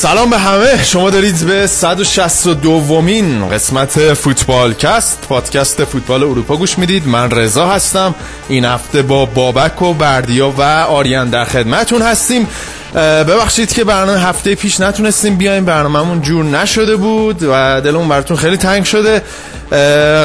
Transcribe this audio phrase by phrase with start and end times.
[0.00, 0.84] سلام به همه.
[0.84, 7.08] شما دارید به 162 ومین قسمت فوتبال کست پادکست فوتبال اروپا گوش می‌دید.
[7.08, 8.14] من رضا هستم.
[8.48, 12.46] این هفته با بابک و بردیا و آریان در خدمتون هستیم.
[12.94, 15.64] ببخشید که برنامه هفته پیش نتونستیم بیایم.
[15.64, 19.22] برنامهمون جور نشده بود و دلمون براتون خیلی تنگ شده.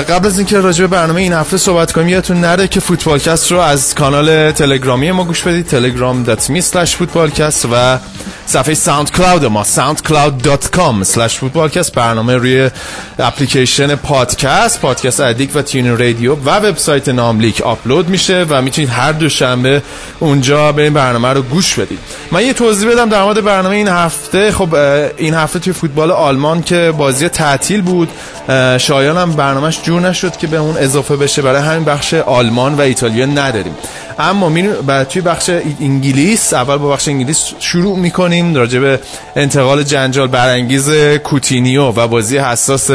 [0.09, 3.59] قبل از اینکه راجع به برنامه این هفته صحبت کنیم یادتون نره که فوتبالکست رو
[3.59, 7.97] از کانال تلگرامی ما گوش بدید telegram.me slash فوتبالکست و
[8.47, 12.69] صفحه SoundCloud ما soundcloud.com slash فوتبالکست برنامه روی
[13.19, 19.11] اپلیکیشن پادکست Podcast Addict و TuneIn Radio و وبسایت ناملیک آپلود میشه و می‌تونید هر
[19.11, 19.81] دوشنبه
[20.19, 21.99] اونجا به این برنامه رو گوش بدید.
[22.31, 24.51] من یه توضیح بدم در مورد برنامه این هفته.
[24.51, 24.75] خب
[25.17, 28.09] این هفته توی فوتبال آلمان که بازی تعطیل بود
[28.77, 31.41] شایان هم برنامهش جور نشد که به اون اضافه بشه.
[31.41, 33.75] برای همین بخش آلمان و ایتالیا نداریم.
[34.19, 35.49] اما توی بخش
[35.81, 38.34] انگلیس اول با بخش انگلیس شروع می‌کنیم.
[38.55, 38.99] راجع به
[39.35, 40.89] انتقال جنجال برانگیز
[41.23, 42.89] کوتینیو و بازی حساس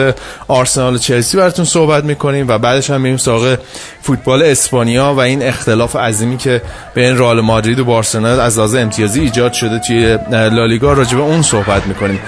[0.48, 3.58] آرسنال و چلسی براتون صحبت می‌کنیم و بعدش هم میریم سراغ
[4.02, 6.62] فوتبال اسپانیا و این اختلاف عظیمی که
[6.94, 11.42] بین رئال مادرید و بارسلونا از لحاظ امتیازی ایجاد شده توی لالیگا راجع به اون
[11.42, 12.20] صحبت می‌کنیم.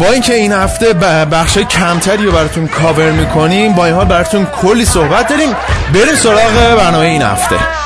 [0.00, 0.92] با اینکه این هفته
[1.32, 5.48] بخش کمتری رو براتون کاور می‌کنیم با این حال براتون کلی صحبت داریم.
[5.94, 7.81] بریم سراغ برنامه این هفته.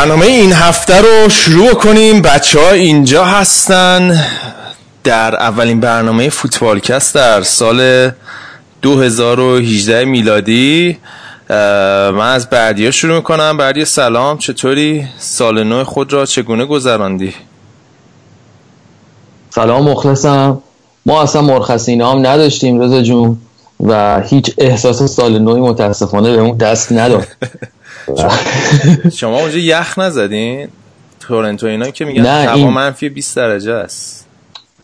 [0.00, 2.22] برنامه این هفته رو شروع کنیم.
[2.22, 4.24] بچه ها اینجا هستن.
[5.04, 8.10] در اولین برنامه فوتبالکست در سال
[8.82, 10.98] 2018 میلادی.
[11.50, 13.56] من از بردیا شروع می‌کنم.
[13.56, 14.38] بردیا سلام.
[14.38, 17.34] چطوری؟ سال نو خود را چگونه گذراندی؟
[19.50, 20.62] سلام مخلصم.
[21.06, 23.38] ما اصلا مرخصی هم نداشتیم رضا جون
[23.80, 27.26] و هیچ احساس سال نوی متاسفانه به اون دست نداد.
[29.18, 30.68] شما اونجا یخ نزدین؟
[31.20, 32.68] تورنتو اینا که میگن هوا این...
[32.68, 34.26] منفی 20 درجه است.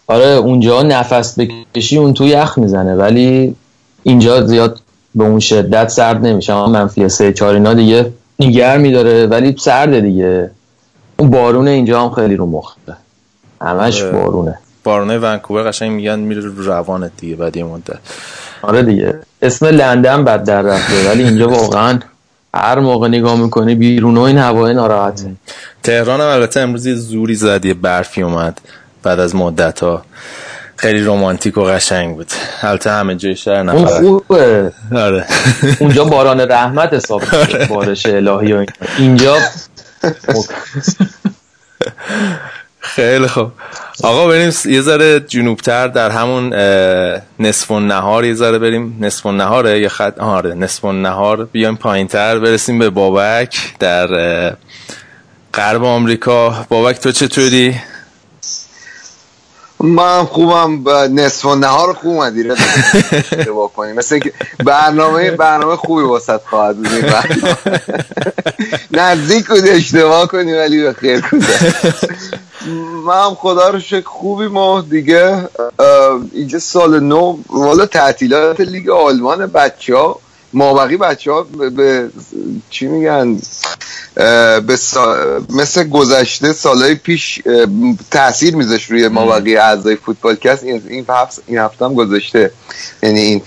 [0.06, 3.56] آره اونجا نفس بکشی اون تو یخ می‌زنه ولی
[4.03, 4.81] اینجا زیاد
[5.14, 6.53] به اون شدت سرد نمیشه.
[6.53, 10.50] اما منفی سه چهار اینا دیگه نیگر میداره ولی سرده دیگه.
[11.16, 12.97] اون بارونه اینجا هم خیلی رو مخته.
[13.60, 14.12] همش آره.
[14.12, 14.58] بارونه.
[14.84, 17.98] بارونه ونکوور قشنگ میگن میره رو روانت دیگه بعد یه مدت.
[18.62, 19.14] آره دیگه.
[19.43, 21.98] اسم لندن بد در رفته ولی اینجا واقعا
[22.56, 25.33] هر موقع نگاه می‌کنی بیرون و این هوای ناراحته
[25.83, 28.61] تهران هم البته امروز زوری زد یه برفی اومد
[29.03, 30.03] بعد از مدت ها
[30.77, 32.27] خیلی رومانتیک و قشنگ بود.
[32.62, 34.72] البته همه جای شهر اون خوبه.
[34.94, 35.25] آره.
[35.81, 37.67] اونجا باران رحمت حساب آره.
[37.67, 38.67] بارش الهی و
[38.99, 39.37] اینجا
[42.87, 43.53] خیلی خوب.
[44.03, 46.55] آقا بریم یه ذره جنوبتر در همون
[47.39, 48.97] نصف نهار یه ذره بریم.
[49.01, 51.45] نصف نهاره یه خط آره نصف نهار.
[51.45, 54.07] بیایم پایینتر برسیم به بابک در
[55.55, 56.67] غرب آمریکا.
[56.69, 57.75] بابک تو چطوری
[59.81, 60.88] من خوبم
[61.20, 62.50] نصف و نهار خوب اومدی.
[63.12, 64.32] اشتباه کنیم مثل اینکه
[64.64, 67.14] برنامه برنامه خوبی واسط خواهد بود.
[68.90, 71.25] نزدیک بود اشتباه کنی ولی به خیر
[73.06, 75.49] من هم خدا رو شکر خوبی ما دیگه
[76.32, 80.20] اینجا سال نو والا تعطیلات لیگ آلمان بچه ها
[80.56, 82.11] مابقی بچه ها به,
[82.70, 83.41] چی میگن؟
[84.67, 84.79] به
[85.50, 87.43] مثل گذشته سالهای پیش
[88.11, 92.50] تاثیر میذاشت روی مابقی اعضای فوتبال کس این این هفته این هفته هم گذاشته
[93.03, 93.43] یعنی این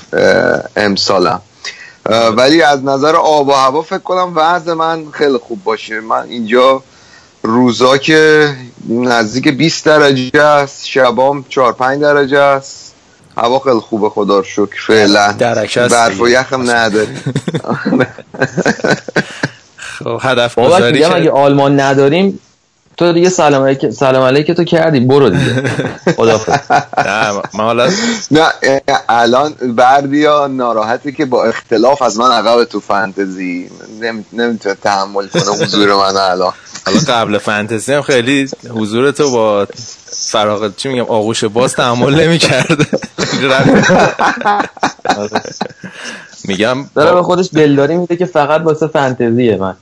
[0.76, 1.42] امسالم.
[2.38, 6.00] ولی از نظر آب و هوا فکر کنم وضع من خیلی خوب باشه.
[6.00, 6.84] من اینجا
[7.44, 8.50] روزا که
[8.90, 12.89] نزدیک 20 درجه است شبام 4 5 درجه است.
[13.40, 14.82] هوا خیلی خوبه خدا رو شکر.
[14.88, 15.36] فعلا.
[15.74, 17.18] برف و یخم نداری
[20.04, 22.40] خب هدف گذاری اگه آلمان نداریم
[23.00, 25.64] تو دیگه سلام علیک سلام علیک تو کردی برو دیگه.
[26.18, 26.72] خدافظ.
[27.06, 27.90] نه من حالا
[28.32, 28.48] نه
[29.10, 33.70] الان بردیا ناراحتی که با اختلاف از من عقب تو فانتزی.
[34.34, 36.54] نمی‌تونه تحمل کنه حضور من الان.
[36.86, 39.68] حالا قبل فانتزی هم خیلی حضور تو با
[40.12, 42.86] فراغ چی میگم آغوش باز تحمل نمی‌کرده.
[46.48, 49.76] میگم داره به با- خودش دلداری میده که فقط واسه فانتزیه من.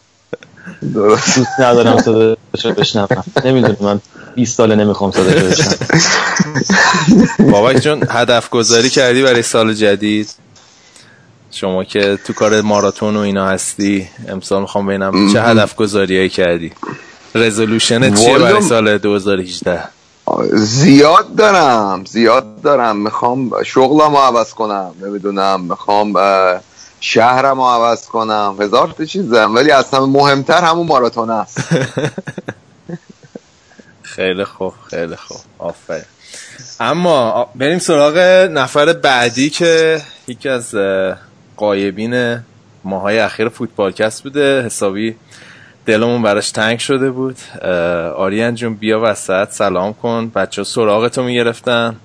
[0.94, 1.36] درست.
[1.40, 3.24] دوست ندارم صداشو بشنوم.
[3.46, 4.00] نمی‌دونم من
[4.36, 5.78] 20 ساله نمی‌خوام صداشو بشنوم.
[7.52, 10.30] بابک جون هدف گذاری کردی برای سال جدید.
[11.52, 16.72] شما که تو کار ماراتون و اینا هستی امسال می‌خوام ببینم چه هدف گذاری کردی.
[17.36, 19.84] رزولوشن چیه برای سال 2018
[20.54, 22.98] زیاد دارم زیاد دارم.
[22.98, 24.92] می‌خوام شغلم رو عوض کنم.
[25.02, 26.14] نمی‌دونم می‌خوام
[27.00, 28.58] شهرم رو عوض کنم.
[28.60, 31.60] هزار تا چیز دارم ولی از همه مهمتر همون ماراتون است.
[34.02, 35.38] خیلی خوب خیلی خوب.
[35.60, 36.04] آفرین.
[36.80, 38.18] اما بریم سراغ
[38.52, 40.76] نفر بعدی که یکی از
[41.58, 42.40] قایبین
[42.84, 44.66] ماهای اخیر فوتبالکست بوده.
[44.66, 45.16] حسابی
[45.86, 47.38] دلمون براش تنگ شده بود.
[48.16, 49.52] آریان جون بیا وسط.
[49.52, 50.32] سلام کن.
[50.36, 51.96] بچه سراغتو می‌گرفتن.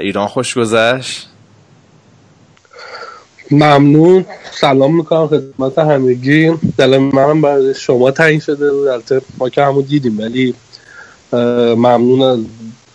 [0.00, 1.28] ایران خوش گذشت.
[3.50, 4.24] ممنون.
[4.60, 6.52] سلام می‌کنم خدمت همگی.
[6.78, 8.88] دل من برای شما تعیین شده بود.
[8.88, 10.54] البته ما که همون دیدیم ولی
[11.76, 12.38] ممنون از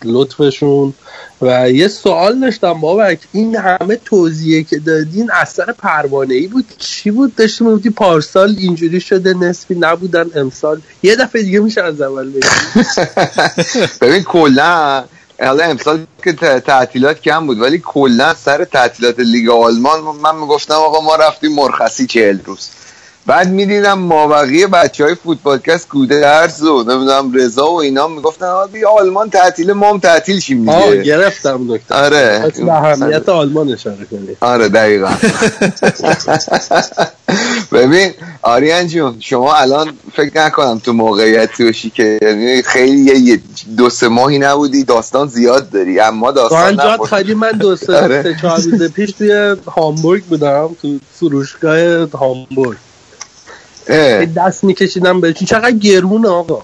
[0.04, 0.94] لطفشون.
[1.42, 3.18] و یه سوال داشتم بابک.
[3.32, 9.00] این همه توضیحه که دادین اثر پروانه ای بود؟ چی بود؟ داشتیم می‌گفتی پارسال اینجوری
[9.00, 10.80] شده نصفی نبودن امسال.
[11.02, 12.32] یه دفعه دیگه میشه از اول
[14.00, 15.04] ببین کلا
[15.40, 21.00] حالا امسال که تعطیلات کم بود ولی کلا سر تعطیلات لیگ آلمان من می‌گفتم آقا
[21.00, 22.70] ما رفتیم مرخصی چهل روز.
[23.28, 29.30] بعد می‌دیدم مابقی بچه های فوتبالکست گودرز و نمی‌دونم رضا و اینا می‌گفتن بیا آلمان
[29.30, 32.52] تعطیل ما هم تعطیل شیم آه دیگه گرفتم نکته آره.
[32.70, 35.10] اهمیت آلمان اشاره کنی آره دقیقا.
[37.72, 38.10] ببین
[38.42, 43.40] آریان جون شما الان فکر نکنم تو موقعیتی باشی که یعنی خیلی یه-
[43.76, 46.00] دو سه ماهی نبودی داستان زیاد داری.
[46.00, 47.08] اما داستان نبود.
[47.08, 48.22] خالی من دو سه آره.
[48.22, 52.78] سه چهار روز پیش توی هامبورگ بودم تو فروشگاه هامبورگ.
[53.88, 56.62] اه، دست میکشیدم به چقدر گرونه آقا.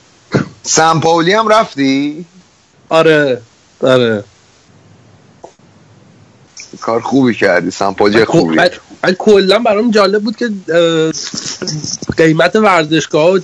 [0.63, 2.25] سن پاولی هم رفتی؟
[2.89, 3.41] آره.
[3.81, 4.25] آره.
[6.81, 7.71] کار خوبی کردی.
[7.71, 8.57] سن پاولی خوبی.
[9.05, 10.51] من کلا برام جالب بود که
[12.17, 13.41] قیمت ورزشگاه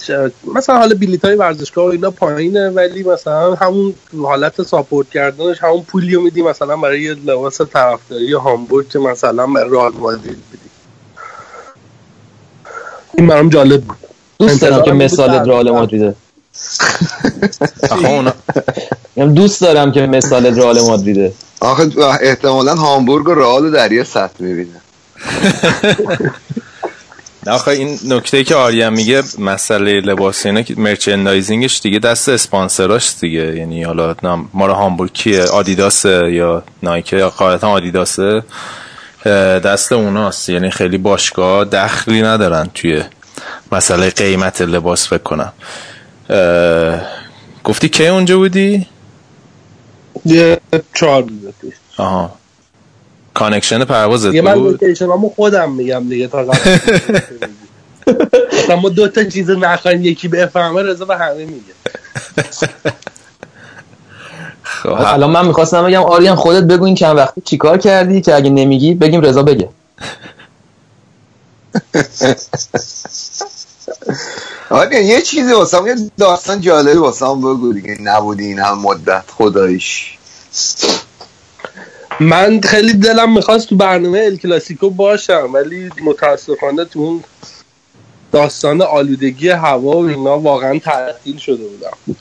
[0.54, 5.82] مثلا حالا بلیط های ورزشگاه و اینا پایینه ولی مثلا همون حالت ساپورت کردنش همون
[5.82, 10.69] پولی رو میدی مثلا برای یه لباس طرفداری هامبورگ که مثلا رئال مادرید بدی.
[13.18, 13.96] این برام جالب بود.
[14.38, 16.14] دوست دارم که مثال در- رئال مادریده.
[19.16, 21.32] میگم دوست دارم که مثال رئال مادریده.
[21.60, 21.90] آخه
[22.20, 24.80] احتمالا هامبورگ و رئال در یه سطح می‌بینه.
[27.46, 33.14] نه آخه این نکته که آریان میگه مسئله لباس اینا که مرچندایزینگش دیگه دست اسپانسراش
[33.20, 33.56] دیگه.
[33.56, 34.14] یعنی حالا
[34.54, 38.42] ما رو هامبورگ کیه؟ آدیداس یا نایکه یا قاعدتا آدیداسه؟
[39.64, 40.48] دست اوناست.
[40.48, 43.02] یعنی خیلی باشگاه دخلی ندارن توی
[43.72, 45.52] مسئله قیمت لباس فکر کنم.
[47.64, 48.86] گفتی کی اونجا بودی؟
[50.24, 50.60] یه
[50.94, 51.74] چهار روز پیش.
[51.96, 52.34] آها.
[53.34, 56.46] connection پروازت دیگه من بود؟ location امو خودم میگم دیگه تا
[58.82, 61.72] ما دو تا چیز نخواهیم یکی بفهمه رضا به همه میگه.
[64.84, 68.94] الان من می‌خواستم بگم آریان خودت بگو این چند وقتی چیکار کردی که اگه نمیگی
[68.94, 69.68] بگیم رضا بگه.
[74.70, 77.96] آره یه چیزی واسم یه داستان جالبی واسم بگو دیگه.
[78.00, 80.18] نبودی این هم مدت خداییش.
[82.20, 87.24] من خیلی دلم می‌خواست تو برنامه ال کلاسیکو باشم ولی متاسفانه تو اون
[88.32, 92.16] داستان آلودگی هوا و اینا واقعا تعطیل شده بودم.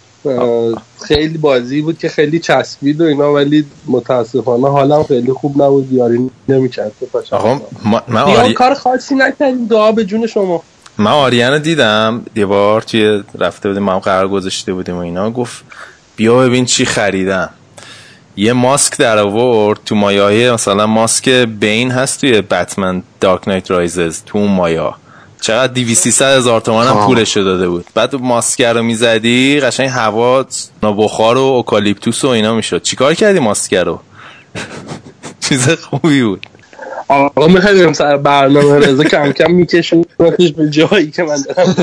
[1.07, 5.93] خیلی بازی بود که خیلی چسبید و اینا ولی متاسفانه حالم خیلی خوب نبود.
[5.93, 6.91] یاری نمی‌کرد.
[7.31, 7.61] آقا
[8.07, 8.53] من آری...
[8.53, 9.67] کار خاصی نکردیم.
[9.67, 10.63] دعا به جون شما.
[10.97, 12.25] من آریان رو دیدم.
[12.35, 15.31] یه بار توی رفته بودیم ما هم قرار گذاشته بودیم و اینا.
[15.31, 15.63] گفت
[16.15, 17.49] بیا ببین چی خریدم.
[18.37, 19.79] یه ماسک در آورد.
[19.85, 24.95] تو مایه مثلا ماسک بین هست توی بتمن دارک نایت رایزز تو اون مایا
[25.41, 27.05] چقدر دیوی سی هزار تومن هم.
[27.05, 27.85] پولش رو داده بود.
[27.93, 30.45] بعد ماسک رو می‌زدی قشنگ هوا
[30.81, 32.81] بخار و اوکالیپتوس و اینا می‌شد.
[32.81, 33.99] چیکار کردی ماسک رو؟
[35.49, 36.45] چیز خوبی بود.
[37.07, 40.05] آقا می‌خوای بریم سر برنامه رضا؟ کم کم میکشونش
[40.57, 41.75] به جایی که من دارم.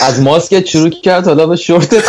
[0.00, 2.04] از ماسکت شروع کرد حالا به شورتت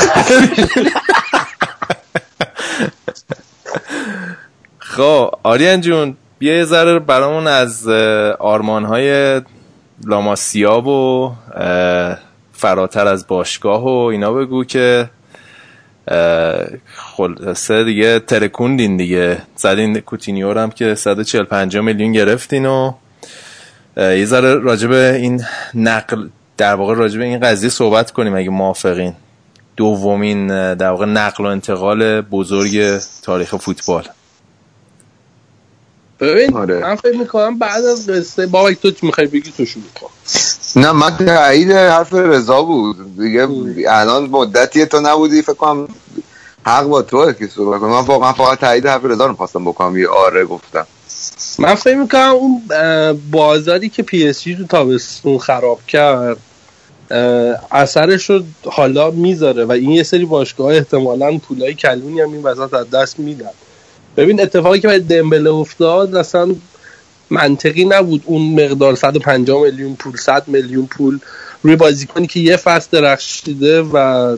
[4.80, 7.88] خب آریان جون بیا یه ذره برامون از
[8.40, 9.42] آرمان های
[10.06, 11.32] لاماسیا و
[12.54, 15.10] فراتر از باشگاه و اینا بگو که
[16.96, 19.38] خلاصه دیگه ترکوندین دیگه.
[19.56, 22.94] زدین کوتینیو هم که 145 میلیون گرفتین و
[23.98, 25.44] یه ذره راجب این
[25.74, 29.14] نقل در واقع راجب این قضیه صحبت کنیم اگه موافقین.
[29.78, 34.04] دومین در واقع نقل و انتقال بزرگ تاریخ فوتبال.
[36.20, 36.80] ببین آره.
[36.80, 40.10] من فکر می‌کنم بعد از قصه بابک تو می‌خوای بگی تو شروع کن
[40.76, 43.18] نه من تایید حرف رضا بود.
[43.20, 43.48] دیگه
[43.88, 45.88] الان مدتی تو نبودی فکر کنم
[46.66, 47.90] حق با توه که صحبت کنم.
[47.90, 50.88] من واقعا فقط تایید حرف رضا رو خواستم بکنم یه آره گفتم.
[51.60, 52.62] من فکر می‌کنم اون
[53.32, 56.38] بازاری که پی اس تو تابستون خراب کرد
[57.72, 62.74] اثرش رو حالا می‌ذاره و این یه سری باشگاه احتمالا پولای کلونی هم این وسط
[62.74, 63.50] از دست میدن.
[64.18, 66.56] ببین اتفاقی که برای دمبله افتاد اصلا
[67.30, 68.22] منطقی نبود.
[68.26, 71.20] اون مقدار 150 میلیون پول 100 میلیون پول
[71.64, 74.38] روی بازیکنی که یه فصل درخشیده و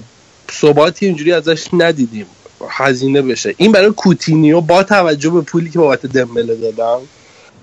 [0.52, 2.26] ثباتی اینجوری ازش ندیدیم.
[2.70, 3.56] هزینه بشه.
[3.58, 7.00] این برای کوتینیو با توجه به پولی که بابت دمبله دادن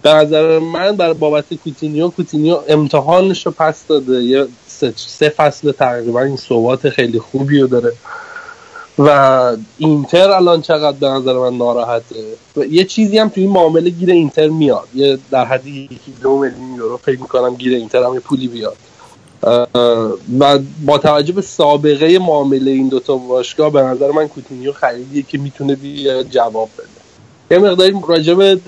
[0.03, 4.23] به نظر من برای بابت کوتینیو کوتینیو امتحانش رو پس داده.
[4.23, 4.47] یه
[4.97, 7.93] سه, فصل تقریبا این ثبات خیلی خوبی رو داره.
[8.99, 12.25] و اینتر الان چقدر به نظر من ناراحته.
[12.57, 14.89] و یه چیزی هم توی این معامله گیر اینتر میاد.
[14.95, 18.77] یه در حدی یکی دو میلیون یورو فکر می‌کنم گیر اینتر هم یه پولی بیاد.
[20.41, 25.39] و با توجه به سابقه معامله این دوتا باشگاه به نظر من کوتینیو خریدیه که
[25.39, 25.77] می‌تونه
[26.31, 26.89] جواب بده.
[27.51, 28.61] یه مقداری راجب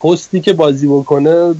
[0.00, 1.54] پستی که بازی بکنه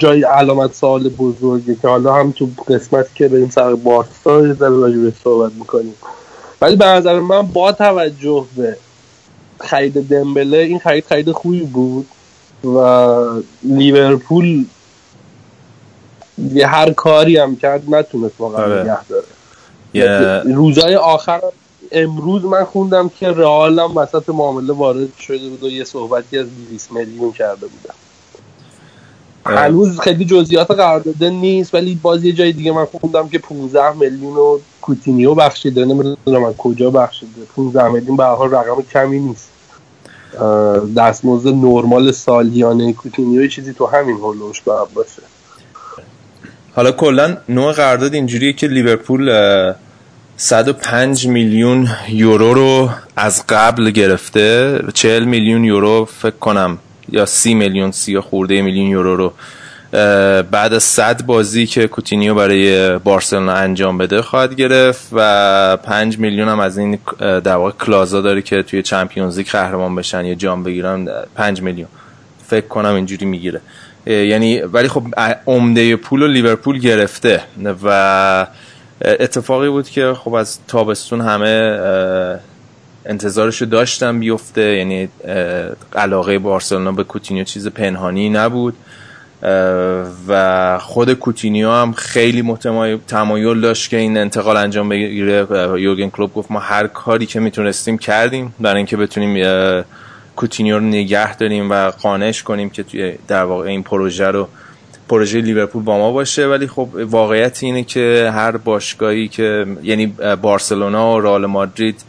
[0.00, 5.12] جای علامت سوال بزرگه که حالا هم تو قسمت که بریم سر بارسا یه ذره
[5.24, 5.94] صحبت می‌کنیم.
[6.60, 8.76] ولی به نظر من با توجه به
[9.60, 12.06] خرید دمبله این خرید خرید خوبی بود
[12.64, 12.78] و
[13.62, 14.64] لیورپول
[16.52, 18.82] یه هر کاری هم کرد نتونست واقعا آره.
[18.82, 20.54] نگه داره.
[20.54, 21.40] روزای آخر
[21.92, 26.46] امروز من خوندم که رئال هم وسط معامله وارد شده بود و یه صحبتی از
[26.68, 27.94] 200 میلیون کرده بودم
[29.56, 34.34] هنوز خیلی جزئیات قرارداد نیست ولی باز یه جای دیگه من خوندم که 15 میلیون
[34.34, 37.32] رو کوتینیو بخشیده نمی‌دونم من کجا بخشیده.
[37.56, 39.50] 15 میلیون به حال رقم کمی نیست.
[40.96, 45.22] دستمزد نرمال سالیانه کوتینیو چیزی تو همین حول‌وحوش باید باشه.
[46.74, 49.30] حالا کلا نوع قرارداد اینجوریه که لیورپول
[50.36, 56.78] 105 میلیون یورو رو از قبل گرفته 40 میلیون یورو فکر کنم
[57.12, 59.32] یا سی میلیون سی خورده میلیون یورو رو
[60.42, 66.48] بعد از صد بازی که کوتینیو برای بارسلونا انجام بده خواهد گرفت و پنج میلیون
[66.48, 70.34] هم از این در واقع clause ا داره که توی Champions League قهرمان بشن یا
[70.34, 71.88] جام بگیرن پنج میلیون.
[72.46, 73.60] فکر کنم اینجوری می‌گیره.
[74.06, 75.02] یعنی ولی خب
[75.46, 77.42] عمده پول و لیورپول گرفته
[77.84, 78.46] و
[79.04, 81.78] اتفاقی بود که خب از تابستون همه
[83.10, 85.08] انتظارشو داشتم بیفته یعنی
[85.94, 88.74] علاقه بارسلونا به کوتینیو چیز پنهانی نبود.
[90.28, 92.58] و خود کوتینیو هم خیلی
[93.08, 95.46] تمایل داشت که این انتقال انجام بگیره.
[95.80, 99.44] یورگن کلوب گفت ما هر کاری که می‌تونستیم کردیم برای اینکه بتونیم
[100.36, 104.48] کوتینیو رو نگه داریم و قانعش کنیم که توی در واقع این پروژه رو
[105.08, 106.46] پروژه لیورپول با ما باشه.
[106.46, 110.06] ولی خب واقعیت اینه که هر باشگاهی که یعنی
[110.42, 112.04] بارسلونا و رئال مادرید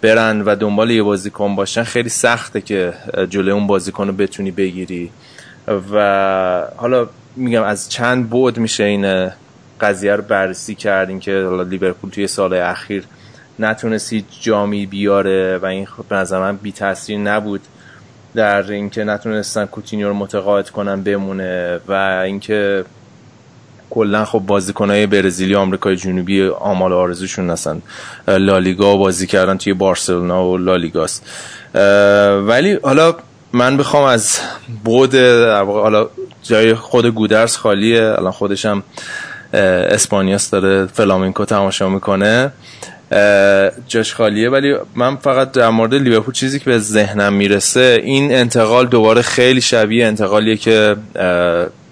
[0.00, 2.94] برن و دنبال یه بازیکن باشن خیلی سخته که
[3.30, 5.10] جلوی اون بازیکن رو بتونی بگیری.
[5.92, 9.30] و حالا میگم از چند بود میشه این
[9.80, 13.04] قضیه رو بررسی کردیم که حالا لیورپول توی سال اخیر
[13.58, 17.60] نتونستی جامی بیاره و این خب به نظر من بی تاثیر نبود.
[18.34, 21.92] در اینکه نتونستن کوتینیو رو متقاعد کنن بمونه و
[22.24, 22.84] اینکه
[23.98, 27.82] کلا خب بازیکنهای برزیلی آمریکای جنوبی آمال آرزوشون هستن.
[28.28, 31.26] لالیگا بازی کردن توی بارسلونا و لالیگاست
[32.46, 33.14] ولی حالا
[33.52, 34.38] من بخوام از
[34.84, 36.08] بود حالا
[36.42, 38.02] جای خود گودرس خالیه.
[38.02, 38.82] الان خودشم
[39.52, 42.52] اسپانیاس داره فلامینکو تماشا می‌کنه.
[43.88, 44.50] جاش خالیه.
[44.50, 49.60] ولی من فقط در مورد لیورپول چیزی که به ذهنم می‌رسه این انتقال دوباره خیلی
[49.60, 50.96] شبیه انتقالیه که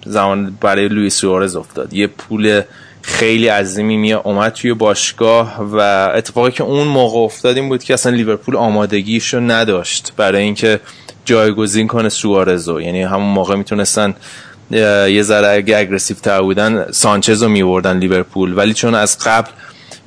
[0.07, 1.93] زمان برای لوئیس سوارز افتاد.
[1.93, 2.61] یه پول
[3.01, 5.79] خیلی عظیمی می اومد توی باشگاه و
[6.15, 10.79] اتفاقی که اون موقع افتاد این بود که اصلا لیورپول آمادگیشو نداشت برای اینکه
[11.25, 12.81] جایگزین کنه سوارزو.
[12.81, 14.15] یعنی همون موقع می‌تونستن
[14.71, 18.57] یه ذره اگه aggressive تر بودن سانچز رو میوردن لیورپول.
[18.57, 19.49] ولی چون از قبل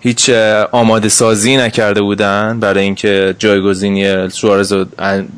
[0.01, 0.31] هیچ
[0.73, 4.87] آماده سازی نکرده بودن برای اینکه جایگزینی سوارز رو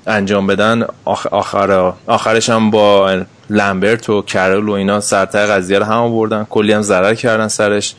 [0.07, 3.21] انجام بدن آخر آخرش هم با
[3.53, 6.47] لمبرت و کرول و اینا سرتای قضیه رو هم آوردن.
[6.51, 7.95] کلی هم ضرر کردن سرش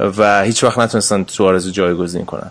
[0.00, 2.50] و هیچ وقت نتونستن سوارز رو جایگزین کنن.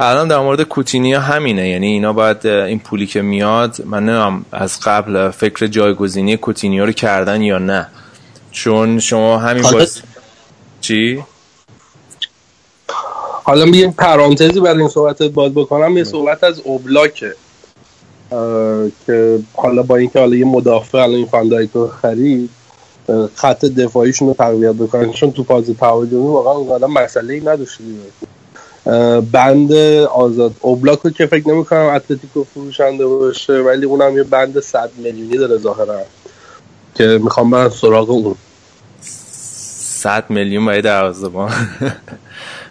[0.00, 1.68] الان در مورد کوتینیا همینه.
[1.68, 6.92] یعنی اینا باید این پولی که میاد من نمیم از قبل فکر جایگزینی کوتینیا رو
[6.92, 7.86] کردن یا نه.
[8.50, 10.02] چون شما همین باز
[10.80, 11.24] چی؟
[13.44, 15.96] حالا یه پرانتزی برای این صحبت باز بکنم.
[15.96, 17.34] یه صحبت از اوبلاکه
[19.06, 22.50] که حالا با اینکه حالا یه مدافع الان این فندایک رو خرید
[23.34, 25.12] خط دفاعیشون رو تقویت بکنن.
[25.12, 27.78] چون تو فاز تهاجمی واقعا اونقدر مسئله ای نداشت
[29.32, 29.72] بند
[30.12, 34.90] آزاد اوبلاک رو که فکر نمی کنم اتلتیکو فروشنده باشه ولی اونم یه بند 100
[34.96, 36.00] میلیونی داره ظاهرا
[36.94, 38.34] که می‌خوام برن سراغ اون.
[39.00, 41.52] 100 میلیون برای دروازه‌بان.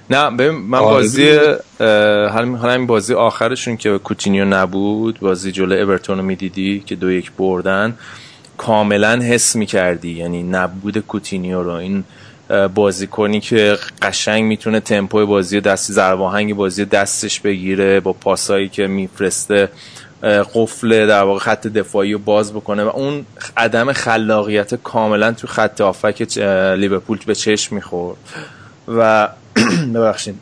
[0.09, 1.37] نه ببین من آره بازی
[2.29, 7.31] حالا همین بازی آخرشون که کوتینیو نبود بازی جلو اورتون رو می‌دیدی که دو یک
[7.31, 7.97] بردن
[8.57, 11.71] کاملا حس می‌کردی یعنی نبود کوتینیو رو.
[11.71, 12.03] این
[12.75, 19.69] بازیکنی که قشنگ می‌تونه تمپوی بازی دستی زرباهنگ بازی دستش بگیره با پاسایی که میفرسته
[20.53, 23.25] قفل در واقع خط دفاعی رو باز بکنه و اون
[23.57, 26.37] عدم خلاقیت کاملا تو خط آفک
[26.77, 28.17] لیورپول به چشم می‌خورد.
[28.87, 29.29] و
[29.95, 30.35] ببخشید.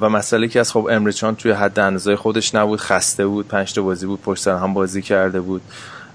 [0.00, 3.82] و مسئله که از خب امریچان توی حد اندازه خودش نبود خسته بود پنج تا
[3.82, 5.62] بازی بود پشت هم بازی کرده بود.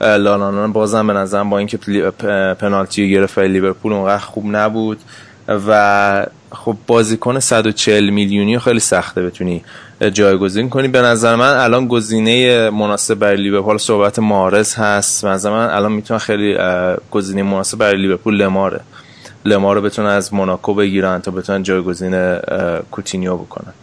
[0.02, 1.78] لالانان بازم به نظرم با اینکه
[2.60, 5.00] پنالتی گرفت لیورپول اونقدر خوب نبود
[5.48, 9.64] و خب بازیکن 140 میلیونی خیلی سخته بتونی
[10.14, 10.88] جایگزین کنی.
[10.88, 15.26] به نظر من الان گزینه مناسب برای لیورپول صحبت مارز هست.
[15.26, 16.58] به نظر من الان می‌تونه خیلی
[17.12, 18.82] گزینه مناسب برای لیورپول لماره.
[19.46, 22.38] لما رو بتونن از موناکو بگیرن تا بتونن جایگزین
[22.92, 23.74] کوتینیو بکنن.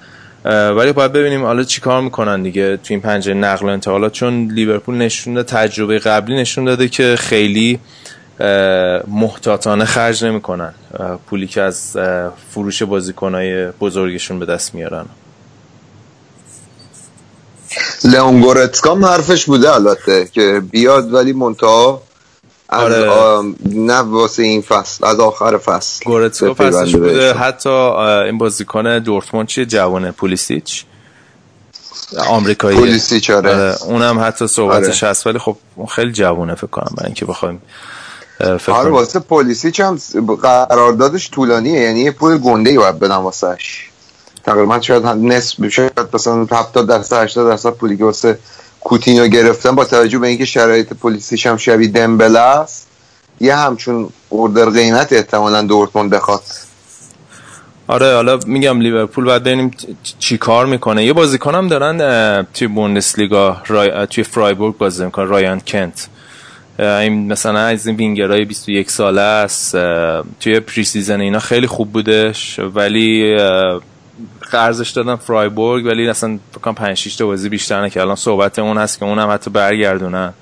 [0.76, 4.94] ولی باید ببینیم حالا چیکار می‌کنن دیگه تو این پنجره نقل و انتقالات چون لیورپول
[4.94, 7.80] نشون تجربه قبلی نشون داده که خیلی
[9.08, 10.74] محتاطانه خرج نمی‌کنن.
[11.26, 11.96] پولی که از
[12.50, 15.04] فروش بازیکنهای بزرگشون به دست میارن.
[18.04, 22.02] لئون گورتسکام حرفش بوده البته که بیاد ولی منتها
[22.68, 23.54] از آره.
[23.64, 29.66] نه واسه این فصل از آخر فصل گورتسکا فصلش بوده حتی این بازیکن دورتموند چیه
[29.66, 30.84] جوانه پولیسیچ
[32.28, 33.50] آمریکایی پولیسیچ آره.
[33.50, 33.82] آره.
[33.82, 35.10] اونم حتی صحبتش آره.
[35.10, 35.56] هست ولی خب
[35.88, 37.62] خیلی جوونه فکر کنم برای اینکه بخوایم
[38.38, 39.98] فکر آره واسه پولیسیچ هم
[40.42, 43.90] قراردادش طولانیه یعنی یه پول گنده ای باید بدن واسهش
[44.44, 48.38] تقریبا شاید نصف شاید مثلا 70 درصد 80 درصد پولی که واسه
[48.86, 52.86] کوتینو گرفتن با توجه به اینکه شرایط پلیسیش هم شبیه دمبله است
[53.40, 56.42] یه همچون اوردر قیمت احتمالا دورتموند بخواد.
[57.86, 59.70] آره حالا میگم لیورپول باید ببینیم
[60.18, 61.04] چی کار می‌کنه.
[61.04, 64.06] یه بازیکنم دارن توی بوندسلیگا رای...
[64.06, 66.08] توی فرایبورگ بازی می‌کنه رایان کنت.
[66.78, 69.76] این مثلا از این وینگرهای 21 ساله است
[70.40, 73.36] توی preseason اینا خیلی خوب بودش ولی
[74.50, 78.58] قرضش دادن فرایبورگ ولی اصلا بکنم 5 6 تا بازی بیشتر نه که الان صحبت
[78.58, 80.32] اون هست که اونم حتی برگردونن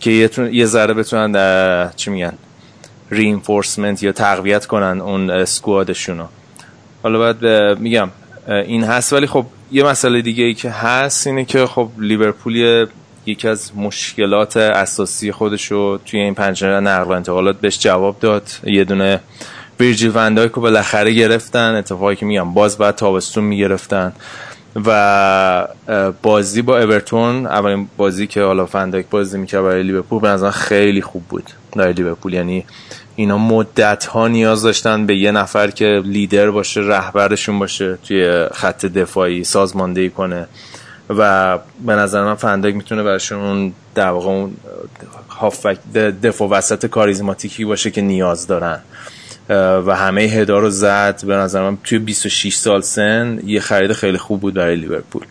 [0.00, 2.32] که یه, یه ذره بتونن چی میگن؟
[3.10, 6.26] reinforcement یا تقویت کنن اون squad شونو
[7.02, 7.44] حالا بعد
[7.78, 8.08] میگم
[8.48, 12.86] این هست ولی خب یه مسئله دیگه ای که هست اینه که خب لیورپول
[13.26, 18.50] یکی از مشکلات اساسی خودشو توی این پنجره نقل و انتقالات بهش جواب داد.
[18.64, 19.20] یه دونه
[19.80, 21.74] ویرجیل وندایک رو بالاخره گرفتن.
[21.74, 24.12] اتفاقی که میگم باز بعد تابستون می‌گرفتن.
[24.86, 25.68] و
[26.22, 31.02] بازی با اورتون اولین بازی که حالا فندایک بازی می‌کرد برای لیورپول به نظر خیلی
[31.02, 32.34] خوب بود برای لیورپول.
[32.34, 32.64] یعنی
[33.16, 38.86] اینا مدت ها نیاز داشتن به یه نفر که لیدر باشه رهبرشون باشه توی خط
[38.86, 40.46] دفاعی سازماندهی کنه.
[41.10, 44.56] و به نظر من فندایک می‌تونه براشون اون در واقع اون
[46.22, 48.80] دفاع وسط کاریزماتیکی باشه که نیاز دارن.
[49.48, 51.24] و همه هدا رو زد.
[51.26, 55.22] به نظر من توی 26 سال سن یه خرید خیلی خوب بود برای لیورپول.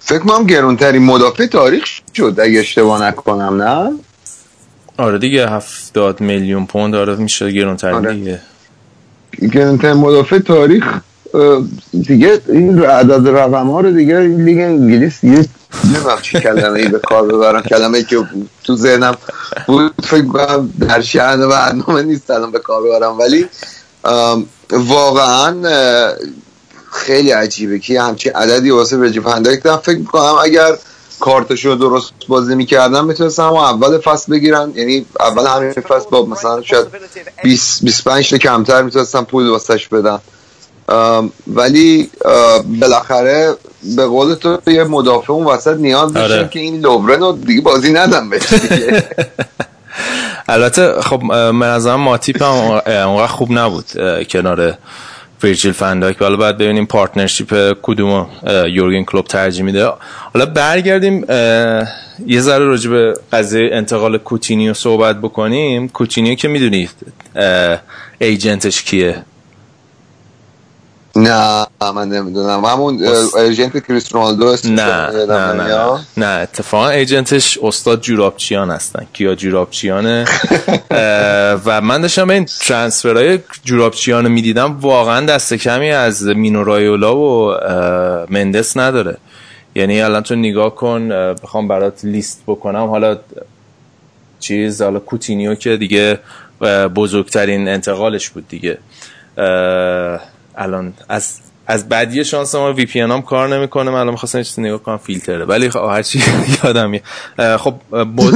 [0.00, 3.92] فکر کنم گرونترین مدافع تاریخ شد اگه اشتباه نکنم نه؟
[4.96, 8.14] آره دیگه 70 میلیون پوند آره میشه گرونترین آره.
[8.14, 8.40] دیگه.
[9.52, 11.00] گرونترین مدافع تاریخ
[11.92, 15.44] دیگه این عدد رقم ها رو دیگه لیگ انگلیس یه
[15.84, 17.62] نمیم چی کلمه ای به کار ببرم.
[17.62, 18.28] کلمه ای که
[18.64, 19.16] تو ذهنم
[19.66, 23.18] بود فکر کنم در شهن برنامه نیست الان به کار ببرم.
[23.18, 23.48] ولی
[24.70, 25.54] واقعا
[26.92, 29.78] خیلی عجیبه که همچین عددی واسه رجی فندک دارم.
[29.78, 30.76] فکر می‌کنم اگر
[31.20, 34.72] کارتشو درست بازی می‌کردن می‌تونستم اول فصل بگیرن.
[34.74, 36.86] یعنی اول همین فصل با مثلا شاید
[37.42, 40.18] 20 25 تا کمتر می‌تونستم پول واسش بدن.
[41.46, 42.10] ولی
[42.80, 43.54] بالاخره
[43.96, 46.48] به قول تو یه مدافع اون وسط نیاز داشتن آره.
[46.48, 48.42] که این لوورن رو دیگه بازی ندم بهش.
[50.48, 52.54] البته خب من از ماتیپ هم
[52.86, 53.84] اونقدر خوب نبود
[54.28, 54.78] کنار
[55.42, 58.28] ویرجیل فندایک حالا باید ببینیم partnership کدوم
[58.68, 59.90] یورگن کلوپ ترجیح میده
[60.34, 61.24] حالا برگردیم
[62.26, 66.90] یه ذره راجع به قضیه انتقال کوتینیو صحبت بکنیم کوتینیو که می‌دونید
[68.18, 69.24] ایجنتش کیه
[71.16, 72.64] نه من نمی‌دونم.
[72.64, 73.04] همون
[73.36, 75.98] ایجنت کریس رونالدو نه نه نه.
[76.16, 76.26] نه.
[76.26, 79.06] اتفاقا ایجنتش استاد جورابچیان هستن.
[79.12, 80.24] کیا جورابچیانه؟
[81.66, 84.80] و من داشتم این ترانسفرهای جورابچیان رو می‌دیدم.
[84.80, 87.54] واقعا دست کمی از مینو رایولا و
[88.30, 89.16] مندس نداره.
[89.74, 91.08] یعنی الان تو نگاه کن
[91.42, 92.86] بخوام برات لیست بکنم.
[92.86, 93.18] حالا
[94.40, 96.18] چیز حالا کوتینیو که دیگه
[96.94, 98.78] بزرگترین انتقالش بود دیگه.
[100.56, 103.90] الان از از بعدی شانس ما VPN کار نمی‌کنه.
[103.90, 105.44] من الان می‌خواستم چیزی نگاه کنم فیلتره.
[105.44, 106.22] ولی خب هرچی
[106.64, 107.02] یادم میاد.
[107.38, 108.32] اه، خب با-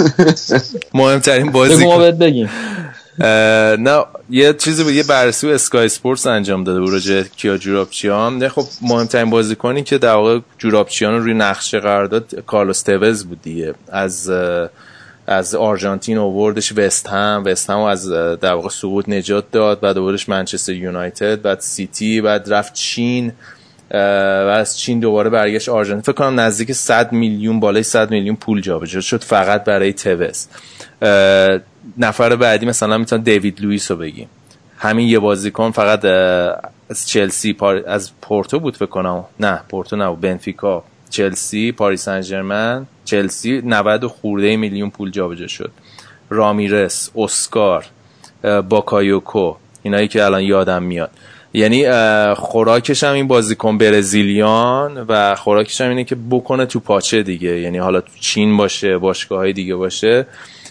[0.94, 2.50] مهمترین بازی بگو ما بهت بگیم.
[3.84, 8.38] نه یه چیزی بود یه بررسی و Sky Sports انجام داده بود راجع کیا جورابچیان
[8.38, 13.24] نه خب مهمترین بازیکنی که در واقع جورابچیان رو روی نقشه قرار داد کارلوس توز
[13.26, 13.74] بود دیگه.
[13.92, 14.30] از
[15.30, 17.42] از آرژانتین اووردش وستهم.
[17.46, 18.08] وستهم از
[18.40, 23.32] در واقع سقوط نجات داد بعد اووردش منچستر یونایتد بعد سیتی بعد رفت چین
[23.90, 23.96] و
[24.54, 26.02] از چین دوباره برگشت آرژانتین.
[26.02, 29.24] فکر کنم نزدیک 100 میلیون بالای 100 میلیون پول جابجا شد.
[29.24, 29.94] فقط برای
[31.02, 31.58] اه،
[31.98, 34.28] نفر بعدی مثلا می‌تونم دیوید لوئیس رو بگیم.
[34.78, 36.04] همین یه بازیکن فقط
[36.90, 37.82] از چلسی پار...
[37.86, 39.24] از پورتو بود فکر کنم.
[39.40, 40.84] نه پورتو نه بنفیکا.
[41.10, 42.20] چلسی پاریس سن
[43.10, 45.70] چلسی 90 و خورده میلیون پول جابجا شد.
[46.30, 47.84] رامیرس اسکار
[48.68, 51.10] باکایوکو اینایی که الان یادم میاد.
[51.52, 51.90] یعنی
[52.34, 57.60] خوراکش هم این بازیکن برزیلیان و خوراکش هم اینه که بکنه تو پاچه دیگه.
[57.60, 60.26] یعنی حالا تو چین باشه باشگاه های دیگه باشه.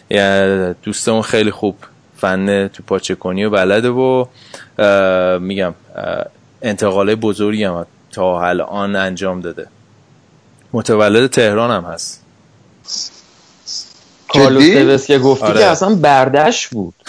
[0.10, 1.76] یعنی دوستمون خیلی خوب
[2.18, 4.26] فن تو پاچه کنی و بلده و
[5.40, 5.74] میگم
[6.62, 9.68] انتقاله بزرگی هم تا الان انجام داده.
[10.74, 12.26] متولد تهران هم هست.
[14.30, 15.60] کارلوس؟ توس که گفتی آره.
[15.60, 16.94] که اصلا بردش بود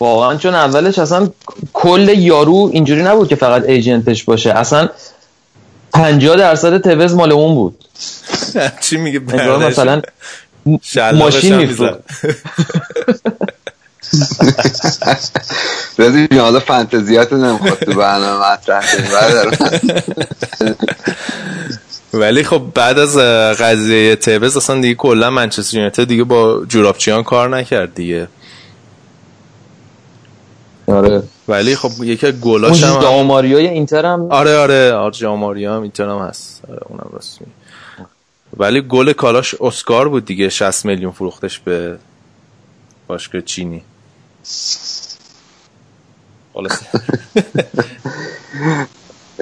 [0.00, 1.30] واقعا چون اولش اصلا
[1.72, 4.88] کل یارو اینجوری نبود که فقط ایجنتش باشه اصلا
[5.92, 7.84] 50 درصد توز مال اون بود
[8.80, 10.02] چی میگه بردش؟ مثلا
[11.12, 11.98] ماشین میفروخت
[15.98, 20.74] رضی جان حالا فانتزیات نمی‌خواد تو برنامه مطرح کنی.
[22.14, 23.16] ولی خب بعد از
[23.60, 28.28] قضیه توز اصلا دیگه کلا منچستر یونایتد دیگه با جورابچیان کار نکرد دیگه.
[30.86, 31.22] آره.
[31.48, 36.08] ولی خب یکی از گلاش هم داماریای اینتر هم آره آره آرجا ماریا هم اینطور
[36.08, 36.62] هم هست.
[36.70, 37.38] آره اونم راست.
[38.56, 41.98] ولی گل کالاش اسکار بود دیگه 60 میلیون فروختش به
[43.06, 43.82] باشگاه چینی.
[46.54, 46.82] خلاص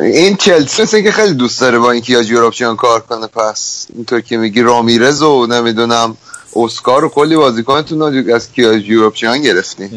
[0.02, 4.36] این چلسی که خیلی دوست داره با اینکه یا یوروپچیان کار کنه پس اینطور که
[4.36, 6.16] میگی رامیرز و نمی‌دونم
[6.56, 9.90] اسکار و کلی بازیکنتون از کیا یوروپچیان گرفتی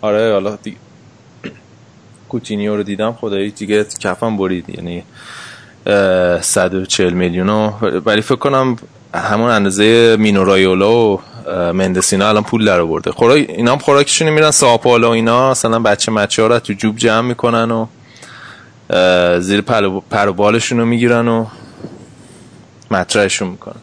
[0.00, 0.76] آره حالا دیگه
[2.28, 4.64] کوتینیو رو دیدم خدایی دیگه کفم برید.
[4.68, 5.04] یعنی
[5.86, 7.74] اه، 140 میلیون
[8.06, 8.76] ولی فکر کنم
[9.14, 11.20] همون اندازه مینو رایولا و
[11.72, 16.12] مندسینا الان پول در آورده خوراک اینا هم خوراکشون میرن ساپالا و اینا مثلا بچه
[16.12, 17.86] مچه ها رو تو جوب جمع می‌کنن و
[19.40, 21.46] زیر پر و- بالشون رو می‌گیرن و
[22.90, 23.74] مطرحشون می‌کنن.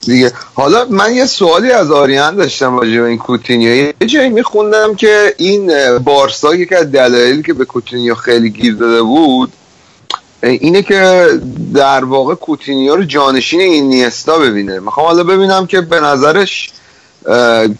[0.00, 0.32] دیگه.
[0.54, 3.74] حالا من یه سوالی از آریان داشتم راجع به این کوتینیو.
[3.74, 9.02] یه جایی میخوندم که این بارسا یکی از دلایلی که به کوتینیو خیلی گیر داده
[9.02, 9.52] بود
[10.42, 11.28] اینه که
[11.74, 14.78] در واقع کوتینیو رو جانشین اینیستا ببینه.
[14.78, 16.70] می‌خوام حالا ببینم که به نظرش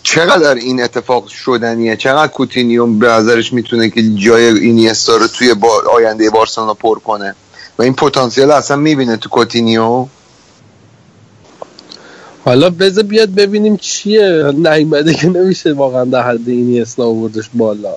[0.03, 5.83] چقدر این اتفاق شدنیه؟ چقدر کوتینیو به نظرش می‌تونه که جای اینیستا رو توی با
[5.97, 7.35] آینده بارسلونا پر کنه؟
[7.79, 10.07] و این پتانسیل اصلا می‌بینه تو کوتینیو؟
[12.45, 17.95] حالا بذار بیاد ببینیم چیه نیومده که نمیشه واقعا در حد اینیستا آوردش بالا.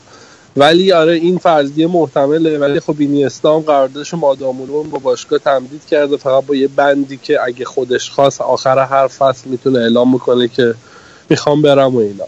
[0.58, 2.58] ولی آره این فرضیه محتمله.
[2.58, 6.18] ولی خب اینیستا هم قراردادش مادامونو با باشگاه تمدید کرده.
[6.18, 10.74] فقط با یه بندی که اگه خودش خواست آخر هر فصل می‌تونه اعلام می‌کنه که
[11.30, 12.26] می‌خوام برم و اینا.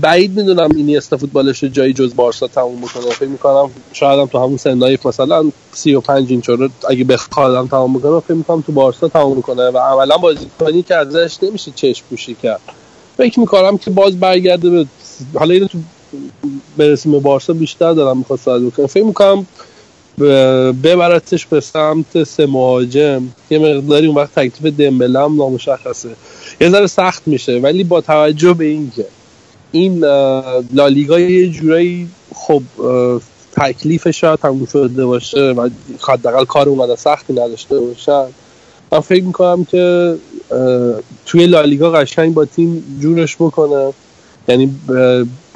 [0.00, 4.26] بعید می‌دونم این است فوتبالش رو جایی جز بارسا تموم بکنه فکر می‌کنم شاید هم
[4.26, 9.08] تو همون سنای مثلا 35 اینچ رو اگه بخوادم تموم بکنه فکر می‌کنم تو بارسا
[9.08, 12.60] تموم می‌کنه و عملا بازیکنی که ازش نمیشه چشم پوشی کرد.
[13.16, 14.86] فکر می‌کنم که باز برگرده به
[15.34, 15.78] حالا اینو تو
[16.76, 18.86] برسیم بارسا بیشتر دارم می‌خواست بکنم.
[18.86, 19.46] فکر می‌کنم
[20.82, 23.22] ببرتش به سمت سه مهاجم.
[23.50, 26.08] یه مقداری اون وقت تکلیف دمبله هم نامشخصه.
[26.60, 29.06] یه ذره سخت میشه ولی با توجه به اینکه
[29.72, 30.04] این
[30.72, 32.62] لالیگا یه جورایی خب
[33.56, 35.68] تکلیف شاید تموم شده باشه و
[36.08, 38.26] حداقل کار اومده سختی نداشته باشن
[38.92, 40.16] من فکر می‌کنم که
[41.26, 43.92] توی لالیگا قشنگ با تیم جورش بکنه.
[44.48, 44.74] یعنی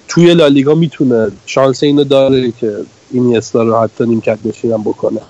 [0.09, 2.77] توی لالیگا می‌تونه شانس اینو داره که
[3.11, 5.21] این رو حتی نیمکت نشینم بکنه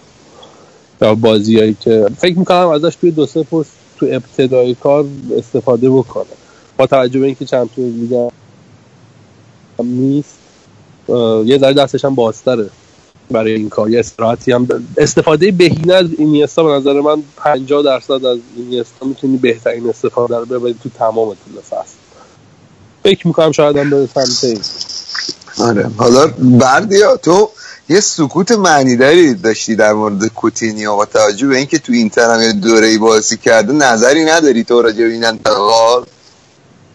[1.03, 5.05] یا بازیایی که فکر می‌کنم ازش توی دو سه پست تو ابتدای کار
[5.39, 6.27] استفاده بکنه.
[6.77, 8.31] با توجه به اینکه چمپیونز لیگ
[9.79, 10.35] نیست
[11.45, 12.71] یه ذره دستش هم بازتره
[13.31, 13.91] برای این کار.
[13.91, 19.37] یه استراحتی هم استفاده بهینه از اینیستا به نظر من 50 درصد از اینیستا می‌تونی
[19.37, 21.97] بهترین استفاده رو ببری تو تمام طول فصل.
[23.03, 24.61] فکر می‌کنم شاید هم به سمت
[25.59, 25.91] آره.
[25.97, 27.51] حالا بردیا تو
[27.89, 32.43] یه سکوت معنی داری داشتی در مورد کوتینیو و توجه به اینکه تو اینتر هم
[32.43, 36.05] یه دوره بازی کرده نظری نداری تو راجع به این انتقال؟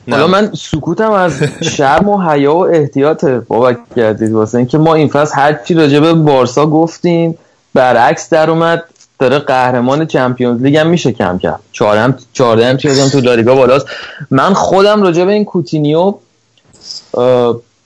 [0.10, 5.08] حالا من سکوتم از شرم و حیا و احتیاط بابا کردید واسه اینکه ما این
[5.08, 7.38] فصل هر چی راجع به بارسا گفتیم
[7.74, 8.84] برعکس در اومد
[9.20, 12.78] داره قهرمان Champions League هم میشه کم کرد چهارم چهارده هم
[13.10, 13.86] تو لالیگا بالاست.
[14.32, 16.14] من خودم راجع به این کوتینیو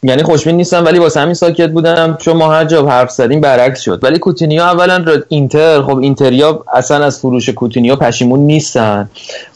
[0.06, 2.18] یعنی خوشبین نیستم ولی واسه همین ساکت بودم.
[2.22, 4.04] چون ما هر جا حرف زدیم برعکس شد.
[4.04, 9.10] ولی کوتینیو اولا اینتر خب اینتریا اصلا از فروش کوتینیو پشیمون نیستن.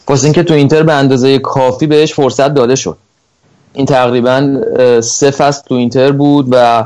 [0.08, 2.96] واسه اینکه تو اینتر به اندازه کافی بهش فرصت داده شد.
[3.72, 4.60] این تقریبا
[5.00, 6.84] سه فصل تو اینتر بود و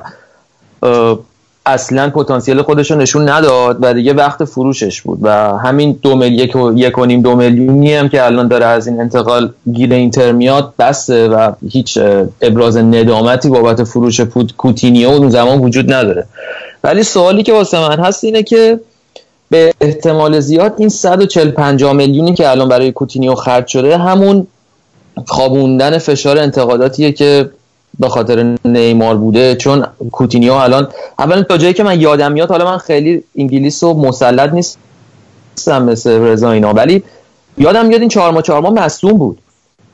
[1.67, 6.77] اصلا پتانسیل خودش رو نشون نداد و دیگه وقت فروشش بود و همین دو میلیون
[6.77, 10.75] یک و نیم دو میلیونی هم که الان داره از این انتقال گیر اینتر میاد
[10.79, 11.99] بسته و هیچ
[12.41, 14.21] ابراز ندامتی بابت فروش
[14.57, 16.27] کوتینیو اون زمان وجود نداره.
[16.85, 18.81] ولی سوالی که واسه من هست اینه که
[19.51, 24.47] به احتمال زیاد این 140 50 میلیونی که الان برای کوتینیو خرج شده همون
[25.27, 27.51] خوابوندن فشار انتقاداتیه که
[27.99, 32.65] به خاطر نیمار بوده چون کوتینیو الان اولا تا جایی که من یادم میاد حالا
[32.65, 37.03] من خیلی انگلیس و مسلط نیستم مثل رضا اینا ولی
[37.59, 39.39] یادم میاد این چهار ما چهار ما مصدوم بود.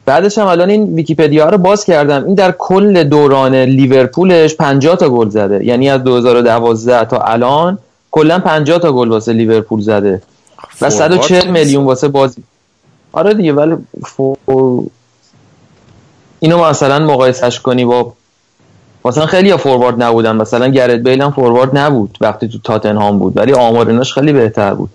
[0.07, 2.25] بعدش هم الان این ویکیپدیا رو باز کردم.
[2.25, 5.65] این در کل دوران لیورپولش 50 تا گل زده.
[5.65, 7.79] یعنی از 2012 تا الان
[8.11, 10.23] کلا 50 تا گل واسه لیورپول زده.
[10.81, 12.43] و 140 میلیون واسه بازی.
[13.13, 13.75] آره دیگه ولی
[16.41, 18.13] اینو مثلا مقایسش کنی با
[19.05, 20.37] مثلا خیلی فوروارد نبودن.
[20.37, 23.37] مثلا گرت بیل هم فوروارد نبود وقتی تو تاتنهام بود.
[23.37, 24.91] ولی آماریناش خیلی بهتر بود.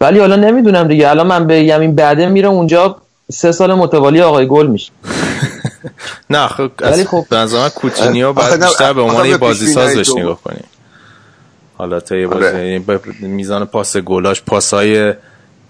[0.00, 1.10] ولی حالا نمی‌دونم دیگه.
[1.10, 2.96] الان من بگم این بعده میره اونجا
[3.32, 4.92] سه سال متوالی آقای گل میشه.
[6.30, 10.10] نه خب ولی خب به نظر کوتینیو بعد بیشتر به عنوان یه بازی ساز بهش
[10.16, 10.64] نگاه کنیم
[11.78, 12.78] حالا تا یه بازی آره.
[13.20, 15.14] میزان پاس گلاش پاسای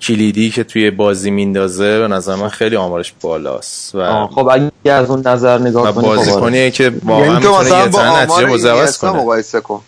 [0.04, 5.10] کلیدی که توی بازی میندازه به نظر من خیلی آمارش بالاست و خب اگه از
[5.10, 9.10] اون نظر نگاه کنی بازیکنیه خب که واقعا یعنی می‌تونه یه تن نتیجه مزوس کنه.
[9.10, 9.80] مقایسه کن.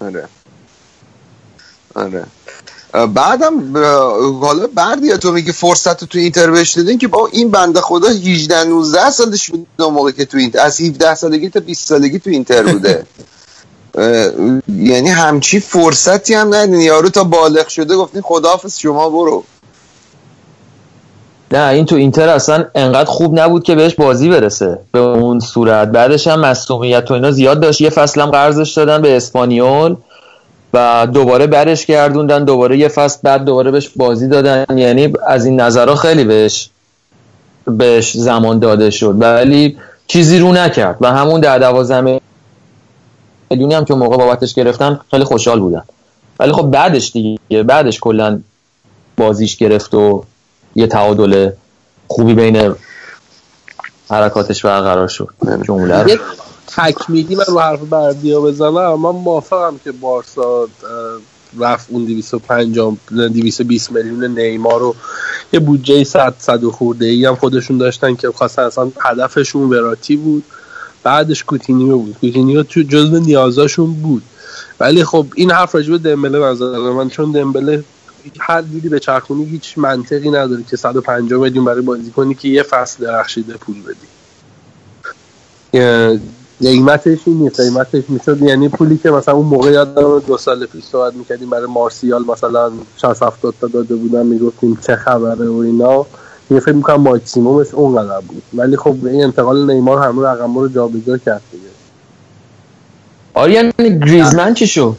[0.00, 0.28] آره.
[1.94, 2.26] آره.
[3.06, 3.76] بعدم
[4.40, 8.64] حالا بردی تو میگه فرصت تو اینتر بهش دادین که با این بنده خدا 18
[8.64, 12.62] 19 سالش بود موقع که تو اینتر از 17 سالگی تا 20 سالگی تو اینتر
[12.62, 13.06] بوده.
[14.68, 16.80] یعنی همچی فرصتی هم ندین.
[16.80, 19.44] یارو تا بالغ شده گفتین خداحافظ شما برو.
[21.52, 24.78] نه این تو اینتر اصلا انقدر خوب نبود که بهش بازی برسه.
[24.92, 25.88] به اون صورت.
[25.88, 27.80] بعدش هم مصومیت و اینا زیاد داشت.
[27.80, 29.96] یه فصل هم قرضش دادن به اسپانیول
[30.74, 32.44] و دوباره برش گردوندن.
[32.44, 34.64] دوباره یه فصل بعد دوباره بهش بازی دادن.
[34.76, 36.70] یعنی از این نظرها خیلی بهش
[37.66, 39.14] بهش زمان داده شد.
[39.18, 40.96] ولی چیزی رو نکرد.
[41.00, 42.17] و همون در دوازده
[43.50, 45.82] میلیونی هم که موقع بابتش گرفتن خیلی خوشحال بودن.
[46.38, 48.40] ولی خب بعدش دیگه بعدش کلا
[49.16, 50.24] بازیش گرفت و
[50.74, 51.50] یه تعادل
[52.08, 52.74] خوبی بین
[54.10, 55.28] حرکاتش برقرار شد.
[55.62, 56.10] جمله رو.
[56.76, 59.00] تکمیلی من رو حرف بردیا بزنم.
[59.00, 60.68] من موافقم که بارسا
[61.58, 64.94] رفت اون 250 220 میلیون نیمار رو
[65.52, 70.44] یه بودجه 100 100 خورده ای هم خودشون داشتن که خواستن اصلا هدفشون وراتی بود.
[71.02, 72.16] بعدش کوتینیو بود.
[72.20, 74.22] کوتینیو تو جزو نیازاشون بود.
[74.80, 77.84] ولی خب این حرف راجب دمبله نظر من چون دمبله
[78.40, 82.62] هر دیدی به چرخونی هیچ منطقی نداره که 150 میلیون برای بازی کنی که یه
[82.62, 84.08] فصل درخشیده پول بدی.
[86.60, 88.42] قیمتش این نیست قیمتش می‌شد.
[88.42, 92.72] یعنی پولی که مثلا اون موقع یادم دو سال پیش صحبت می‌کردیم برای مارسیال مثلا
[92.96, 96.06] 60 70 تا داده بودن می‌گفتیم چه خبره و اینا.
[96.50, 98.42] یه فکر می‌کنم ماکسیمومش اونقدر بود.
[98.54, 101.64] ولی خب این انتقال نیمار همون رقم رو جابجا کرد دیگه.
[103.34, 104.96] آریان گریزمن چی شد؟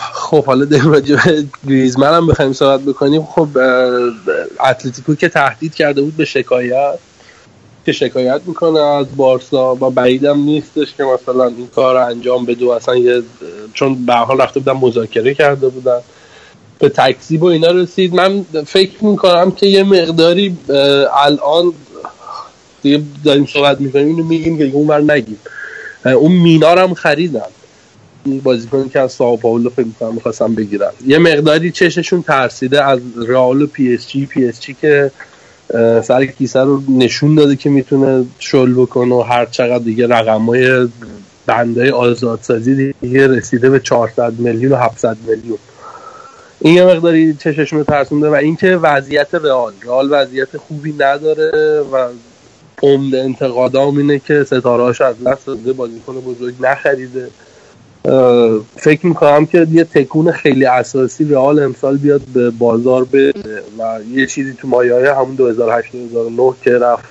[0.00, 1.16] خب حالا در راجع
[1.68, 3.22] گریزمن هم بخوایم صحبت بکنیم.
[3.22, 3.48] خب
[4.60, 6.98] اتلتیکو که تهدید کرده بود به شکایت
[7.86, 12.68] که شکایت می‌کنه از بارسا و بعیدم نیستش که مثلا این کار انجام بده و
[12.68, 13.22] اصلا یه
[13.74, 15.98] چون به حال رفته بودن مذاکره کرده بودن.
[16.80, 18.14] به تکذیب و اینا رسید.
[18.14, 20.56] من فکر می‌کنم که یه مقداری
[21.24, 21.72] الان
[22.82, 25.38] دیگه داریم صحبت می‌کنیم اینو میگیم که اون بر نگیم.
[26.04, 27.40] اون مینا رو هم خریدن
[28.42, 30.92] بازیکنی که از سائو پائولو فکر می‌کنم می‌خواستم بگیرم.
[31.06, 34.26] یه مقداری چششون ترسیده از رئال و پی اس جی.
[34.26, 35.10] پی اس جی که
[36.04, 40.88] سر کیسه رو نشون داده که می‌تونه شل بکنه و هر چقدر دیگه رقم های
[41.46, 45.58] بند آزادسازی دیگه رسیده به 400 میلیون و 700 میلیون.
[46.60, 52.08] این یه مقداری چششون رو ترسونده و اینکه وضعیت رئال رئال وضعیت خوبی نداره و
[52.82, 57.30] عمده انتقادام اینه که ستاره از دست داده بازیکن بزرگ نخریده.
[58.76, 64.26] فکر می‌کنم که یه تکون خیلی اساسی رئال امسال بیاد به بازار بده و یه
[64.26, 67.08] چیزی تو مایه همون 2008 2009 که رفت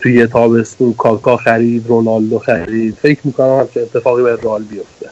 [0.00, 2.94] توی یه تابستون کاکا خرید رونالدو خرید.
[3.02, 5.10] فکر می‌کنم هم که اتفاقی به رئال بیفته.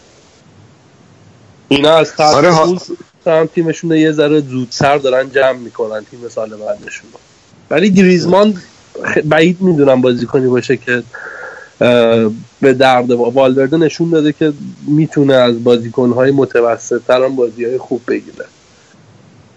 [1.69, 2.51] اینا از آره
[3.31, 7.11] هم تیمشون یه ذره زودتر دارن جمع می‌کنن تیم سال بعدشون.
[7.71, 8.55] ولی گریزمان
[9.25, 11.03] بعید می‌دونم بازی کنی باشه که
[12.61, 14.53] به درد والورده نشون داده که
[14.87, 18.45] می‌تونه از بازیکنهای متوسط تر بازی های خوب بگیره.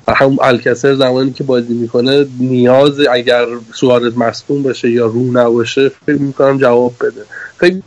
[0.07, 6.21] هم الکسر زمانی که بازی می‌کنه نیاز اگر سوارز مصدوم باشه یا رو نباشه فکر
[6.21, 7.21] می‌کنم جواب بده.
[7.59, 7.81] فکر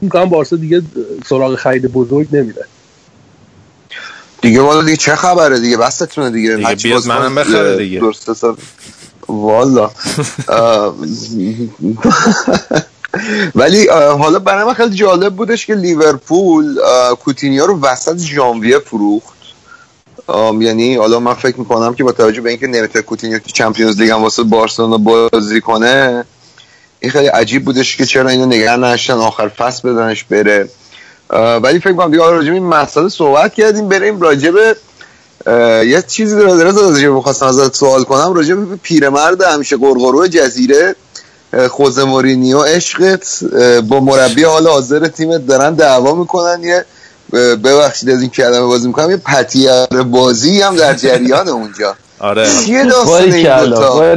[0.00, 0.82] می‌کنم بارسا دیگه
[1.26, 2.64] سراغ خرید بزرگ نمیره
[4.40, 6.56] دیگه والا دیگه چه خبره دیگه؟ بستتونه دیگه.
[6.56, 8.00] دیگه بیاد منم بخره دیگه.
[9.28, 9.90] والا.
[13.54, 16.78] ولی حالا برای من خیلی جالب بودش که لیورپول
[17.24, 19.38] کوتینیا رو وسط ژانویه فروخت.
[20.60, 24.10] یعنی حالا من فکر می‌کنم که با توجه به اینکه نمی‌تونه کوتینیو تو چمپیونز لیگ
[24.10, 26.24] هم واسه بارسلونا بازی کنه
[27.00, 30.68] این خیلی عجیب بودش که چرا اینو نگه نشتن آخر فصل بدنش بره.
[31.30, 34.76] ولی فکر کنم دیگه راجع این مسئله صحبت کردیم بریم راجع به
[35.86, 40.94] یه چیزی رو راجع بخواستم ازت سوال کنم راجع به پیرمرد همیشه قرقرو جزیره
[41.70, 43.44] خوزه مورینیو عشقت
[43.88, 46.84] با مربی حال حاضر تیمت دارن دعوا می‌کنن یه
[47.32, 51.94] ببخشید از این کلمه بازی می‌کنم یه پتیر بازی هم در جریان اونجا.
[52.18, 52.48] آره.
[52.64, 54.14] چیه داستان این دوتا؟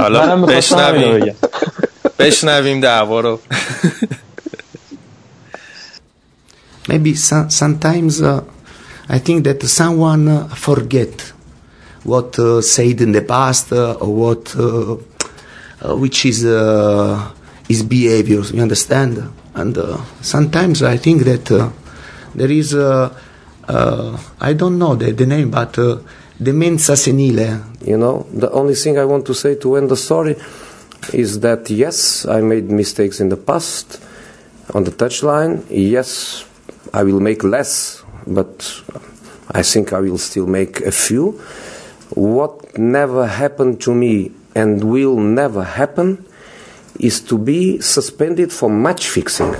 [0.00, 1.34] حالا بشنویم.
[2.18, 3.40] بشنویم دعوا رو.
[6.90, 8.42] maybe sometimes uh,
[9.08, 11.32] I think that someone uh, forget
[12.02, 14.96] what uh, said in the past uh, or what uh,
[15.82, 16.42] uh, which is
[17.68, 18.42] his behavior.
[18.42, 19.22] You understand?
[19.54, 19.78] And
[20.20, 21.72] sometimes I think that
[22.34, 25.74] there is, I don't know the, the name, but
[26.40, 27.62] demenza senile.
[27.84, 30.36] You know, the only thing I want to say to end the story
[31.12, 34.00] is that yes, I made mistakes in the past
[34.74, 35.64] on the touchline.
[35.68, 36.44] Yes,
[36.92, 38.82] I will make less, but
[39.50, 41.40] I think I will still make a few.
[42.14, 46.24] What never happened to me and will never happen
[46.98, 49.54] is to be suspended for match fixing.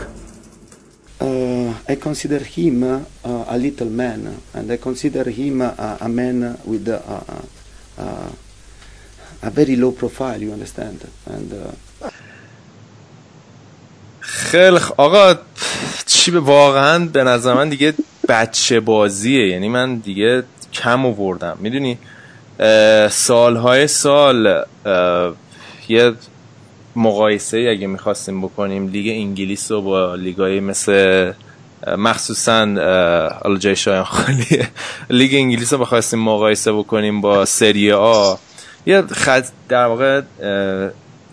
[1.21, 6.59] Uh, I consider him uh, a little man, and I consider him uh, a man
[6.65, 7.41] with a
[9.51, 10.41] very low profile.
[10.41, 11.07] You understand?
[11.27, 11.53] And
[14.21, 15.35] خیلی آقا
[16.07, 17.95] چی به واقعا به نظر من دیگه
[18.29, 19.49] بچه بازیه.
[19.49, 20.43] یعنی من دیگه
[20.73, 21.57] کم آوردم.
[21.61, 21.99] می‌دونی؟
[23.11, 24.65] سالهای سال
[25.89, 26.13] یه
[26.97, 31.33] مقایسه اگه می‌خواستیم بکنیم لیگ انگلیس رو با لیگای مثل
[31.99, 32.67] مخصوصا
[33.43, 34.69] حالا جای شایان خالیه
[35.11, 38.35] لیگ انگلیس رو بخواستیم مقایسه بکنیم با سری آ.
[38.87, 40.21] یه خط در واقع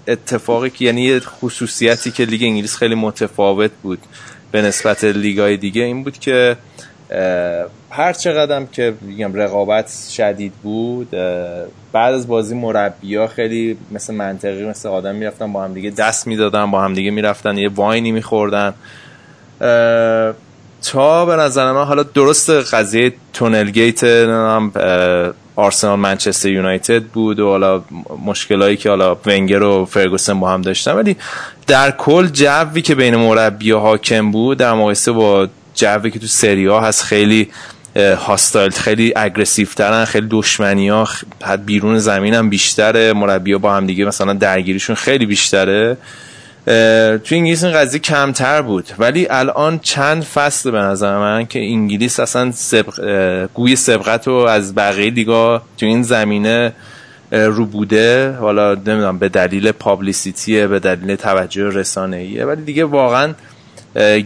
[0.07, 3.99] اتفاقی که یعنی خصوصیتی که لیگ انگلیس خیلی متفاوت بود
[4.51, 6.57] به نسبت لیگای دیگه این بود که
[7.91, 11.09] هر چقدر که میگم رقابت شدید بود
[11.91, 16.71] بعد از بازی مربیا خیلی مثل منطقی مثل آدم می‌رفتن با هم دیگه دست می‌دادن
[16.71, 18.73] با هم دیگه می‌رفتن یه واینی میخوردن.
[20.81, 24.03] تا به نظر من حالا درست قضیه تونل گیت
[25.57, 27.83] آرسنال منچستر یونایتد بود و حالا
[28.25, 30.91] مشکلایی که حالا ونگر و فرگوسن با هم داشتن.
[30.91, 31.15] ولی
[31.67, 36.65] در کل جوی که بین مربی حاکم بود در مقایسه با جوی که تو سری
[36.65, 37.49] آ هست خیلی
[37.97, 41.07] hostile خیلی aggressive ترن خیلی دشمنی ها
[41.65, 45.97] بیرون زمین هم بیشتره مربی ها با هم دیگه مثلا درگیریشون خیلی بیشتره.
[47.23, 48.85] تو انگلیس این قضیه کمتر بود.
[48.99, 52.99] ولی الان چند فصل به نظر من که انگلیس اصلا سبق،
[53.53, 56.73] گوی سبقت رو از بقیه لیگا تو این زمینه
[57.31, 58.31] رو بوده.
[58.31, 63.33] حالا نمی‌دونم به دلیل پابلیسیتیه به دلیل توجه رسانه ایه ولی دیگه واقعا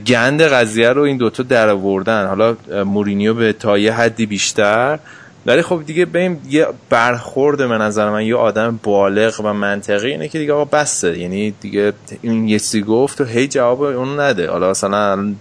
[0.07, 2.27] گند قضیه رو این دوتا در آوردن.
[2.27, 4.99] حالا مورینیو به تا یه حدی بیشتر.
[5.45, 10.11] ولی خب دیگه بریم یه برخورد به نظر من یه آدم بالغ و منطقی.
[10.11, 11.19] اینه که دیگه آقا بسته.
[11.19, 14.49] یعنی دیگه این یه چیزی گفت و هی جواب اون نده.
[14.49, 15.33] حالا مثلا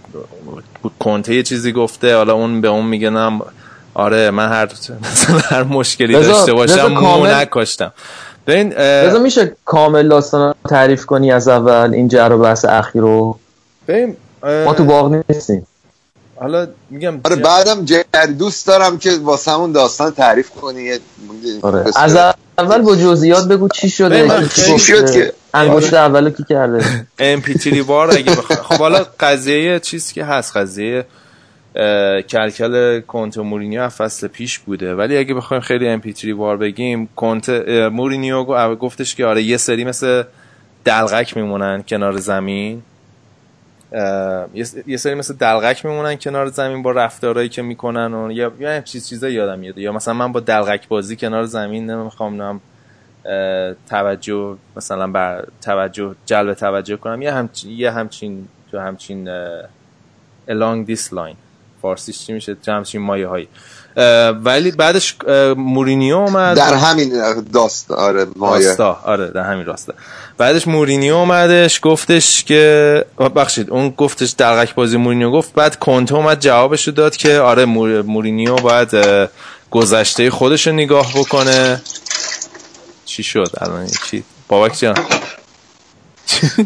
[0.99, 3.41] کنته یه چیزی گفته حالا اون به اون میگه نم
[3.93, 4.69] آره من هر
[5.01, 7.91] مثلا هر مشکلی داشته باشم مو نکاشتم
[8.47, 8.73] ببین
[9.23, 13.39] میشه کامل داستان تعریف کنی از اول این جر و بحث اخیر رو؟
[13.87, 15.67] ببین ما تو باغ نیستیم.
[16.41, 20.91] حالا میگم آره بعدم جری دوست دارم که واسه همون داستان تعریف کنی.
[21.61, 21.85] آره.
[21.95, 22.17] از
[22.57, 27.53] اول با جزئیات بگو چی شده چی شد که انگشت اولو کی کرده؟ ام پی
[27.53, 31.05] تی بار اگه بخوام خب حالا قضیه چیزی که هست قضیه
[32.29, 34.95] کلکل کنته مورینیو فصل پیش بوده.
[34.95, 37.49] ولی اگه بخوایم خیلی ام پی تی بار بگیم کنته
[37.91, 38.43] مورینیو
[38.75, 40.23] گفتش که آره یه سری مثل
[40.85, 42.83] دلقک میمونن کنار زمین.
[44.87, 49.09] یه سری مثل دلقک میمونن کنار زمین با رفتارهایی که می‌کنن و یا یا چیز
[49.09, 49.77] چیزا یادم میاد.
[49.77, 52.61] یا مثلا من با دلقک بازی کنار زمین نمی‌خوام نم
[53.89, 57.21] توجه مثلا بر توجه جلب توجه کنم.
[57.21, 59.29] یه همچین یه همچین تو همچین
[60.47, 61.35] along this line.
[61.81, 63.47] فارسیش چی میشه؟ همچین مایه هایی
[64.43, 65.15] ولی بعدش
[65.57, 66.57] مورینیو اومد.
[66.57, 68.67] در همین داست آره مایه.
[68.67, 69.93] راستا آره در همین راستا.
[70.41, 76.39] بعدش مورینیو اومدش گفتش که بخشید اون گفتش دلغک بازی مورینیو گفت بعد کنته اومد
[76.39, 78.89] جوابش رو داد که آره مورینیو باید
[79.71, 81.81] گذشته خودش رو نگاه بکنه.
[83.05, 84.95] چی شد؟ الان چی؟ بابک جان.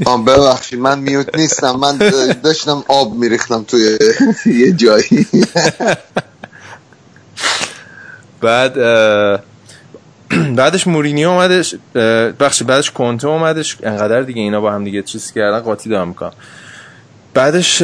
[0.28, 1.98] ببخشید من میوت نیستم من
[2.44, 3.98] داشتم آب میریختم توی
[4.46, 5.28] یه جایی.
[8.42, 8.78] بعد
[10.56, 11.76] بعدش مورینیو اومدش
[12.40, 13.78] بخش بعدش کنته اومدش.
[13.84, 16.32] انقدر دیگه اینا با هم دیگه چیز کردن قاطی دارم می‌کنم.
[17.34, 17.84] بعدش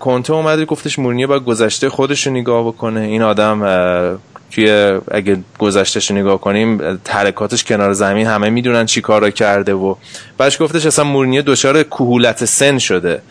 [0.00, 3.00] کنته اومده گفتش مورینیو باید گذشته خودش رو نگاه بکنه.
[3.00, 4.18] این آدم
[4.50, 9.94] توی اگه گذشتهش نگاه کنیم ترکاتش کنار زمین همه می‌دونن چی کارا کرده و
[10.38, 13.22] بعدش گفتش اصلا مورینیو دچار کهولت سن شده.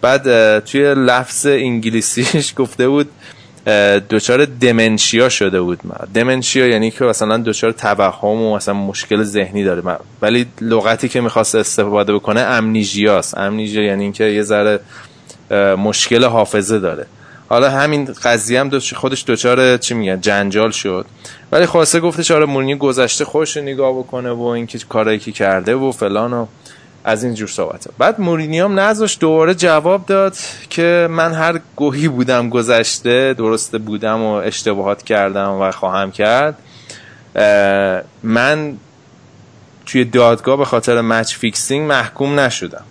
[0.00, 3.08] بعد توی لفظ انگلیسیش گفته بود
[4.10, 5.78] دچار دمنشیا شده بود.
[6.14, 9.82] دمنشیا یعنی که مثلا دچار توهم و مثلا مشکل ذهنی داره.
[10.22, 13.38] ولی لغتی که می‌خواست استفاده بکنه امنیژیاست.
[13.38, 14.80] امنیژیا یعنی اینکه یه ذره
[15.76, 17.06] مشکل حافظه داره.
[17.48, 21.06] حالا همین قضیه هم خودش دچار چی میگن؟ جنجال شد.
[21.52, 25.92] ولی خواسته گفتش آره مورینیو گذشته خودش نگاه بکنه و اینکه کارایی که کرده و
[25.92, 26.46] فلان و
[27.08, 30.36] از این جور صحبت بعد مورینیو هم نذاش دوباره جواب داد
[30.70, 36.58] که من هر گوهی بودم گذشته درسته بودم و اشتباهات کردم و خواهم کرد.
[38.22, 38.76] من
[39.86, 42.84] توی دادگاه به خاطر match fixing محکوم نشدم.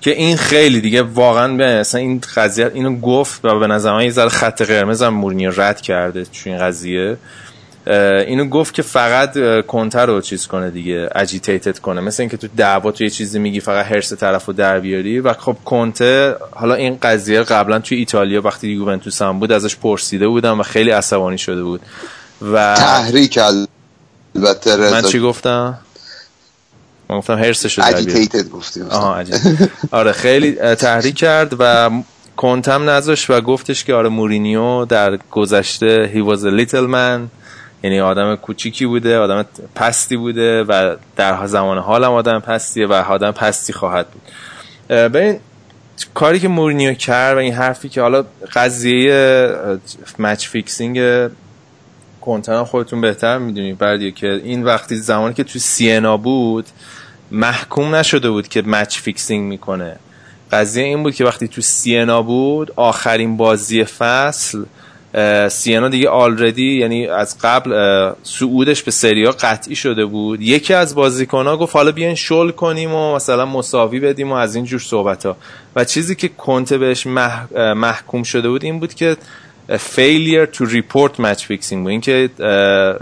[0.00, 4.04] که این خیلی دیگه واقعا به مثلا این قضیه اینو گفت و به نظر من
[4.04, 7.16] یه ذره خط قرمز هم مورینیو رد کرده توی این قضیه.
[7.86, 12.00] اینو گفت که فقط کنتر رو چیز کنه دیگه اجیتیتد کنه.
[12.00, 15.20] مثل اینکه تو دعوا تو یه چیزی میگی فقط هرس طرف رو در بیاری.
[15.20, 20.28] و خب کنته حالا این قضیه قبلا توی ایتالیا وقتی یوونتوس هم بود ازش پرسیده
[20.28, 21.80] بودم و خیلی عصبانی شده بود.
[22.52, 23.38] و تحریک
[24.34, 25.78] البته من چی گفتم؟
[27.08, 29.24] من گفتم حرصش رو agitated گفتی آها
[29.90, 31.90] آره خیلی تحریک کرد و
[32.36, 37.39] کنته‌م نذاشت و گفتش که آره مورینیو در گذشته he was a little man.
[37.82, 42.92] یعنی آدم کوچیکی بوده آدم پستی بوده و در زمان حال هم آدم پستیه و
[42.92, 44.22] آدم پستی خواهد بود.
[45.16, 45.40] این
[46.14, 49.78] کاری که مورینیو کرد و این حرفی که حالا قضیه
[50.18, 51.28] match fixing
[52.20, 53.78] کنتنا خودتون بهتر می‌دونید.
[53.78, 56.66] بعدی که این وقتی زمانی که تو سیه‌نا بود
[57.30, 59.96] محکوم نشده بود که match fixing می‌کنه.
[60.52, 64.64] قضیه این بود که وقتی تو سیه‌نا بود آخرین بازی فصل
[65.48, 67.70] سیه‌نا دیگه already یعنی از قبل
[68.22, 70.40] صعودش به سریا قطعی شده بود.
[70.40, 70.94] یکی از
[71.30, 75.26] ها گفت حالا بیاین شل کنیم و مثلا مساوی بدیم و از این جور صحبت
[75.26, 75.36] ها.
[75.76, 77.06] و چیزی که کنته بهش
[77.76, 79.16] محکوم شده بود این بود که
[79.68, 81.88] failure to report match fixing بود.
[81.88, 82.30] اینکه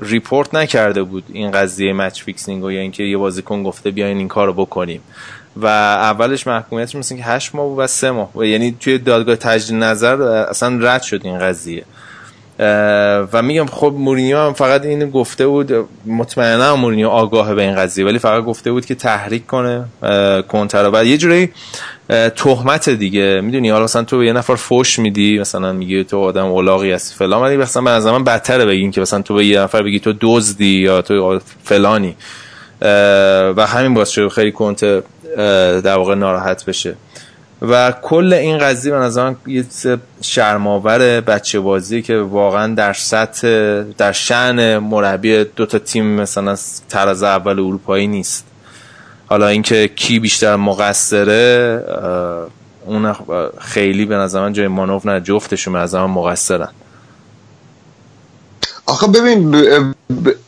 [0.03, 4.29] report نکرده بود این قضیه match fixing و یا اینکه یه بازیکن گفته بیاین این
[4.29, 5.01] کارو بکنیم.
[5.57, 9.77] و اولش محکومیتش مثل که 8 ماه بود و 3 ماه یعنی توی دادگاه تجدید
[9.77, 11.85] نظر اصلا رد شد این قضیه.
[13.33, 15.73] و میگم خب مورینیو هم فقط این گفته بود
[16.07, 19.85] مطمئنا مورینیو آگاه به این قضیه ولی فقط گفته بود که تحریک کنه
[20.49, 21.51] کنتر و یه جوری
[22.37, 23.41] تهمت دیگه.
[23.41, 27.15] می‌دونی حالا مثلا تو به یه نفر فوش میدی مثلا میگی تو آدم اولاقی هستی
[27.15, 30.01] فلان ولی مثلا به نظر من بدتره بگین که مثلا تو به یه نفر بگی
[30.01, 32.17] تو دزدی یا تو فلانی.
[33.57, 34.85] و همین باعث شده خیلی کنت
[35.85, 36.95] در واقع ناراحت بشه.
[37.63, 39.65] و کل این قضیه به نظر یه
[40.23, 46.57] شرماور بچه بازی که واقعا در سطح در شعن مربی دو تا تیم مثلا
[46.89, 48.47] تراز اول اروپایی نیست.
[49.27, 51.83] حالا اینکه کی بیشتر مقصره
[52.87, 53.17] اون
[53.59, 56.69] خیلی به نظر من جای مانوف نه جفتشون به نظر من مقصرن.
[58.89, 59.55] آخه ببین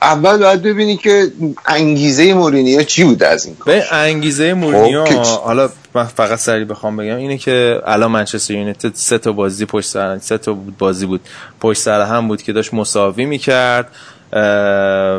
[0.02, 1.32] اول باید ببینی که
[1.66, 3.82] انگیزه مورینیو چی بود از این کار.
[3.92, 9.18] انگیزه مورینیو خب، حالا من فقط سری بخوام بگم اینه که الان منچستر یونایتد سه
[9.18, 11.20] تا بازی پشت سر سه تا بازی بود
[11.60, 13.88] پشت سر هم بود که داشت مساوی می‌کرد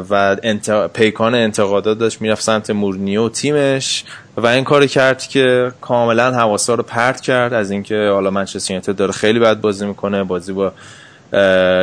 [0.09, 0.87] و انت...
[0.87, 4.03] پیکان انتقادات داشت می‌رفت سمت مورینیو و تیمش
[4.37, 8.95] و این کار کرد که کاملا حواسا رو پرت کرد از اینکه حالا منچستر یونایتد
[8.95, 10.71] داره خیلی بد بازی می‌کنه بازی با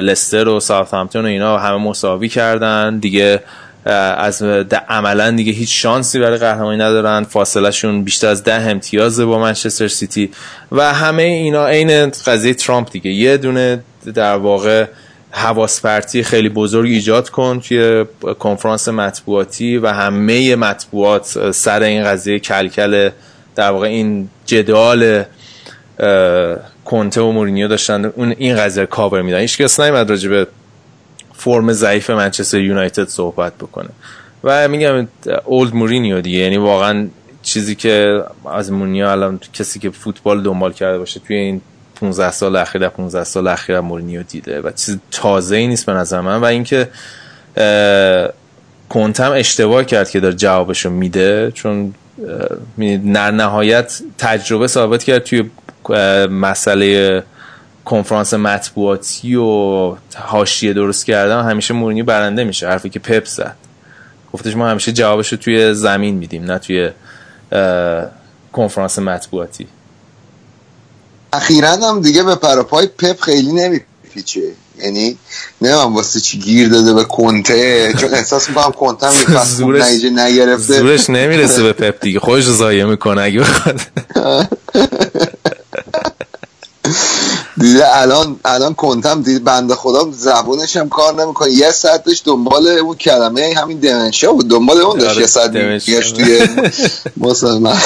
[0.01, 2.99] لستر و ساوثهمپتون و اینا همه مساوی کردن.
[2.99, 3.43] دیگه
[3.85, 4.43] از
[4.89, 7.25] عملا دیگه هیچ شانسی برای قهرمانی ندارن.
[7.25, 10.31] فاصله شون بیشتر از ده امتیازه با منچستر سیتی.
[10.73, 13.11] و همه اینا عین قضیه ترامپ دیگه.
[13.11, 13.83] یه دونه
[14.15, 14.87] در واقع
[15.31, 18.05] حواس پرتی خیلی بزرگ ایجاد کن توی
[18.39, 23.11] کنفرانس مطبوعاتی و همه مطبوعات سر این قضیه کلکل
[23.57, 25.25] در واقع این جدال
[26.85, 29.39] کنته و مورینیو داشتن اون این قضیه کاور میدن.
[29.39, 30.47] هیچ کس نمیاد راجع به
[31.35, 33.89] فرم ضعیف منچستر یونایتد صحبت بکنه.
[34.45, 35.09] و میگم
[35.45, 36.39] old مورینیو دیگه.
[36.39, 37.09] یعنی واقعا
[37.43, 41.61] چیزی که از مورینیو الان کسی که فوتبال دنبال کرده باشه توی این
[42.01, 44.61] 15 سال اخیر 15 سال اخیر مورینیو دیده.
[44.61, 46.37] و چیز تازه ای نیست به نظر من.
[46.41, 46.89] و اینکه
[48.89, 51.51] کنتم اشتباه کرد که داره جوابشو میده.
[51.55, 51.95] چون
[53.15, 55.51] در نهایت تجربه ثابت کرد توی
[56.31, 57.23] مسئله
[57.85, 63.57] کنفرانس مطبوعاتی و حاشیه درست کردن همیشه مورینیو برنده میشه حرفی که پپ زد.
[64.33, 66.91] گفتش ما همیشه جوابش رو توی زمین میدیم نه توی
[68.53, 69.67] کنفرانس مطبوعاتی.
[71.33, 74.41] اخیرا هم دیگه به پراپای پپ خیلی نمیپیچه.
[74.79, 75.19] یعنی
[75.63, 80.05] نه من واسه چی گیر داده به کنته چون احساس می‌کنم کنته هم یه زورش
[80.15, 80.79] نگرفته.
[80.79, 83.81] زورش نمی‌رسه به پپ دیگه خودش زایه می‌کنه اگه بخواد.
[87.61, 91.51] دیده الان الان کنتم دید بنده خدا زبونش هم کار نمی‌کنه.
[91.51, 94.49] یه ساعت داشت دنبال اون کلمه همین دمنشا بود.
[94.49, 96.49] دنبال اون داشت یه ساعت گشت توی
[97.17, 97.77] مسلمان.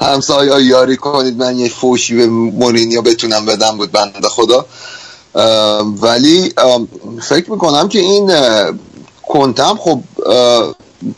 [0.00, 4.66] همسایه یاری کنید من یه فوشی به مورینیو بتونم بدم بود بنده خدا.
[6.02, 6.54] ولی
[7.22, 8.32] فکر می‌کنم که این
[9.28, 10.00] کنتم خب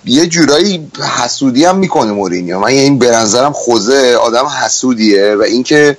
[0.05, 2.59] یه جورایی حسودی هم می‌کنه مورینیو.
[2.59, 5.97] من این به نظرم خوزه آدم حسودیه و اینکه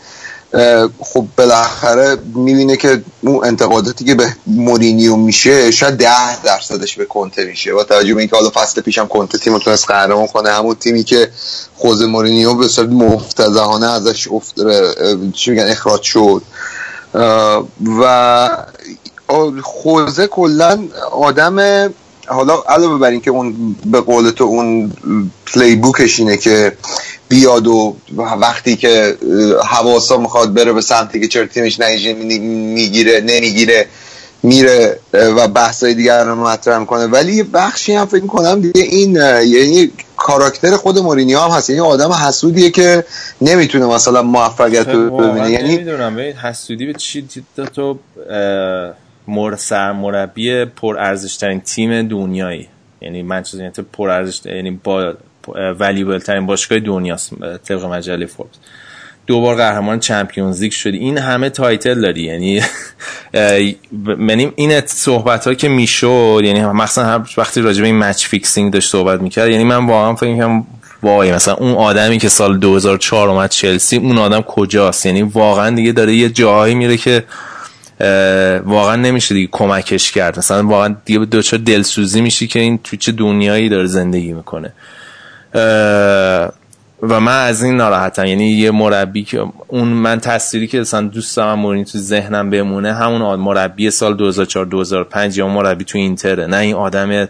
[0.99, 7.45] خب بالاخره می‌بینه که اون انتقاداتی که به مورینیو میشه شاید ده درصدش به کنته
[7.45, 7.74] میشه.
[7.74, 11.32] با توجه به اینکه حالا فصل پیشم کنته تیم تونست قهرمان کنه همون تیمی که
[11.76, 14.56] خوز مورینیو به صورت مفتزهانه ازش افت...
[15.34, 16.41] چی میگن اخراج شد.
[17.99, 18.49] و
[19.64, 21.89] خوزه کلا آدم
[22.28, 24.91] حالا علاوه بر اینکه اون به قول تو اون
[25.45, 26.78] پلی بوکش اینه که
[27.28, 29.18] بیاد و وقتی که
[29.70, 33.86] حواسا می‌خواد بره به سمتی که چرا تیمش نتیجه می‌گیره نمی‌گیره
[34.44, 37.06] میره و بحثای دیگر رو مطرح می‌کنه.
[37.06, 39.16] ولی یه بخشی هم فکر کنم دیگه این
[39.46, 41.70] یعنی کاراکتر خود مورینیو هم هست.
[41.70, 43.06] یعنی آدم حسودیه که
[43.42, 45.52] نمی‌تونه مثلا موفقیت رو ببینه.
[45.52, 46.20] یعنی نمی‌دونم.
[46.20, 47.28] حسودی به چی
[47.76, 48.00] تو
[49.28, 49.58] مر
[49.92, 52.68] مربی پر ارزش ترین تیم دنیایی.
[53.02, 55.14] یعنی منچستر پر ارزش یعنی با
[55.80, 57.34] valuable ترین باشگاه دنیاست
[57.68, 58.56] طبق مجله فوربس.
[59.28, 62.62] دو بار قهرمان چمپیونز لیگ شدی این همه title داری یعنی
[64.30, 68.89] یعنی این صحبت ها که می‌شد یعنی مثلا وقتی راجع به این match fixing داشت
[68.89, 70.66] صحبت می‌کرد یعنی من واقعا فکر می‌کنم
[71.04, 75.91] وای مثلا اون آدمی که سال 2004 اومد چلسی اون آدم کجاست؟ یعنی واقعا دیگه
[75.91, 77.24] داره یه جایی میره که
[78.66, 80.38] واقعا نمیشه دیگه کمکش کرد.
[80.38, 84.74] مثلا واقعا دیگه دوچار دلسوزی میشی که این تو چه دنیایی داره زندگی می‌کنه.
[87.01, 88.26] و من از این ناراحتم.
[88.26, 93.36] یعنی یه مربی که اون من تصویری که اصلا دوست دارم تو ذهنم بمونه همون
[93.36, 96.47] مربی سال 2004 2005 یا مربی تو اینتره.
[96.47, 97.28] نه این آدم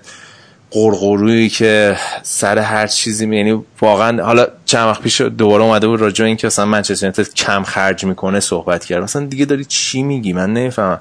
[0.71, 6.26] قرقرویی که سر هر چیزی یعنی واقعا حالا چند وقت پیش دوباره اومده بود راجع
[6.26, 9.03] این که مثلا منچستر یونایتد کم خرج می‌کنه صحبت کرد.
[9.03, 10.99] مثلا دیگه داری چی میگی؟ من نمی‌فهمم.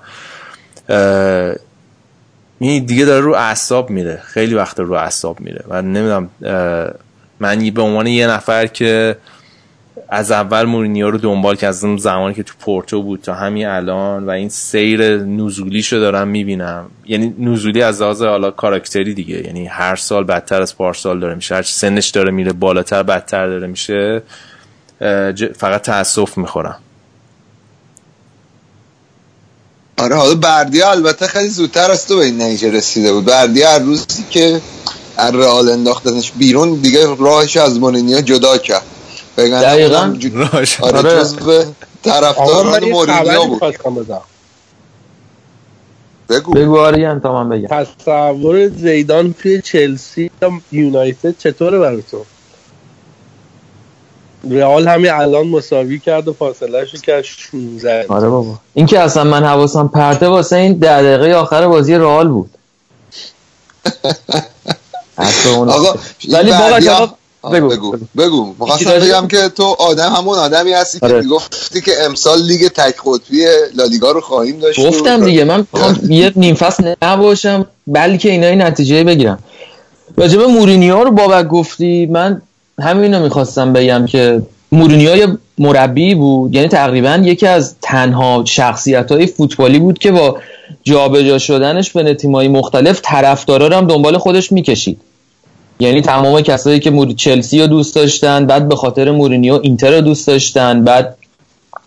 [2.59, 4.23] این دیگه داره رو اعصاب میره.
[4.25, 5.65] خیلی وقت رو اعصاب میره.
[5.69, 6.31] و نمی‌دونم
[7.41, 9.17] من به عنوان یه نفر که
[10.09, 14.31] از اول مورینیو رو دنبال اون زمانی که تو پورتو بود تا همین الان و
[14.31, 16.87] این سیر نزولیشو دارم می‌بینم.
[17.07, 21.55] یعنی نزولی از لحاظ حالا کاراکتری دیگه یعنی هر سال بدتر از پارسال داره میشه
[21.55, 24.23] هر سنش داره میره بالاتر بدتر داره میشه
[25.57, 26.79] فقط تاسف می‌خورم.
[29.99, 33.25] آره حالا بردیا البته خیلی زودتر از تو به این نتیجه رسیده بود.
[33.25, 34.61] بردیا هر روزی که
[35.19, 38.83] رئال انداختنش بیرون دیگه راهش از مورینیو جدا کرد.
[39.37, 40.81] دقیقا؟ راهش.
[40.81, 41.65] آره جزو
[42.03, 44.07] طرفداران مورینیو بود.
[46.29, 46.53] بگو.
[46.53, 47.69] بگو آریان تا من بگم.
[47.69, 52.25] تصور زیدان توی چلسی یا یونایتد چطوره برای تو؟
[54.51, 58.55] رئال همین الان مساوی کرد و فاصله شو که 16 آره بابا.
[58.75, 62.51] این که اصلا من حواسم پرته واسه این ده دقیقه آخر بازی رئال بود.
[65.19, 65.95] آقا
[66.29, 67.17] ولی بابا جواب
[67.53, 67.69] بگو.
[67.69, 68.55] بگو بگو.
[68.61, 71.23] می‌خواستم بگم که تو آدم همون آدمی هستی که آره.
[71.23, 73.45] گفتی که امسال لیگ تک قطبی
[73.75, 75.67] لالیگا رو خواهیم داشت گفتم دیگه من
[76.09, 79.39] یه نیم فصل نباشم بلکه اینا این نتیجه بگیرم.
[80.17, 82.43] راجب مورینیو رو بابک گفتی من
[82.81, 84.43] همین رو می‌خواستم بگم که
[84.73, 85.27] مورینیو یه
[85.59, 86.55] مربی بود.
[86.55, 90.39] یعنی تقریبا یکی از تنها شخصیت های فوتبالی بود که با
[90.83, 95.01] جابجا شدنش به تیمایی مختلف طرفدارا رو هم دنبال خودش می‌کشید.
[95.81, 97.13] یعنی تمام کسایی که مور...
[97.13, 101.17] چلسی رو دوست داشتن بعد به خاطر مورینیو اینتر رو دوست داشتن بعد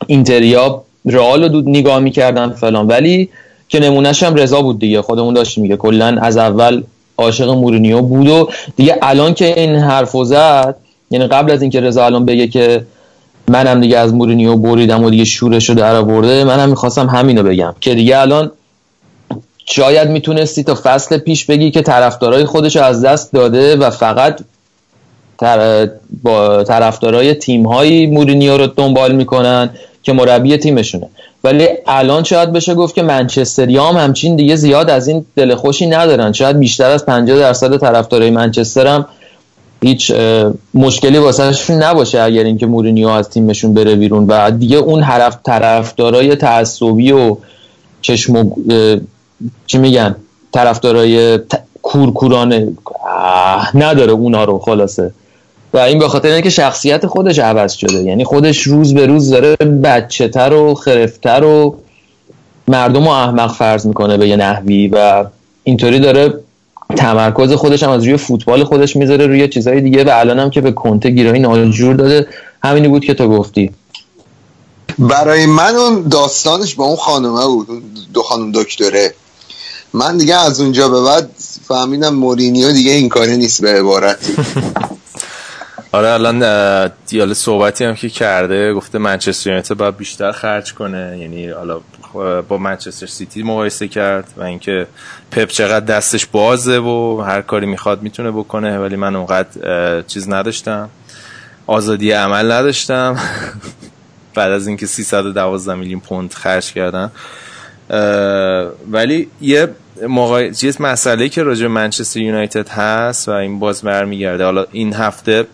[0.08, 2.88] اینتریا رئال رو نگاه می‌کردن فلان.
[2.88, 3.30] ولی
[3.70, 5.02] که نمونهش هم رضا بود دیگه.
[5.02, 5.78] خودمون داشت میگه.
[5.78, 6.84] کلا از اول
[7.18, 10.76] عاشق مورینیو بود و دیگه الان که این حرفو زد
[11.12, 12.86] یعنی قبل از اینکه رضا الان بگه که
[13.48, 17.96] منم دیگه از مورینیو بریدم و دیگه شورشو در آورده منم می‌خواستم همینو بگم که
[17.96, 18.52] دیگه الان
[19.66, 24.40] شاید می‌تونستی تا فصل پیش بگی که طرفدارای خودش رو از دست داده و فقط
[25.38, 25.90] تر...
[26.24, 29.70] با طرفدارای تیمهایی مورینیو رو دنبال می‌کنن
[30.04, 31.08] که مربی تیمشونه.
[31.44, 35.86] ولی الان شاید بشه گفت که منچستری هم همچین دیگه زیاد از این دل خوشی
[35.86, 36.32] ندارن.
[36.32, 39.06] شاید بیشتر از 50 درصد طرفدارای منچستر هم
[39.82, 40.12] هیچ
[40.74, 44.26] مشکلی واسهشون نباشه اگر اینکه مورینیو از تیمشون بره بیرون.
[44.28, 47.38] و دیگه اون حرف طرفدارای تعصبی و
[48.02, 48.52] چشم و
[49.68, 50.16] چی میگن؟
[50.52, 51.64] طرفدارای ت...
[51.82, 52.68] کورکورانه
[53.74, 55.12] نداره اونا رو خلاصه.
[55.74, 58.04] و این به خاطر اینکه شخصیت خودش عوض شده.
[58.04, 61.78] یعنی خودش روز به روز داره بچه تر و خرفتر و
[62.68, 65.26] مردم رو احمق فرض می‌کنه به یه نحوی و
[65.64, 66.34] اینطوری داره
[66.98, 70.04] تمرکز خودش هم از روی فوتبال خودش می‌ذاره روی چیزهای دیگه.
[70.04, 72.28] و الان هم که به کنته گیرایی ناجور داده.
[72.64, 73.72] همینی بود که تو گفتی.
[75.00, 77.82] برای من اون داستانش با اون خانومه بود اون
[78.14, 79.14] دو خانم دکتره.
[79.94, 81.30] من دیگه از اونجا به بعد
[81.68, 84.34] فهمیدم مورینیو دیگه این کاری نیست به عبارتی
[85.92, 91.18] آره الان دیال صحبتی هم که کرده گفته منچستر یونایتد باید بیشتر خرج کنه.
[91.20, 91.80] یعنی حالا
[92.48, 94.88] با منچستر سیتی مقایسه کرد و اینکه
[95.32, 100.90] پپ چقدر دستش بازه و هر کاری می‌خواد می‌تونه بکنه ولی من اونقدر چیز نداشتم.
[101.68, 103.18] آزادی عمل نداشتم.
[104.36, 107.12] بعد از اینکه 312 میلیون پوند خرج کردن.
[108.92, 109.68] ولی یه
[110.08, 115.48] موقع یه مسئله که راجع منچستر یونایتد هست و این باز برمیگرده حالا این هفته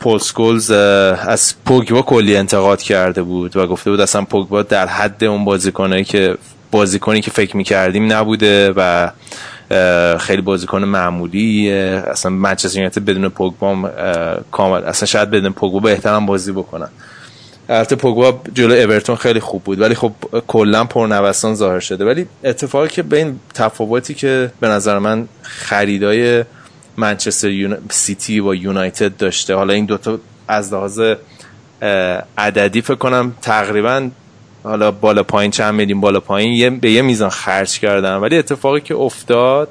[0.00, 5.24] پول سکولز از پوگبا کلی انتقاد کرده بود و گفته بود اصلا پوگبا در حد
[5.24, 6.36] اون بازیکنایی که
[6.70, 9.10] بازیکنی که فکر می‌کردیم نبوده و
[10.18, 12.04] خیلی بازیکن معمولیه.
[12.06, 13.90] اصلا منچستر یونایتد بدون پوگبا
[14.50, 16.88] کامل اصلا شاید بدون پوگبا بهترم بازی بکنن.
[17.68, 20.12] البته پوگبا جلو اورتون خیلی خوب بود ولی خب
[20.46, 22.04] کلا پرنوسان ظاهر شده.
[22.04, 26.44] ولی اتفاقی که بین تفاوتی که به نظر من خریدای
[26.98, 27.76] منچستر یون...
[27.90, 29.54] سیتی و یونایتد داشته.
[29.54, 30.18] حالا این دوتا
[30.48, 31.00] از لحاظ
[32.38, 34.10] عددی فکر کنم تقریبا
[34.62, 38.16] حالا بالا پایین چند میلیون بالا پایین یه به یه میزان خرج کردن.
[38.16, 39.68] ولی اتفاقی که افتاد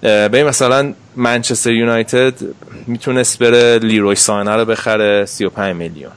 [0.00, 2.34] به مثلا منچستر یونایتد
[2.86, 6.12] می‌تونست بره لیروی سانه رو بخره 35 میلیون.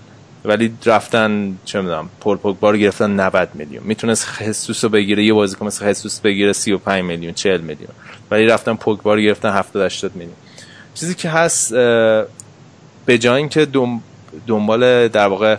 [0.45, 5.33] ولی رفتن چه می‌دونم پول پوگبا رو گرفتن 90 میلیون می‌تونست خصوص رو بگیره یه
[5.33, 7.89] بازیکن مثل خصوص بگیره 35 میلیون 40 میلیون
[8.31, 10.35] ولی رفتن پوگبا رو گرفتن 70 80 میلیون
[10.93, 11.73] چیزی که هست
[13.05, 13.67] به جای اینکه.
[14.47, 15.57] دنبال در واقع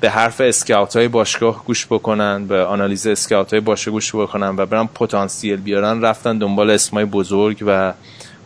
[0.00, 4.66] به حرف اسکاوت های باشگاه گوش بکنن به آنالیز اسکاوت های باشگاه گوش بکنن و
[4.66, 7.92] برن پتانسیل بیارن رفتن دنبال اسمای بزرگ و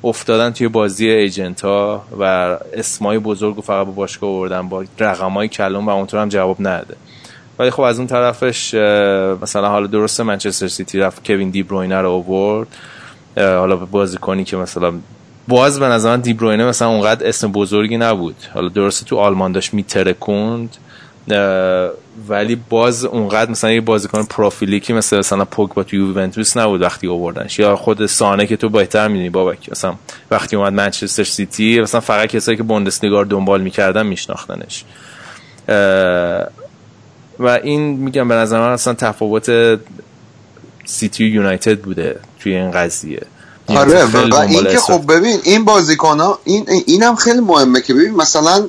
[0.05, 2.23] افتادن توی بازی ایجنت ها و
[2.73, 6.57] اسمای بزرگ و فقط با باشگاه آوردن با رقم های کلم و اونطور هم جواب
[6.61, 6.97] نده.
[7.59, 8.75] ولی خب از اون طرفش
[9.43, 12.69] مثلا حالا درسته منچستر سیتی رفت کوین دی بروینه رو آورد.
[13.37, 14.93] حالا بازی کنی که مثلا
[15.49, 18.37] باز به نظر دی بروینه مثلا اونقدر اسم بزرگی نبود.
[18.55, 20.77] حالا درسته تو آلمان داشت میترکوند.
[22.29, 27.59] ولی باز اونقدر مثلا یه بازیکن پروفیلیکی مثل مثلا پوگبا تو یوونتوس نبود وقتی آوردنش.
[27.59, 29.95] یا خود سانه که تو بهتر می‌دونی بابک مثلا
[30.31, 34.85] وقتی اومد منچستر سیتی مثلا فقط کسایی که بوندسلیگا رو دنبال می‌کردن میشناختنش.
[37.39, 39.79] و این میگم به نظر من اصلا تفاوت
[40.85, 43.23] سیتی و یونایتد بوده توی این قضیه.
[43.69, 48.15] آره و این که خب ببین این بازیکن ها این اینم خیلی مهمه که ببین
[48.15, 48.67] مثلا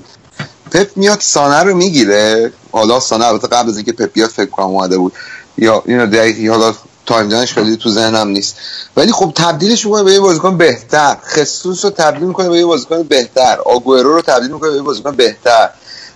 [0.74, 2.52] پپ میاد سانه رو می‌گیره.
[2.72, 5.14] حالا سانه البته قبل از اینکه پپ بیاد فکر کنم اومده بود.
[5.58, 6.74] یا اینو دقیقی حالا
[7.06, 8.56] تایم دانش خیلی تو ذهنم نیست.
[8.98, 11.18] ولی خب تبدیلش می‌کنه به یه بازیکن بهتر.
[11.26, 13.58] خسوس رو تبدیل می‌کنه به یه بازیکن بهتر.
[13.66, 15.70] آگوئرو رو تبدیل می‌کنه به یه بازیکن بهتر.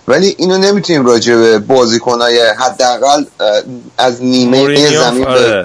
[0.08, 3.24] ولی اینو نمی‌تونیم راجع به بازیکنای حداقل
[3.98, 5.64] از نیمه زمین آره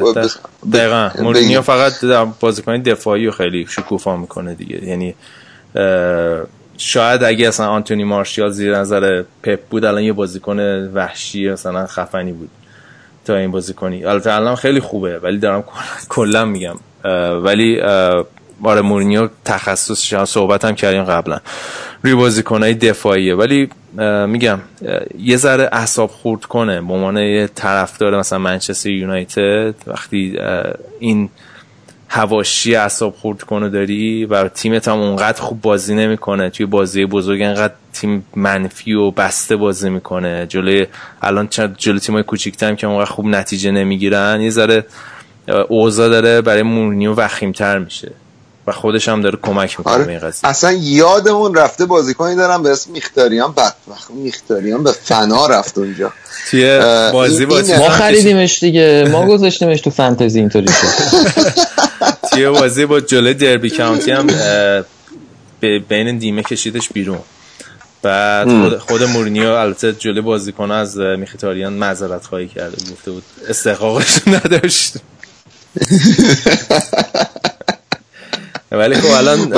[0.73, 1.09] دقیقا.
[1.19, 1.93] مورینیو فقط
[2.39, 4.83] بازیکن دفاعی رو خیلی شکوفا می‌کنه دیگه.
[4.83, 5.15] یعنی
[6.85, 10.59] شاید اگه اصلا آنتونی مارشیال زیر نظر پپ بود الان یه بازیکن
[10.93, 12.49] وحشی مثلا خفنی بود
[13.25, 14.05] تا این بازیکنی.
[14.05, 15.63] البته الان خیلی خوبه ولی دارم
[16.09, 16.75] کلا میگم.
[17.43, 17.81] ولی
[18.63, 21.39] آره مورینیو تخصص صحبت هم کردیم قبلا.
[22.03, 23.35] روی بازیکنهای دفاعیه.
[23.35, 23.69] ولی
[24.27, 24.59] میگم
[25.19, 26.81] یه ذره احساب خورد کنه.
[26.81, 30.39] به عنوان یه طرفدار مثلا منچستر یونایتد وقتی
[30.99, 31.29] این
[32.15, 36.49] هواشی اعصاب خورد کنه داری و تیمت هم اونقدر خوب بازی نمی‌کنه.
[36.49, 40.45] توی بازی بزرگ انقدر تیم منفی و بسته بازی می‌کنه.
[40.49, 40.87] جلوی
[41.21, 44.85] الان چند جلوی تیمای کوچیک‌تر که اونقدر خوب نتیجه نمی‌گیرن یه ذره
[45.67, 48.11] اوضاع داره برای مورینیو وخیمتر میشه
[48.67, 50.03] و خودش هم داره کمک می‌کنه آره.
[50.03, 50.49] به این قضیه.
[50.49, 54.11] اصلا یادمون رفته بازیکنی دارم به اسم میختاریان بدبخت.
[54.11, 56.13] میختاریان به فنا رفت اونجا.
[56.49, 56.79] توی
[57.13, 59.09] بازی بازی ما خریدیمش دیگه.
[59.11, 60.87] ما گذاشتیمش تو فانتزی اینطوری شد.
[62.31, 64.27] توی بازی با جلوی دربی کانتی هم
[65.89, 67.19] بین دیمه کشیدش بیرون.
[68.01, 74.19] بعد خود, خود مورینیو البته جلوی بازیکن از میختاریان معذرت خواهی کرده گفته بود استحقاقش
[74.27, 74.93] نداشت.
[78.71, 79.51] ولی خب الان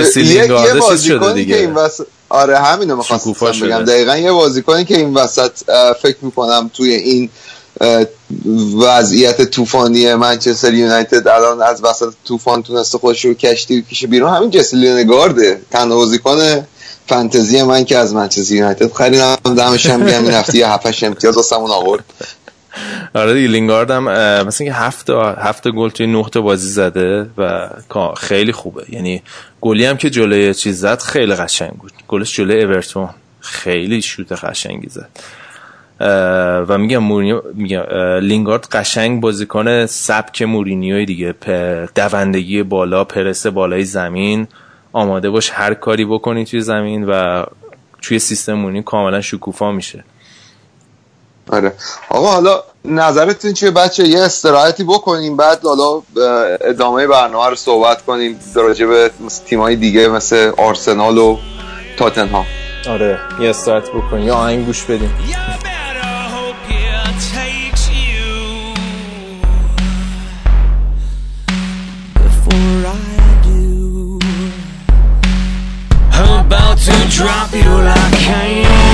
[0.00, 1.56] جسی لینگارد چیز شده دیگه.
[1.56, 1.78] این.
[2.28, 3.32] آره همینو می‌خواستم
[3.66, 3.84] بگم.
[3.84, 5.52] دقیقا یه بازیکنی که این وسط
[6.02, 7.30] فکر می‌کنم توی این
[8.78, 14.34] وضعیت طوفانی منچستر یونایتد الان از وسط طوفان تونسته خودش رو کشتی کشه بیرون.
[14.34, 16.66] همین جسی لینگارده تنها بازیکن
[17.06, 19.36] فانتزی من که از منچستر یونایتد خریدم.
[19.44, 22.04] دمش هم میگم این هفته 7 امتیاز واسمون آورد.
[23.14, 24.04] آره دیگه لینگارد هم
[24.46, 27.68] مثلا که هفت هفت گل توی تا بازی زده و
[28.16, 28.84] خیلی خوبه.
[28.88, 29.22] یعنی
[29.60, 31.92] گلی هم که جلوی چیز زد خیلی قشنگ بود.
[32.08, 33.08] گلش جلوی اورتون
[33.40, 35.08] خیلی شوت قشنگی زد.
[36.00, 37.82] و میگم مورینیو میگم
[38.20, 41.34] لینگارد قشنگ بازیکن سبک مورینیوی دیگه.
[41.94, 44.48] دوندگی بالا پرس بالای زمین.
[44.92, 47.44] آماده باش هر کاری بکنی توی زمین و
[48.02, 50.04] توی سیستم مورینیو کاملا شکوفا میشه.
[51.50, 51.72] آره.
[52.08, 56.02] آقا حالا نظرتون چیه بچه؟ یه استراحتی بکنیم بعد حالا
[56.60, 59.10] ادامه برنامه رو صحبت کنیم راجع به
[59.46, 61.38] تیمای دیگه مثل آرسنال و
[61.98, 62.46] تاتنهام.
[62.88, 64.26] آره یه استراحت بکنیم.
[64.26, 65.14] یا آهنگ گوش بدیم.
[77.18, 78.87] Drop you like drop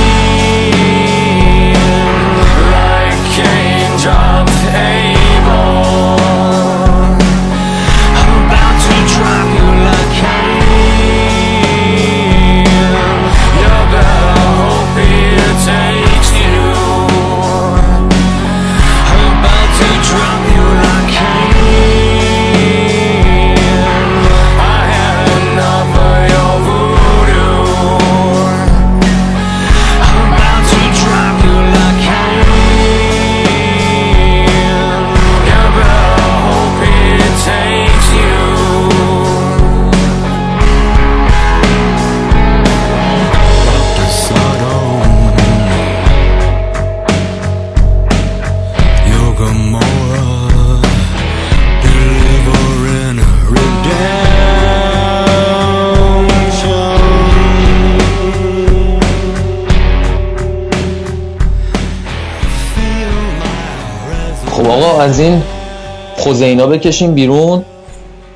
[66.25, 67.65] خوزینا بکشیم بیرون.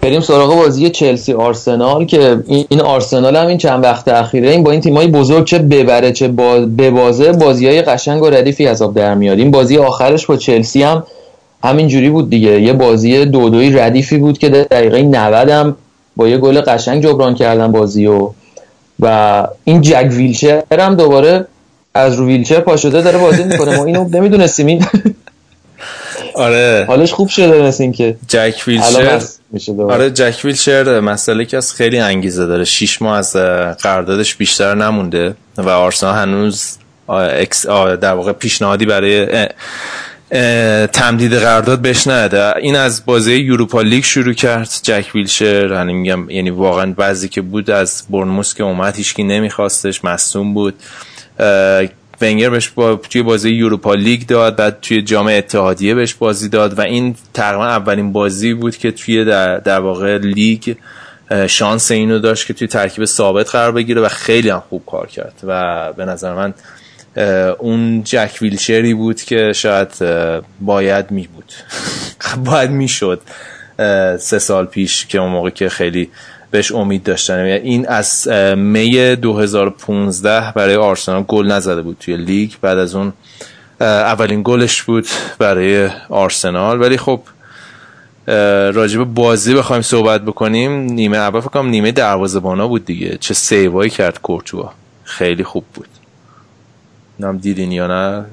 [0.01, 4.51] بریم سراغ بازی چلسی آرسنال که این آرسنال هم این چند وقت اخیره.
[4.51, 6.29] این با این تیمای بزرگ چه ببره چه
[6.79, 9.39] ببازه بازی های قشنگ و ردیفی از آب در میاد.
[9.39, 11.03] این بازی آخرش با چلسی هم
[11.65, 12.61] همین جوری بود دیگه.
[12.61, 15.77] یه بازی دو دوی ردیفی بود که دقیقه 90 هم
[16.17, 18.31] با یه گل قشنگ جبران کردن بازی و
[19.01, 21.47] و این جک ویلچر هم دوباره
[21.95, 23.77] از رو ویلچر پا شده داره بازی می‌کنه.
[23.77, 24.67] ما اینو نمی‌دونستیم.
[24.67, 24.85] این
[26.39, 26.85] آره.
[26.89, 29.21] حالش خوب شده مثل این که جک ویلچر
[29.79, 32.65] آره جک ویلچر مسئله که از خیلی انگیزه داره.
[32.65, 33.33] 6 ماه از
[33.83, 36.79] قراردادش بیشتر نمونده و آرسنال هنوز
[38.01, 39.47] در واقع پیشنهادی برای
[40.87, 46.31] تمدید قرارداد بهش نده این از بازی یوروپا لیگ شروع کرد جک ویلشر یعنی میگم
[46.31, 50.75] یعنی واقعا بعضی که بود از برنموس که اومد هیچکی نمیخواستش مصوم بود.
[52.21, 56.79] ونگر بهش با توی بازی یوروپا لیگ داد بعد توی جام اتحادیه بهش بازی داد
[56.79, 60.75] و این تقریبا اولین بازی بود که توی در, در واقع لیگ
[61.47, 65.35] شانس اینو داشت که توی ترکیب ثابت قرار بگیره و خیلی هم خوب کار کرد
[65.45, 66.55] و به نظر من
[67.59, 69.89] اون جک ویلشری بود که شاید
[70.61, 71.53] باید می بود.
[72.51, 73.21] باید می شد
[74.19, 76.11] سه سال پیش که اون موقع که خیلی
[76.51, 82.53] بهش امید داشتن این از می 2015 برای آرسنال گل نزده بود توی لیگ.
[82.63, 83.13] بعد از اون
[83.81, 85.07] اولین گلش بود
[85.39, 86.81] برای آرسنال.
[86.81, 87.21] ولی خب
[88.73, 90.73] راجب بازی بخوایم صحبت بکنیم.
[90.73, 93.19] نیمه اول فکر کنم نیمه دروازه‌بانا بود دیگه.
[93.21, 94.73] چه سیوایی کرد کورتوا.
[95.05, 95.89] خیلی خوب بود.
[97.21, 98.25] نام دیدین یا نه.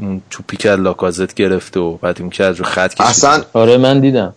[0.00, 3.06] اون توپی که لاکازت گرفت و بعد اون که از رو خط کشید.
[3.06, 4.34] اصلا آره من دیدم.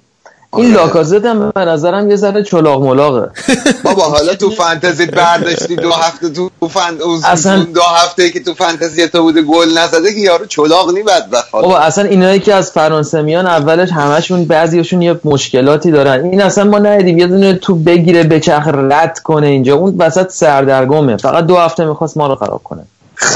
[0.53, 0.83] این آره.
[0.83, 3.29] لاکازت هم به نظرم یه ذره چلاق ملاقه
[3.83, 6.97] بابا حالا تو فانتزی برداشتی دو هفته تو فن...
[7.25, 11.51] اصلا- دو هفته که تو فانتزی تو بوده گل نزده که یارو چلاق نی بدبخت.
[11.51, 16.25] بابا اصلا اینایی که از فرانسه میان اولش همشون بعضیشون یه مشکلاتی دارن.
[16.25, 17.17] این اصلا ما ندیدیم.
[17.17, 19.75] یه دونه تو بگیره به چرخ رد کنه اینجا.
[19.75, 21.17] اون وسط سردرگمه.
[21.17, 22.83] فقط دو هفته می‌خواست ما رو خراب کنه.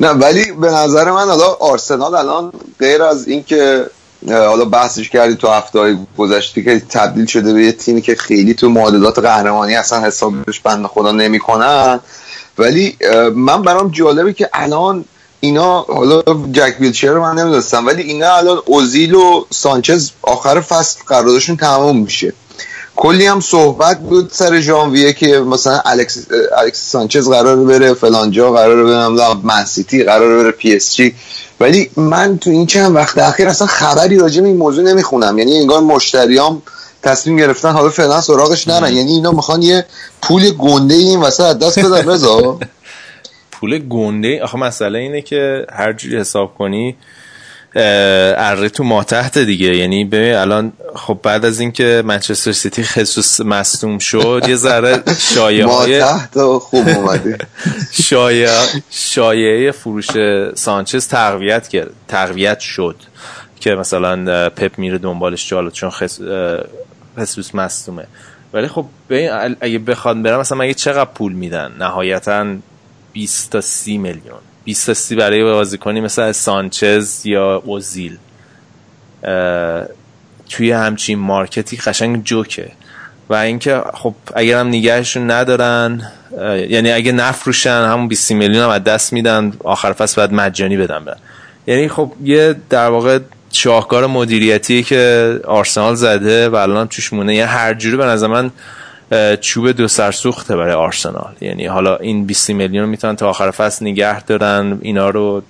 [0.00, 3.86] نه ولی به نظر من حالا آرسنال الان غیر از اینکه
[4.28, 8.68] حالا بحثش کردی تو هفته گذشته که تبدیل شده به یه تیمی که خیلی تو
[8.68, 12.00] معادلات قهرمانی اصلا حسابش بند خدا نمی‌کنن.
[12.58, 12.96] ولی
[13.34, 15.04] من برام جالبه که الان
[15.40, 16.22] اینا حالا
[16.52, 21.98] جک ویلچر رو من نمی‌دونستم ولی اینا الان اوزیل و سانچز آخر فصل قراردادشون تمام
[21.98, 22.32] میشه.
[22.96, 26.26] کلی هم صحبت بود سر ژانویه که مثلا الکس
[26.58, 30.94] الکس سانچز قراره بره فلان جا قراره بره نمی‌دونم من سیتی قراره بره پی اس
[30.94, 31.14] جی.
[31.60, 35.38] ولی من تو این چند وقت اخیر اصلا خبری راجع به این موضوع نمی‌خونم.
[35.38, 36.62] یعنی انگار مشتریام
[37.02, 38.92] تصمیم گرفتن حالا فعلا سراغش نرن.
[38.92, 39.84] یعنی اینا می‌خوان یه
[40.22, 42.58] پول گنده این وسط از دست بدن رضا.
[43.60, 46.96] پول گنده آخه مسئله اینه که هر جوری حساب کنی
[47.78, 49.76] اره تو ما تحت دیگه.
[49.76, 55.66] یعنی ببین الان خب بعد از اینکه منچستر سیتی خسوس مصدوم شد یه ذره شایعه
[55.66, 57.38] های تحت خوب اومده
[58.02, 58.50] شایعه
[58.90, 60.06] شایعه فروش
[60.54, 62.96] سانچز تقویت کرد تقویت شد
[63.60, 65.90] که مثلا پپ میره دنبالش جالو چون
[67.18, 68.06] خصوص مصدومه.
[68.52, 68.86] ولی خب
[69.60, 72.56] اگه بخواد برم مثلا مگه چقدر پول میدن؟ نهایتا
[73.12, 74.38] 20 تا 30 میلیون.
[74.66, 78.18] 20 تا 30 برای بازیکنی مثل سانچز یا اوزیل.
[80.50, 82.72] توی همچین مارکتی قشنگ جوکه.
[83.28, 86.12] و اینکه خب اگر هم نگهشون ندارن
[86.68, 91.04] یعنی اگه نفروشن همون 20 میلیون هم از دست میدن آخر فصل باید مجانی بدن
[91.04, 91.16] برن.
[91.66, 93.18] یعنی خب یه در واقع
[93.52, 97.34] شاهکار مدیریتی که آرسنال زده و الان توش مونه.
[97.34, 98.50] یه هر جوری به نظر من
[99.40, 101.34] چوب دو سرسوخته برای آرسنال.
[101.40, 104.78] یعنی حالا این 20 میلیون می‌تونن تا آخر فصل نگه دارن.
[104.82, 105.42] اینا رو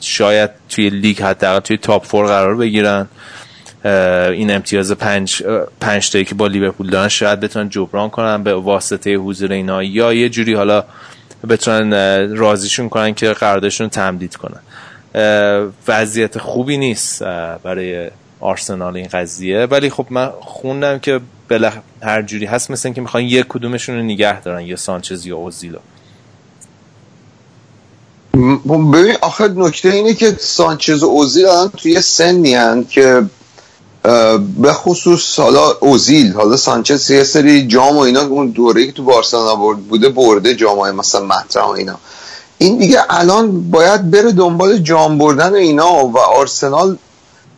[0.00, 3.06] شاید توی لیگ حداقل توی تاپ فور قرار بگیرن.
[4.32, 5.42] این امتیاز پنج
[5.80, 9.82] پنج تایی که با لیورپول دارن شاید بتونن جبران کنن به واسطه حضور اینا.
[9.82, 10.84] یا یه جوری حالا
[11.48, 14.60] بتونن راضیشون کنن که قراردادشون تمدید کنن.
[15.88, 17.22] وضعیت خوبی نیست
[17.62, 18.10] برای
[18.40, 19.66] آرسنال این قضیه.
[19.70, 21.72] ولی خب من خوندم که بلخ
[22.02, 25.78] هر جوری هست مثل اینکه می‌خوان یک کدومشون رو نگه دارن یا سانچز یا اوزیلو
[28.92, 33.22] ببین آخه نکته اینه که سانچز و اوزیل الان توی سنی که
[34.58, 39.02] به خصوص حالا اوزیل حالا سانچز یه سری جام و اینا اون دوره که تو
[39.02, 41.98] بارسلونا برد بوده برده جام های مثلا مطرح اینا.
[42.58, 46.96] این دیگه الان باید بره دنبال جام بردن و اینا و آرسنال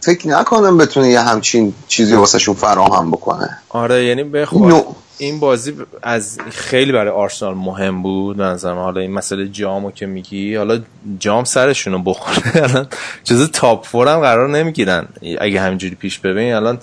[0.00, 3.58] فکر نکنم بتونه یه همچین چیزی واسهشون فراهم بکنه.
[3.68, 4.82] آره یعنی به خب نو...
[5.18, 8.76] این بازی از خیلی برای آرسنال مهم بود به نظرم.
[8.76, 10.80] حالا این مسئله جامو که میگی حالا
[11.18, 12.52] جام سرشونو بخوره.
[12.64, 12.86] الان
[13.24, 15.08] جز top four هم قرار نمی‌گیرن.
[15.40, 16.78] اگه همینجوری پیش ببین الان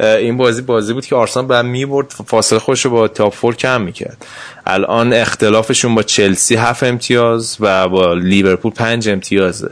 [0.00, 3.80] این بازی بازی بود که آرسنال بعد می‌برد فاصله خودش رو با top four کم
[3.80, 4.26] می‌کرد.
[4.66, 9.70] الان اختلافشون با چلسی هفت امتیاز و با لیورپول پنج امتیازه.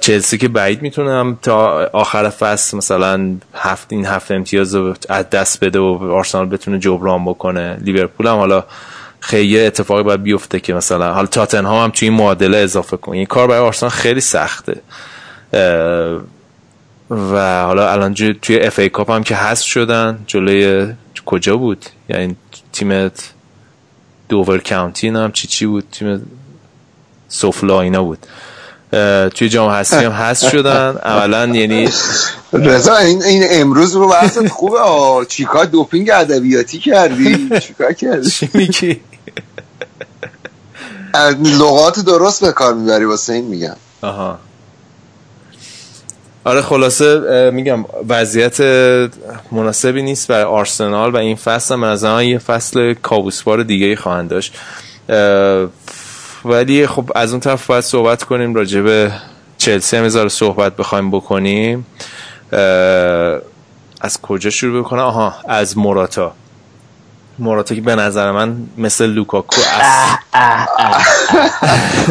[0.00, 5.64] چلسی که بعید می‌تونم تا آخر فصل مثلا هفت این هفت امتیاز رو از دست
[5.64, 7.76] بده و آرسنال بتونه جبران بکنه.
[7.80, 8.64] لیورپول هم حالا
[9.20, 13.16] خیلی اتفاقی باید بیفته که مثلا حالا تاتنهام هم توی این معادله اضافه کنه.
[13.16, 14.80] این کار برای آرسنال خیلی سخته.
[17.10, 20.92] و حالا الان توی اف ای کاپ هم که هست شدن جلوی
[21.26, 22.36] کجا بود؟ یعنی
[22.72, 23.32] تیمت
[24.28, 26.26] دوور کاونتی هم چی چی بود؟ تیم
[27.28, 28.18] سوفلا اینا بود.
[29.34, 30.96] توی جام هستی هم هست شدن.
[31.04, 31.88] اولا یعنی
[32.52, 34.78] رضا این این امروز رو بحثت خوبه.
[35.28, 39.00] چیکار؟ دوپینگ ادبیاتی کردی؟ چیکار کردی؟ چی میگی؟
[41.58, 43.76] لغات درست به کار می‌بری واسه این میگم.
[44.02, 44.38] آها.
[46.44, 48.60] آره خلاصه میگم وضعیت
[49.52, 54.54] مناسبی نیست برای آرسنال و این فصل هم از یه فصل کابوسبار دیگه خواهند داشت.
[56.44, 59.12] ولی خب از اون طرف باید صحبت کنیم راجع به
[59.58, 61.86] چلسی هم یه صحبت بخوایم بکنیم.
[64.00, 66.32] از کجا شروع بکنم؟ آها از موراتا.
[67.38, 69.60] موراتا که به نظر من مثل لوکاکو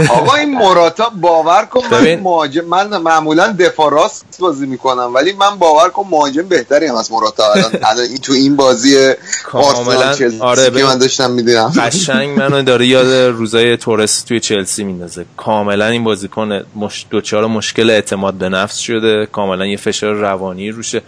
[0.10, 5.56] آقا این موراتا باور کن من مهاجم من معمولا دفاع راست بازی می‌کنم ولی من
[5.60, 9.14] باور کن مهاجم بهتری هم از موراتا الان این تو این بازی
[9.44, 11.74] کاملا آره که من داشتم می‌دیدم.
[11.78, 15.26] قشنگ منو داره یاد روزای تورس توی چلسی میندازه.
[15.38, 17.06] کاملا این بازیکن مش...
[17.10, 19.26] دوچار مشکل اعتماد به نفس شده.
[19.26, 21.02] کاملا یه فشار روانی روشه.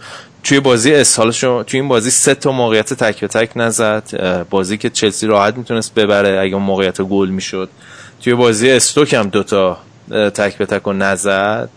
[0.44, 4.46] توی بازی اسهالش توی این بازی سه تا موقعیت تک به تک نزد.
[4.50, 7.68] بازی که چلسی راحت می‌تونست ببره اگه موقعیت گل می‌شد.
[8.22, 9.78] توی بازی استوک هم دوتا
[10.10, 11.68] تک به تک نزد.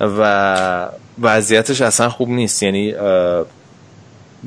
[0.00, 0.88] و
[1.20, 2.62] وضعیتش اصلا خوب نیست.
[2.62, 2.94] یعنی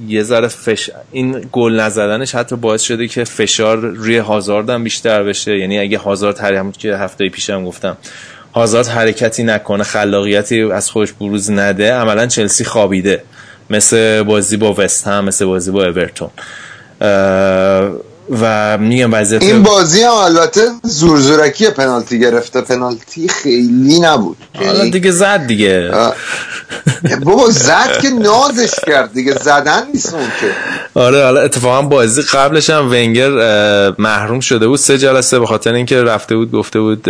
[0.08, 0.90] یه ذره فش...
[1.12, 5.58] این گل نزدنش حتی باعث شده که فشار روی هازارد هم بیشتر بشه.
[5.58, 7.98] یعنی اگه هازارد همون که هفته پیشم گفتم
[8.56, 13.24] هازارد حرکتی نکنه خلاقیتی از خودش بروز نده عملا چلسی خوابیده.
[13.70, 16.30] مثل بازی با وست هم مثل بازی با اورتون
[18.42, 22.62] و میگم وضعیت این بازی هم البته زورزورکی پنالتی گرفته.
[22.62, 24.38] پنالتی خیلی نبود.
[24.56, 25.92] حالا دیگه زد دیگه.
[27.24, 29.34] بابا زد که نازش کرد دیگه.
[29.34, 30.52] زدن نیست اون که.
[31.00, 33.30] آره حالا اتفاقا بازی قبلش هم ونگر
[33.98, 34.80] محروم شده بود.
[34.80, 37.10] سه جلسه به خاطر اینکه رفته بود گفته بود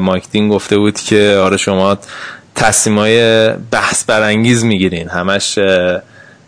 [0.00, 1.98] مایکتین گفته بود که آره شما
[2.54, 5.08] تصمیمای بحث برانگیز می‌گیرین.
[5.08, 5.58] همش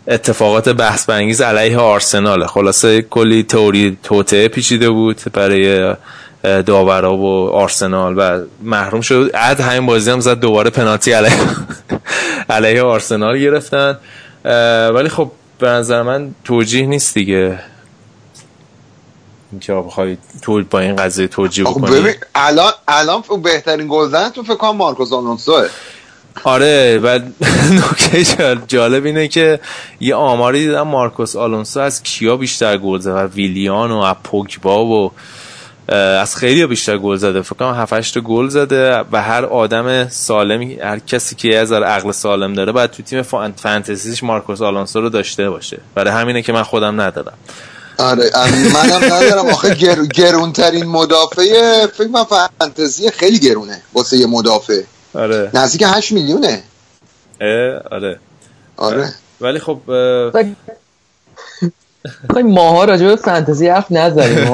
[0.07, 2.47] اتفاقات بحث برانگیز علیه آرسنال.
[2.47, 5.95] خلاصه کلی توری توته پیچیده بود برای
[6.43, 9.31] داورا و آرسنال و محروم شد.
[9.33, 11.39] عد همین بازی هم زد دوباره پنالتی علیه
[12.49, 13.97] علیه آرسنال گرفتن.
[14.95, 17.59] ولی خب به نظر من توجیه نیست دیگه.
[19.61, 21.99] که بخوای تو با این قضیه توجیه بکنی.
[21.99, 25.67] ببین الان الان بهترین گلزن تو فکر کنم مارکوس آلونسوه.
[26.43, 27.19] آره و
[27.79, 29.59] نکته جالب اینه که
[29.99, 35.11] یه آماری دیدم مارکوس آلونسو از کیا بیشتر گل زده و ویلیان و اپوکبا و
[35.91, 37.41] از خیلی بیشتر گل زده.
[37.41, 42.11] فکر کنم 7 8 گل زده و هر آدم سالمی هر کسی که از عقل
[42.11, 43.21] سالم داره باید تو تیم
[43.55, 45.79] فانتزیش مارکوس آلونسو رو داشته باشه.
[45.95, 47.33] برای همینه که من خودم ندارم.
[47.97, 48.31] آره
[48.73, 49.49] منم ندارم.
[49.49, 50.05] آخه گر...
[50.05, 54.81] گرونترین مدافع فکر من فانتزی خیلی گرونه واسه یه مدافع.
[55.15, 55.49] آره.
[55.53, 56.63] نزدیک 8 میلیونه.
[57.91, 58.19] آره.
[58.77, 59.13] آره.
[59.41, 59.79] ولی خب
[62.33, 64.47] خیلی ماها راجع به فانتزی حرف نزنیم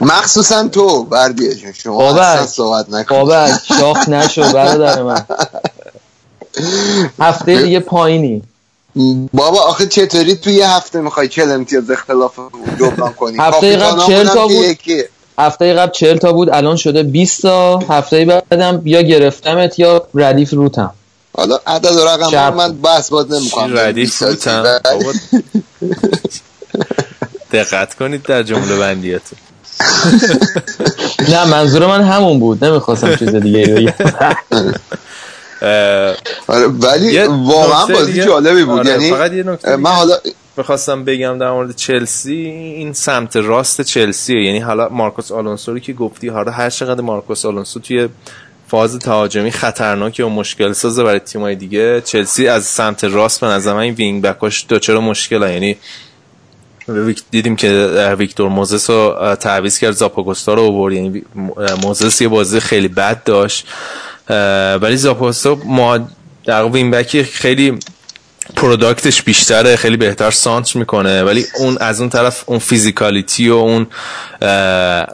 [0.00, 3.14] مخصوصا تو بردیه جون شما اصلا صحبت نکن.
[3.14, 5.24] بابک شاخ نشو برادر من.
[7.20, 8.42] هفته دیگه پایینی.
[9.32, 12.38] بابا آخه چطوری توی یه هفته می‌خوای چل امتیاز اختلاف
[12.80, 14.76] جبران کنی؟ هفته قبل چل تا بود.
[15.38, 17.78] هفته قبل 40 تا بود الان شده 20 تا.
[17.78, 20.94] هفته بعدم یا گرفتمت یا ردیف روتم.
[21.36, 24.80] حالا عدد و رقم من بحث باز نمی‌کنم ردیف روتم؟
[27.52, 29.38] دقت کنید در جمله بندیتون
[31.28, 32.64] نه منظور من همون بود.
[32.64, 33.92] نمی‌خواستم چیز دیگه بگم
[36.46, 38.78] آره ولی واقعا بازی جالبی بود.
[38.78, 39.42] آره، یعنی
[39.78, 40.14] من حالا
[40.56, 42.34] می‌خواستم بگم در مورد چلسی
[42.76, 44.44] این سمت راست چلسیه.
[44.44, 48.08] یعنی حالا مارکوس آلونسو رو که گفتی حالا هر چقدر مارکوس آلونسو توی
[48.68, 53.76] فاز تهاجمی خطرناکه و مشکل سازه برای تیمای دیگه چلسی از سمت راست به نظر
[53.76, 55.76] این wing back اش دو چرا مشکل یعنی
[57.30, 57.68] دیدیم که
[58.18, 60.94] ویکتور موزس رو تعویض کرد زاپاکوستا رو آورد.
[60.94, 61.22] یعنی
[61.82, 63.66] موزس یه بازی خیلی بد داشت.
[64.80, 65.98] ولی زاپاکوستا ما
[66.44, 67.78] در wing back ی خیلی
[68.56, 71.22] product ش بیشتره خیلی بهتر سانتر می‌کنه.
[71.22, 73.86] ولی اون از اون طرف اون physicality و اون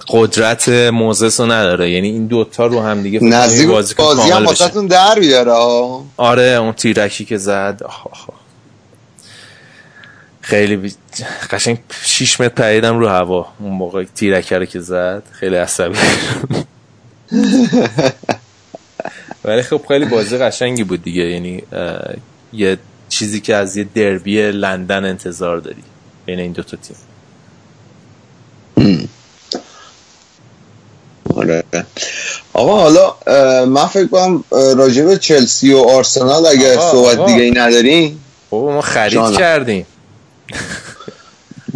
[0.09, 1.91] قدرت موزس رو نداره.
[1.91, 5.53] یعنی این دوتا رو هم دیگه نزدیک بازی, بازی هم واسهتون در بیاره
[6.17, 7.83] آره اون تیرکی که زد.
[7.85, 8.29] آخ آخ.
[10.41, 10.95] خیلی بی...
[11.51, 13.47] قشنگ 6 متر پریدم رو هوا.
[13.59, 15.99] اون موقع تیرکه رو که زد خیلی عصبی.
[19.51, 21.23] ولی خب خیلی بازی قشنگی بود دیگه.
[21.23, 21.63] یعنی
[22.53, 22.79] یه
[23.09, 25.83] چیزی که از یه دربی لندن انتظار داری
[26.27, 26.97] بین این دوتا تیم.
[31.35, 31.65] آره.
[32.53, 33.15] آقا حالا
[33.65, 38.19] من فکر کنم راجع به چلسی و آرسنال اگه صحبت دیگه ای نداری
[38.51, 39.87] بابا ما خرید کردیم.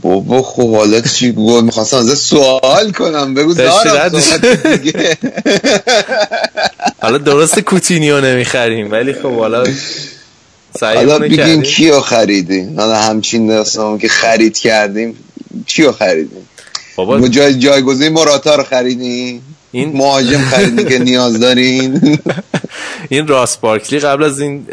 [0.05, 3.34] بابا خب حالا چی بود می‌خواستم از سوال کنم.
[3.34, 4.09] بگو دارم
[4.76, 5.16] دیگه.
[7.02, 9.64] حالا درست کوتینیو نمی‌خریم ولی خب حالا
[10.80, 15.16] حالا بگیم کیو خریدیم حالا همچین داستان که خرید کردیم
[15.66, 16.48] کیو خریدیم
[16.96, 22.18] بابا جای جایگزین مراتا رو خریدیم این مهاجم خریدی که نیاز دارین.
[23.09, 24.66] این راس بارکلی قبل از این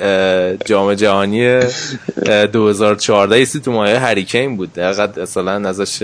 [0.65, 1.59] جام جهانی
[2.53, 4.73] 2014 ایستی تو مایه هری کین بود.
[4.73, 5.99] دقیقا اصلا ازش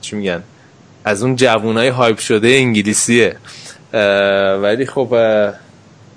[0.00, 0.42] چی میگن؟
[1.04, 3.36] از اون جوونای هایپ شده انگلیسیه.
[4.62, 5.16] ولی خب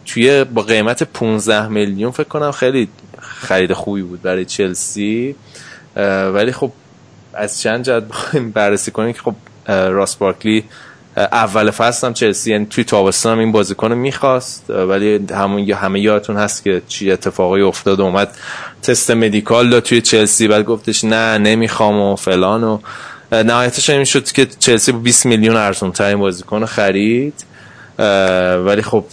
[0.05, 2.87] توی با قیمت 15 میلیون فکر کنم خیلی
[3.19, 5.35] خرید خوبی بود برای چلسی.
[6.33, 6.71] ولی خب
[7.33, 9.35] از چند جد بخوایم بررسی کنیم که خب
[9.67, 10.63] راس بارکلی
[11.17, 16.37] اول فصل هم چلسی یعنی توی تابستان هم این بازیکن می‌خواست ولی همون همه یادتون
[16.37, 18.37] هست که چی اتفاقی افتاد اومد
[18.83, 22.79] تست مدیکال داد توی چلسی بعد گفتش نه نمی‌خوام و فلان و
[23.31, 27.45] نهایتش این شد که چلسی با 20 میلیون ارزون ترین بازیکن خرید.
[28.65, 29.05] ولی خب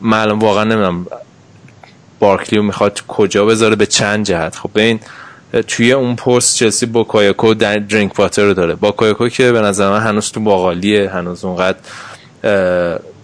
[0.00, 1.06] معلوم واقعا نمی‌دونم
[2.18, 4.56] بارکلیو می‌خواد کجا بذاره به چند جهت.
[4.56, 5.00] خب این
[5.62, 8.74] توی اون پست چلسی باکایوکو و درینک واتر رو داره.
[8.74, 11.78] باکایوکو که به نظر من هنوز تو باقالیه هنوز اونقدر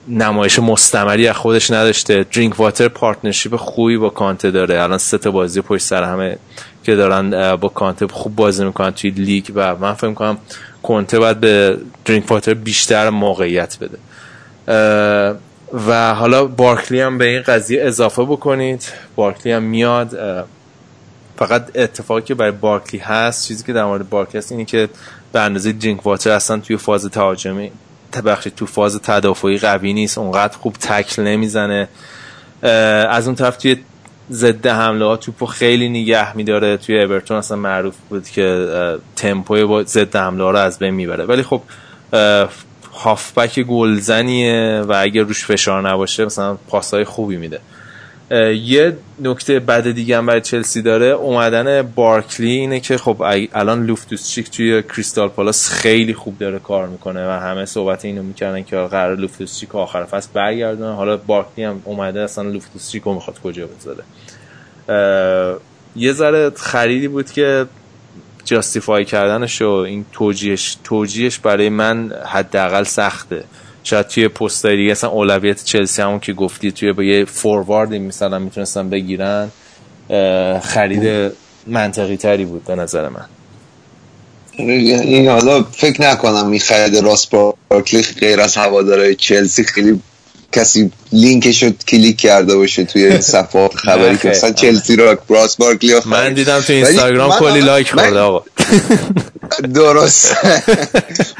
[0.09, 2.27] نمایش مستمری از خودش نداشته.
[2.35, 4.83] درینک واتر partnership خوبی با کانته داره.
[4.83, 6.39] الان سه تا بازی پشت سر همه
[6.85, 10.39] که دارن با کانته خوب بازی می‌کنن توی لیگ و من فکر کنم
[10.83, 13.99] کانته باید به درینک واتر بیشتر موقعیت بده.
[15.89, 18.93] و حالا بارکلی هم به این قضیه اضافه بکنید.
[19.17, 20.19] بارکلی هم میاد
[21.41, 24.89] فقط اتفاقی که برای بارکلی هست چیزی که در مورد بارکلی هست اینه که
[25.33, 27.73] به اندازه درینک واتر اصلا توی فاز تهاجمی
[28.13, 31.89] تبخشی تو فاز تدافعی قوی نیست اونقدر خوب تکل نمی‌زنه.
[33.09, 33.77] از اون طرف توی
[34.33, 36.77] ضد حمله ها توپو خیلی نگه میداره.
[36.77, 38.69] توی اورتون اصلا معروف بود که
[39.17, 41.25] تمپوی با ضد حمله ها رو از بین می‌بره.
[41.25, 41.63] ولی خب
[42.93, 47.61] هافبک گلزنیه و اگر روش فشار نباشه مثلا پاسای خوبی میده.
[48.65, 51.07] یه نکته بد دیگه هم برای چلسی داره.
[51.07, 53.23] اومدن بارکلی اینه که خب
[53.53, 58.63] الان لوفتوسچیک توی کریستال پالاس خیلی خوب داره کار می‌کنه و همه صحبت اینو می‌کردن
[58.63, 60.95] که قرار لوفتوسچیک آخر فصل برگردونه.
[60.95, 64.05] حالا بارکلی هم اومده اصلا لوفتوسچیک رو می‌خواد کجا بذاره؟
[65.97, 67.67] یه ذره خریدی بود که
[68.45, 73.45] justify کردنش و این توجیهش توجیهش برای من حداقل سخته.
[73.85, 78.39] شاید توی پستای دیگه اصلا اولویت چلسی همون که گفتی توی با یه فوروارد مثلا
[78.39, 79.49] می‌تونستن بگیرن
[80.63, 81.33] خرید
[81.67, 83.25] منطقی تری بود به نظر من.
[84.57, 87.31] این حالا فکر نکنم این خرید راس
[87.71, 90.01] بارکلی غیر از هوادارهای چلسی خیلی
[90.53, 95.95] کسی لینکش رو کلیک کرده باشه توی صفحات خبری که مثلا چلسی رو راس بارکلی
[96.07, 98.45] من دیدم تو اینستاگرام کلی لایک خورده آقا.
[99.75, 100.37] درست.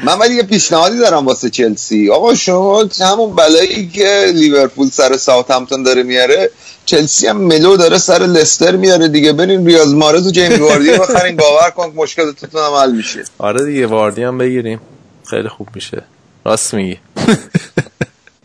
[0.03, 2.09] من ولی یه پیشنهادی دارم واسه چلسی.
[2.09, 6.51] آقا شما همون بلایی که لیورپول سر ساوثهمپتون داره میاره
[6.85, 9.33] چلسی هم ملو داره سر لستر میاره دیگه.
[9.33, 13.23] برین ریاض مارز و جیمی واردی بخرین باور کن مشکلتون هم حل میشه.
[13.37, 14.81] آره دیگه واردی هم بگیریم.
[15.29, 16.03] خیلی خوب میشه.
[16.45, 16.97] راست میگی.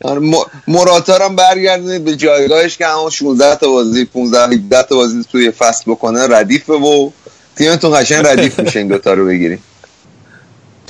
[0.05, 0.21] آره،
[0.69, 5.51] مراتار هم برگردونید به جایگاهش که همون 16 تا بازی 15 17 تا بازی توی
[5.51, 7.11] فصل بکنه ردیفه و
[7.57, 9.63] تیمتون قشنگ ردیف میشه این دوتا رو بگیریم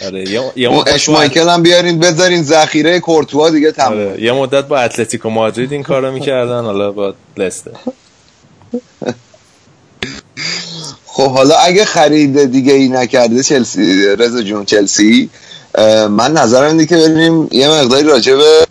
[0.04, 4.22] آره یه اون اشمایکل هم بیارین بذارین ذخیره کورتوا دیگه تمام آره.
[4.22, 7.70] یه مدت با اتلتیکو مادرید این کارو می‌کردن حالا با لستر
[11.06, 15.30] خب حالا اگه خرید دیگه ای نکرده چلسی رضا جون چلسی
[16.10, 18.66] من نظرم اینه که بریم یه مقداری راجع به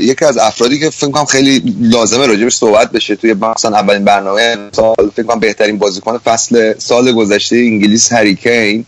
[0.00, 4.56] یکی از افرادی که فکر کنم خیلی لازمه راجبش صحبت بشه توی مثلا اولین برنامه
[4.72, 8.84] سال فکر کنم بهترین بازیکن فصل سال گذشته انگلیس هریکین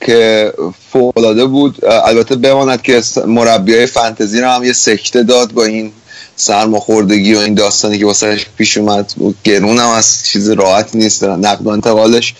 [0.00, 0.52] که
[0.92, 1.84] فوق بود.
[1.84, 5.92] البته بماند که مربیای فانتزی رو هم یه سکته داد با این
[6.36, 9.12] سرماخوردگی و این داستانی که واسه پیش اومد.
[9.44, 12.34] گرون هم از چیز راحت نیست نقد و انتقالش.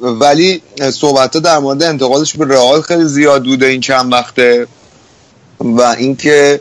[0.00, 0.62] ولی
[0.92, 4.66] صحبت در مورد انتقالش به رئال خیلی زیاد بوده این چند وقته.
[5.60, 6.60] و اینکه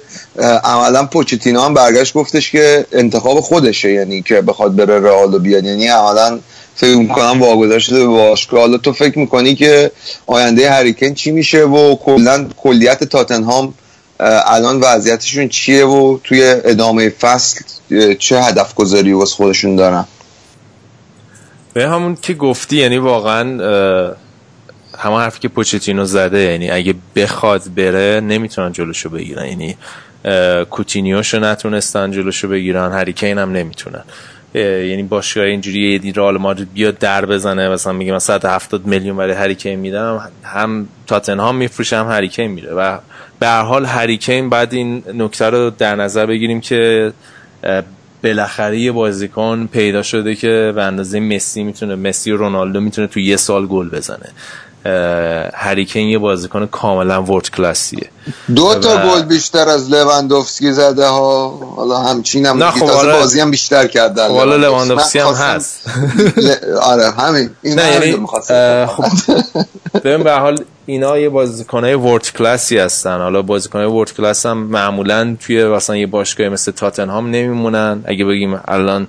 [0.63, 5.65] عملا پوچتینو هم برگشت گفتش که انتخاب خودشه یعنی که بخواد بره رئال و بیاد.
[5.65, 6.39] یعنی عملا
[6.75, 8.59] فکر می‌کنم واگذار شده به باشگاه.
[8.59, 9.91] حالا تو فکر می‌کنی که
[10.27, 13.73] آینده هریکن چی میشه و کلا کلیت تاتنهام
[14.19, 17.59] الان وضعیتشون چیه و توی ادامه فصل
[18.19, 20.05] چه هدف گذاری واسه خودشون دارن؟
[21.73, 23.57] به همون که گفتی یعنی واقعا
[24.97, 29.45] همه حرفی که پوچتینو زده یعنی اگه بخواد بره نمی‌تونن جلوشو بگیرن.
[29.45, 29.77] یعنی
[30.69, 34.03] کوتینیوشو نتونستن جلوشو بگیرن هریکین هم نمی‌تونن.
[34.53, 39.33] یعنی باشگاه اینجوری یه رئال مادرید بیاد در بزنه مثلا میگه من 170 میلیون برای
[39.33, 42.73] هریکین میدم هم تاتنهام میفروشه هم هریکین میره.
[42.73, 42.97] و
[43.39, 47.11] به هر حال هریکین بعد این نکته رو در نظر بگیریم که
[48.23, 53.19] بالاخره یه بازیکن پیدا شده که به اندازه مسی می‌تونه مسی و رونالدو می‌تونه تو
[53.19, 54.29] یه سال گل بزنه.
[55.53, 58.09] هریکین یه بازیکن کاملا ورد کلاسیه.
[58.55, 61.49] دو تا گل بیشتر از لواندوفسکی زده ها.
[61.75, 65.19] حالا همچین هم نه خب آره بازی هم بیشتر کرد خب حالا لواندوفسکی.
[65.19, 65.81] هم هست.
[66.81, 67.49] آره همین.
[67.61, 68.27] این نه یعنی
[68.87, 69.03] خب
[70.03, 73.17] ببین به حال اینا یه بازیکنای ورد کلاسی هستن.
[73.17, 78.03] حالا بازیکنای ورد کلاس هم معمولا توی مثلا یه باشگاه مثل تاتنهام نمیمونن.
[78.05, 79.07] اگه بگیم الان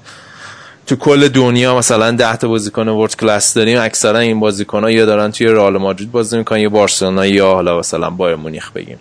[0.88, 5.32] تو کل دنیا مثلا 10 تا بازیکن ورد کلاس داریم اکثرا این بازیکن یا دارن
[5.32, 8.98] توی رئال مادرید بازی می‌کنن یا بارسلونا یا حالا مثلا بایر مونیخ بگیم.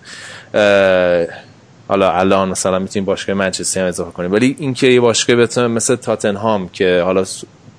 [1.87, 4.31] حالا الان مثلا می‌تونیم باشگاه منچستر هم اضافه کنیم.
[4.31, 7.23] ولی اینکه یه باشگاه بتونه مثل تاتنهام که حالا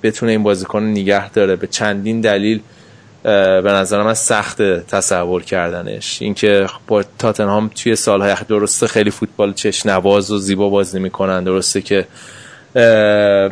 [0.03, 2.61] بتونه این بازیکن نگه داره به چندین دلیل
[3.23, 6.23] به نظر من سخت تصور کردنش.
[6.23, 12.07] اینکه با تاتنهام توی سالهای درسته خیلی فوتبال چشنواز و زیبا بازی می‌کنن درسته که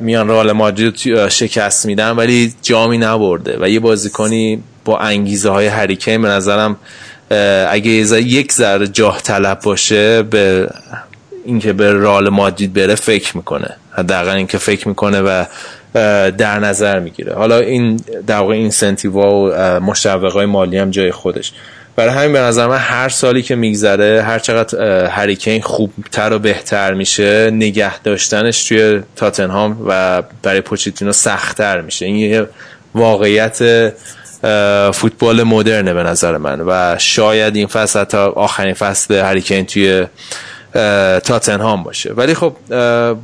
[0.01, 3.57] میان رئال مادرید شکست میدن ولی جامی نبرده.
[3.61, 6.77] و یه بازیکنی با انگیزه های هریکین به نظرم
[7.70, 10.69] اگه یک ذره جاه طلب باشه به
[11.44, 13.77] اینکه به رئال مادرید بره فکر می‌کنه.
[13.93, 15.44] حداقل اینکه فکر می‌کنه و
[16.31, 17.35] در نظر می‌گیره.
[17.35, 21.53] حالا این در واقع اینسنتیوا و مشوقای مالی هم جای خودش.
[21.97, 26.94] برای همین به نظر من هر سالی که میگذره هر چقدر هریکین خوبتر و بهتر
[26.94, 32.06] میشه نگه داشتنش توی تاتنهام و برای پوچیتینو سختتر میشه.
[32.06, 32.47] این یه
[32.94, 33.93] واقعیت
[34.94, 40.06] فوتبال مدرنه به نظر من و شاید این فصل حتی آخرین فصل هریکین توی
[41.24, 42.12] تاتنهام باشه.
[42.12, 42.57] ولی خب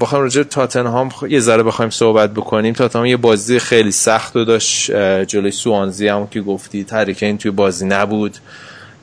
[0.00, 2.74] بخوام راجع تاتنهام یه ذره بخوایم صحبت بکنیم.
[2.74, 4.92] تاتنهام یه بازی خیلی سخت رو داشت
[5.24, 6.86] جلوی سوانزی هم که گفتی.
[7.20, 8.36] این توی بازی نبود.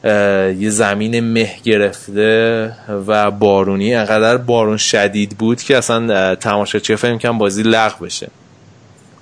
[0.04, 2.72] یه زمین مه گرفته
[3.08, 8.28] و بارونی انقدر بارون شدید بود که اصلا تماشاچی فهم کم بازی لغو بشه.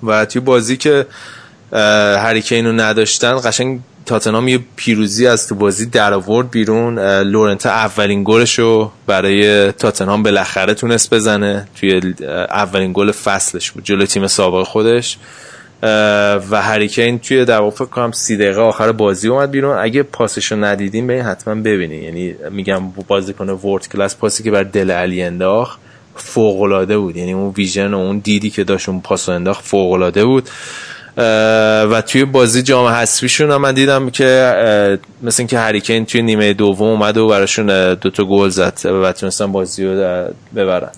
[0.02, 1.06] و توی بازی که
[2.18, 6.98] هریکین رو نداشتن قشنگ تاتنام یه پیروزی از تو بازی در آورد بیرون.
[6.98, 11.68] لورنتا اولین گلش رو برای تاتنهام بالاخره تونست بزنه.
[11.80, 12.14] توی
[12.50, 15.18] اولین گل فصلش بود جلوی تیم سابق خودش.
[16.50, 19.78] و هریکین توی در واقع کنم سی دقیقه آخر بازی اومد بیرون.
[19.78, 22.02] اگه پاسشو ندیدین به حتما ببینین.
[22.02, 25.78] یعنی میگم بازی کنه ورد کلاس پاسی که بر دل علی انداخت
[26.14, 27.16] فوق العاده بود.
[27.16, 30.48] یعنی اون ویژن و اون دیدی که داشت اون پاس انداخت فوق العاده بود.
[31.90, 36.88] و توی بازی جام حذفیشون هم من دیدم که مثل اینکه هریکین توی نیمه دوم
[36.88, 40.24] اومد و براشون دوتا گل زد و تونستن بازی رو
[40.56, 40.90] ببرن.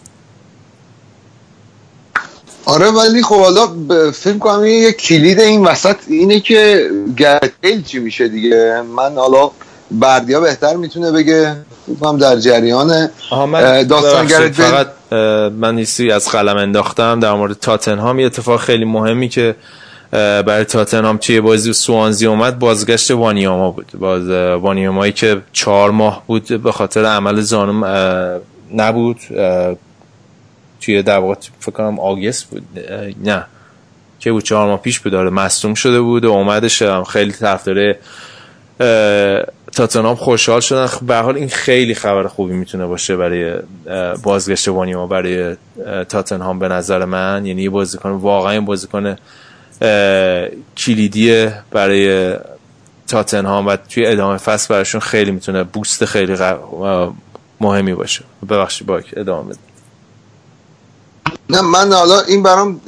[2.65, 3.69] آره ولی خب حالا
[4.13, 9.51] فیلم کنم یه کلید این وسط اینه که گرتیل چی میشه دیگه؟ من حالا
[9.91, 11.57] بردیا بهتر می‌تونه بگه
[12.03, 13.11] هم در جریان
[13.89, 14.87] داستان گرت فقط
[15.53, 17.21] من نیستی از قلم انداختم.
[17.21, 19.55] در مورد تاتنهام یه اتفاق خیلی مهمی که
[20.11, 23.93] برای تاتنهام توی بازی سوانزی اومد بازگشت وانیاما بود.
[23.99, 24.29] باز
[24.63, 27.85] وانیامایی که چهار ماه بود به خاطر عمل زانم
[28.75, 29.21] نبود.
[30.81, 32.63] توی در فکر کنم آگست بود.
[33.25, 33.47] نه.
[34.21, 35.13] که بود چهار ماه پیش بود.
[35.13, 36.83] داره مصوم شده بود و اومدش.
[36.83, 37.95] خیلی طرفدار
[39.73, 40.89] تاتنهام خوشحال شدن.
[41.03, 43.55] به حال این خیلی خبر خوبی می‌تونه باشه برای
[44.23, 45.57] بازگشت وانیاما برای
[46.09, 47.47] تاتنهام به نظر من.
[47.47, 49.17] یعنی یه بازیکن واقعا بازیکن
[50.77, 52.37] کلیدیه برای
[53.09, 56.37] تاتنهام و توی ادامه فصل براشون خیلی می‌تونه بوست خیلی
[57.61, 58.25] مهمی باشه.
[58.51, 59.59] ببخشید باک ادامه بده.
[61.51, 62.81] نه من حالا این برام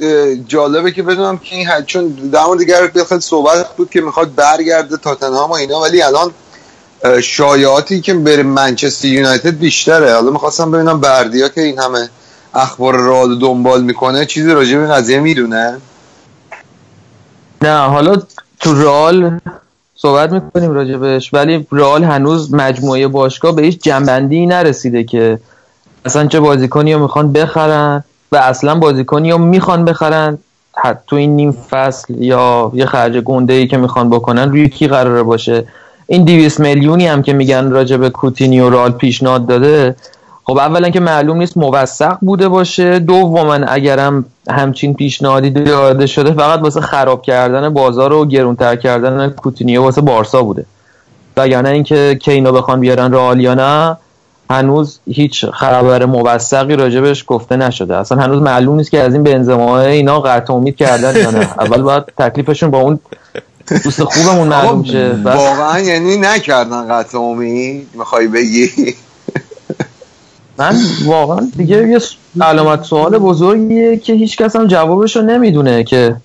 [0.47, 4.35] جالبه که بدونم که این حد چون در مورد دیگر خیلی صحبت بود که می‌خواد
[4.35, 6.31] برگرده تاتنهام و اینا ولی الان
[7.23, 10.13] شایعاتی که بره منچستر یونایتد بیشتره.
[10.13, 12.09] حالا می‌خواستم ببینم بردیا که این همه
[12.53, 15.77] اخبار رئال دنبال می‌کنه چیزی راجع به قضیه می‌دونه؟
[17.63, 18.15] نه حالا
[18.59, 19.39] تو رئال
[19.95, 25.39] صحبت می‌کنیم راجبش ولی رئال هنوز مجموعه باشگاه به هیچ جنبندی نرسیده که
[26.05, 30.37] اصلا چه بازیکنی رو می‌خوان بخرن و اصلا بازیکنی رو می‌خوان بخرن.
[31.07, 35.23] تو این نیم فصل یا یه خرج گنده ای که می‌خوان بکنن روی کی قراره
[35.23, 35.67] باشه؟
[36.07, 39.95] این 200 میلیونی هم که میگن راجب کوتینیو رئال پیشنهاد داده
[40.45, 42.99] خب اولا که معلوم نیست موثق بوده باشه.
[42.99, 49.81] دوما اگرم همچین پیشنهادی داده شده فقط واسه خراب کردن بازار و گرونتر کردن کوتینیو
[49.81, 50.65] واسه بارسا بوده.
[51.37, 53.97] وگرنه اینکه کینو بخوان بیارن رئال یا نه
[54.49, 57.95] هنوز هیچ خبر موثقی راجبش گفته نشده.
[57.95, 61.39] اصلا هنوز معلوم نیست که از این بنزما اینا قطع امید کردن یا نه.
[61.59, 62.99] اول باید تکلیفشون با اون
[63.83, 65.15] دوست خوبمون معلوم شه.
[65.23, 68.69] واقعا یعنی نکردن قطع امید می‌خوای بگی؟
[70.57, 70.75] من
[71.05, 71.99] واقعا دیگه یه
[72.41, 76.15] علامت سوال بزرگیه که هیچ کس هم جوابشو نمی‌دونه که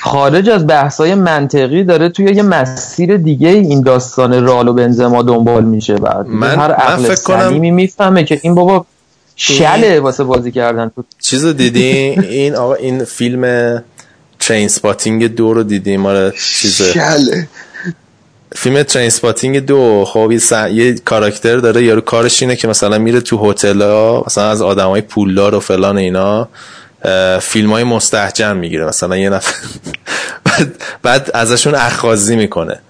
[0.00, 5.64] خارج از بحثای منطقی داره توی یه مسیر دیگه این داستان رال و بنزما دنبال
[5.64, 6.26] میشه بعد.
[6.26, 8.86] من- هر من عقل فکر کنم- سلیمی می‌فهمه که این بابا
[9.36, 11.04] شله واسه بازی کردن تو.
[11.20, 13.82] چیز دیدی؟ این آقا این فیلم
[14.40, 17.48] Trainspotting دو رو دیدی مال چیز شله.
[18.56, 23.50] فیلم ترین دو خب یه, یه کاراکتر داره یارو کارش اینه که مثلا میره تو
[23.50, 26.48] هتل ها مثلا از آدمای پولدار و فلان اینا
[27.40, 29.54] فیلم های مستهجن می‌گیره مثلا یه نفر
[30.44, 32.80] بعد, بعد ازشون اخاذی می‌کنه.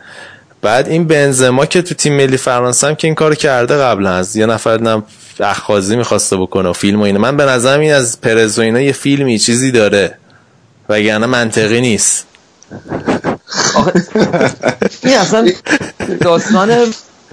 [0.62, 4.36] بعد این بنزما که تو تیم ملی فرانسه هم که این کارو کرده قبلا از
[4.36, 5.02] یه نفر نم
[5.40, 7.20] اخاذی می‌خواسته بکنه و فیلم و اینا.
[7.20, 10.14] من به نظرم این از پرز و اینا یه فیلمی چیزی داره
[10.88, 12.26] وگرنه منطقی نیست.
[15.04, 15.48] این اصلا
[16.20, 16.70] داستان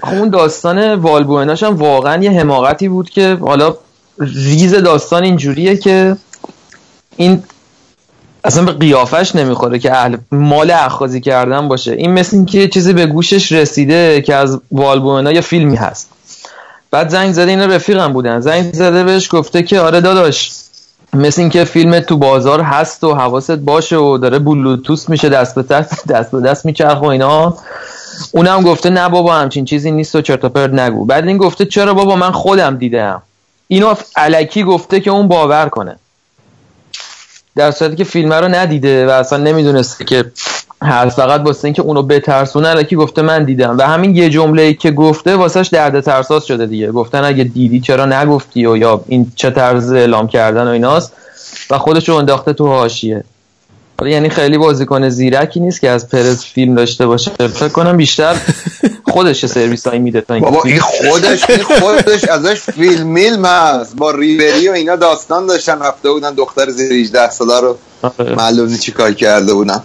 [0.02, 3.76] اون داستان والبوئناش هم واقعا یه حماقتی بود که حالا
[4.18, 6.16] ریز داستان اینجوریه که
[7.16, 7.42] این
[8.44, 11.92] اصلا به قیافش نمی‌خوره که اهل مال اخاذی کردن باشه.
[11.92, 16.08] این مثل این که یه چیزی به گوشش رسیده که از والبوئنا یه فیلمی هست.
[16.90, 18.40] بعد زنگ زده اینا رفیقم بودن.
[18.40, 20.52] زنگ زده بهش گفته که آره داداش
[21.14, 25.62] مثل اینکه فیلم تو بازار هست و حواست باشه و داره بلوتوس میشه دست به
[25.62, 27.56] دست دست به دست میچرخ و اینا.
[28.32, 31.04] اونم گفته نه بابا همچین چیزی نیست و چرت و پرت نگو.
[31.04, 33.22] بعد این گفته چرا بابا من خودم دیدم
[33.68, 35.96] اینو علکی گفته که اون باور کنه.
[37.56, 40.32] در صورتی که فیلم رو ندیده و اصلا نمی‌دونسته که
[40.82, 41.16] هست.
[41.16, 43.78] فقط واسه اینکه اونو بترسونه علکی گفته من دیدم.
[43.78, 46.92] و همین یه جمله ای که گفته واسهش درد ترساز شده دیگه.
[46.92, 51.12] گفتن اگه دیدی چرا نگفتی و یا این چه طرز اعلام کردن و ایناست.
[51.70, 53.24] و خودش رو انداخته تو حاشیه.
[54.06, 57.30] یعنی خیلی بازیکن زیرکی نیست که از پرز فیلم داشته باشه.
[57.30, 58.36] فکر کنم بیشتر
[59.04, 63.96] خودش سرویس هایی میده تا اینکه بابا این خودش این خودش ازش فیلم میلم هست.
[63.96, 65.82] با ریبری و اینا داستان داشتن.
[65.82, 68.34] رفته بودن دختر زیر 18 ساله رو آره.
[68.34, 69.82] معلوم نیست چی کار کرده بودن.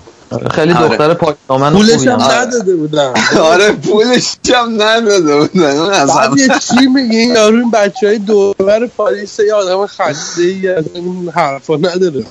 [0.52, 0.88] خیلی آره.
[0.88, 2.32] دختر پاکدامن پولش خوبی هم هم.
[2.32, 3.14] نداده بودن
[3.54, 6.38] آره پولش هم نداده بودن بعد.
[6.38, 10.86] یه چی میگه این یارو این بچه های دوربر پاریس یه آدم خسته ای از
[10.94, 12.24] این حرفا نداره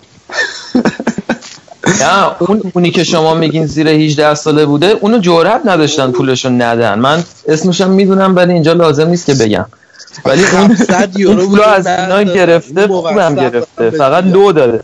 [2.01, 6.99] نه اون اونی که شما میگین زیر 18 ساله بوده اونو جرئت نداشتن پولشو ندن
[6.99, 9.67] من اسمشم می‌دونم ولی اینجا لازم نیست که بگم
[10.25, 13.91] ولی اون 700 یورو از اینا گرفته خوبم هم گرفته.
[13.91, 14.81] فقط دو داره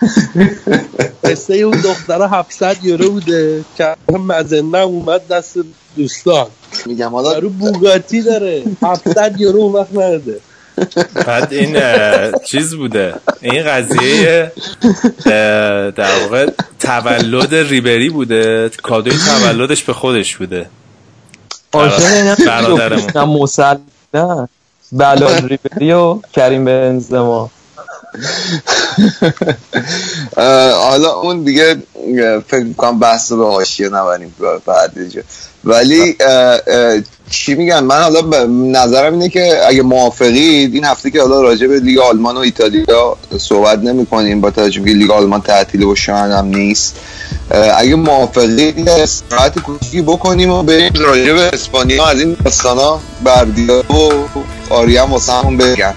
[1.24, 5.58] قصه اون دختره 700 یورو بوده که مزنه اومد دست
[5.96, 6.46] دوستان.
[6.86, 8.62] میگم حالا یارو بوگاتی داره.
[8.82, 10.40] 700 یورو اون وقت نداده
[11.26, 11.76] بعد این
[12.44, 13.14] چیز بوده.
[13.40, 14.52] این قضیه
[15.96, 16.50] در واقع
[16.80, 18.70] تولد ریبری بوده.
[18.82, 20.66] کادوی تولدش به خودش بوده.
[21.72, 23.10] برادرمون.
[23.14, 23.76] نه مسل
[24.14, 24.48] نه
[24.92, 27.50] بلال ریبری و کریم بنزما.
[30.88, 31.76] حالا اون دیگه
[32.48, 34.34] فکر می‌کنم بحث به حاشیه نبریم
[34.66, 34.92] بعد
[35.64, 36.16] ولی
[37.30, 41.80] چی میگن؟ من حالا نظرم اینه که اگه موافقید این هفته که حالا راجع به
[41.80, 45.94] لیگ آلمان و ایتالیا صحبت نمی کنیم با توجه به که لیگ آلمان تعطیل و
[45.94, 46.96] شاید هم نیست.
[47.76, 52.06] اگه موافقید استراحت کوچیکی بکنیم و بریم راجع به اسپانیا.
[52.06, 54.10] از این داستانا بردیا و
[54.70, 55.94] آریان واسه همون بگن.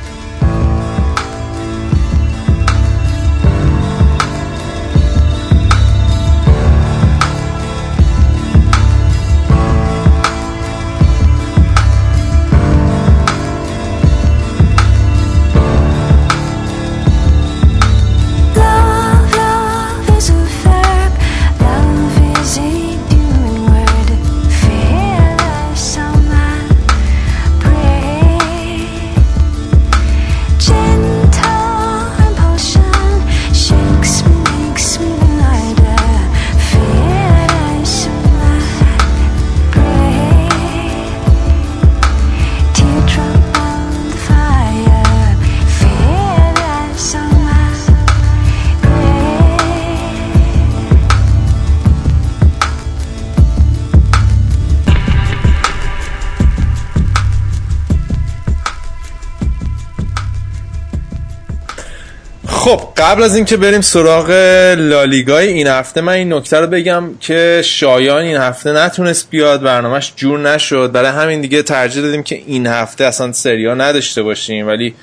[63.13, 64.29] قبل از اینکه بریم سراغ
[64.77, 70.13] لالیگای این هفته من این نکته رو بگم که شایان این هفته نتونست بیاد برنامهش
[70.15, 70.91] جور نشد.
[70.91, 74.67] برای همین دیگه ترجیح دادیم که این هفته اصلا سریا نداشته باشیم.
[74.67, 74.95] ولی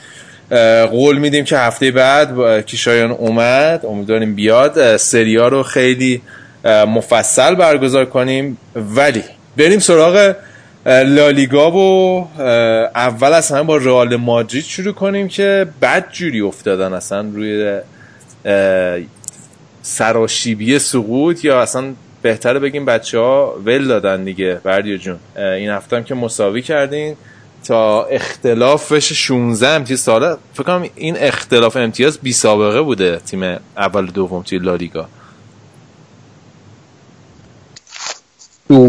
[0.90, 6.22] قول میدیم که هفته بعد که شایان اومد امیدواریم بیاد سریا رو خیلی
[6.64, 8.58] مفصل برگزار کنیم.
[8.76, 9.22] ولی
[9.56, 10.34] بریم سراغ
[10.86, 12.28] لالیگا و
[12.94, 17.78] اول از همه با رئال مادرید شروع کنیم که بد جوری افتادن اصلا روی
[19.82, 21.92] سراشیبی سقوط یا اصلا
[22.22, 24.60] بهتره بگیم بچه ها ول دادن دیگه.
[24.64, 27.16] بردیا جون این هفته هم که مساوی کردین
[27.64, 30.00] تا اختلافش 16 امتیاز.
[30.00, 35.08] ساله فکر کنم این اختلاف امتیاز بی سابقه بوده تیم اول دوم توی لالیگا.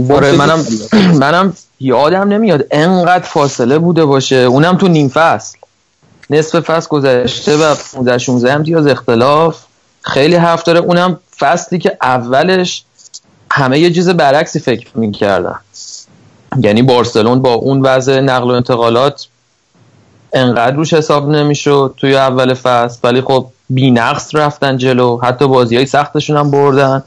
[0.09, 0.65] آره منم
[1.19, 4.35] منم یادم نمیاد انقدر فاصله بوده باشه.
[4.35, 5.57] اونم تو نیم فصل
[6.31, 9.63] نصف فصل گذشته و 15 16 امتیاز اختلاف.
[10.01, 10.79] خیلی حرف داره.
[10.79, 12.83] اونم فصلی که اولش
[13.51, 15.59] همه یه چیز برعکسی فکر می‌کردن.
[16.61, 19.27] یعنی بارسلون با اون وضع نقل و انتقالات
[20.33, 22.99] انقدر روش حساب نمی‌شد توی اول فصل.
[23.03, 25.19] ولی خب بی نقص رفتن جلو.
[25.23, 27.03] حتی بازی های سختشون هم بردن.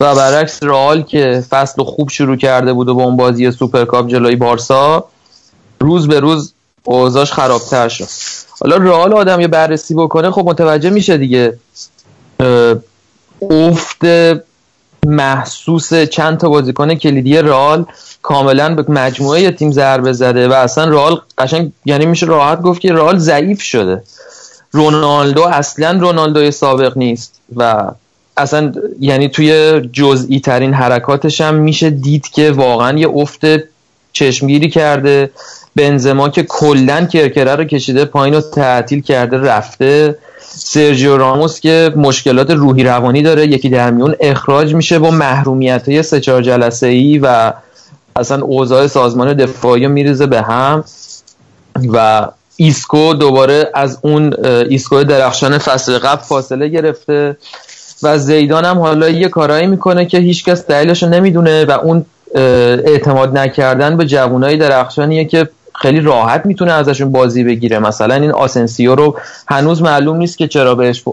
[0.00, 4.36] و برعکس رئال که فصل خوب شروع کرده بود و با اون بازی سوپرکاپ جلوی
[4.36, 5.04] بارسا
[5.80, 6.52] روز به روز
[6.84, 8.08] اوضاعش خرابتر شد.
[8.62, 11.58] حالا رئال آدم یه بررسی بکنه خب متوجه میشه دیگه.
[13.50, 14.04] افت
[15.06, 17.86] محسوس چند تا بازیکن کلیدی رئال
[18.22, 22.92] کاملا به مجموعه تیم ضربه زده و اصلا رئال قشنگ یعنی میشه راحت گفت که
[22.92, 24.02] رئال ضعیف شده.
[24.72, 27.90] رونالدو اصلا رونالدوی سابق نیست و
[28.36, 33.40] اصلا یعنی توی جزئی ترین حرکاتش هم میشه دید که واقعا یه افت
[34.12, 35.30] چشمگیری کرده
[35.76, 40.18] بنزما که کلا کرکره رو کشیده پایین رو تعطیل کرده رفته.
[40.54, 46.02] سرجیو راموس که مشکلات روحی روانی داره یکی در میون اخراج میشه با محرومیت های
[46.02, 47.52] سه چهار جلسه ای و
[48.16, 50.84] اصلا اوضاع سازمان دفاعی میریزه به هم.
[51.92, 57.36] و ایسکو دوباره از اون ایسکو درخشان فصل قبل فاصله گرفته.
[58.02, 62.04] و زیدان هم حالا یه کارایی می‌کنه که هیچکس دلیلش نمی‌دونه و اون
[62.34, 67.78] اعتماد نکردن به جوانای درخشانیه که خیلی راحت می‌تونه ازشون بازی بگیره.
[67.78, 69.18] مثلا این آسنسیو رو
[69.48, 71.04] هنوز معلوم نیست که چرا بهش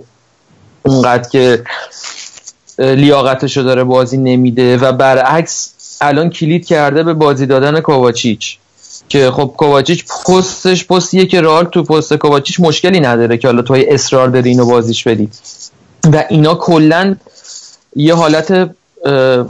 [0.84, 1.64] اونقدر که
[2.80, 8.58] لیاقتش رو داره بازی نمیده و برعکس الان کلید کرده به بازی دادن کوواچیچ
[9.10, 13.86] که خب کوواچیچ پستش پستیه که رال تو پست کوواچیچ مشکلی نداره که حالا توی
[13.90, 15.30] اصرار داری اینو بازیش بدی
[16.14, 17.16] و اینا کلا
[17.96, 18.70] یه حالت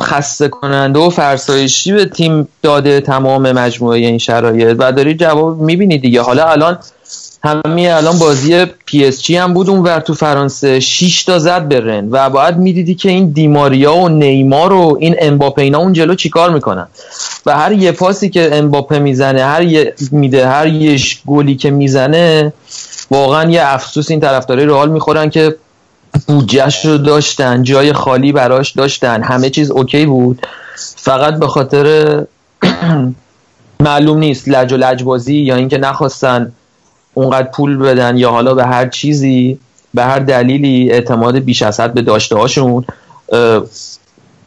[0.01, 4.75] خسته کننده و فرسایشی به تیم داده تمام مجموعه این شرایط.
[4.79, 6.21] و داری جواب می‌بینی دیگه.
[6.21, 6.79] حالا الان
[7.43, 11.67] همین الان بازی پی اس جی هم بود اون ور تو فرانسه 6 تا زد
[11.67, 12.07] به رن.
[12.11, 16.49] و باید می‌دیدی که این دیماریا و نیمار و این امباپه اینا اون جلو چیکار
[16.49, 16.87] می‌کنن.
[17.45, 22.53] و هر یه پاسی که امباپه می‌زنه هر یه میده هر یه گلی که می‌زنه
[23.11, 25.55] واقعا یه افسوس این طرفدارای رئال می‌خورن که
[26.27, 30.47] بودجهش رو داشتن جای خالی براش داشتن همه چیز اوکی بود.
[30.95, 32.25] فقط به خاطر
[33.79, 36.51] معلوم نیست لج و لجبازی یا اینکه نخواستن
[37.13, 39.59] اونقدر پول بدن یا حالا به هر چیزی
[39.93, 42.85] به هر دلیلی اعتماد بیش از حد به داشته هاشون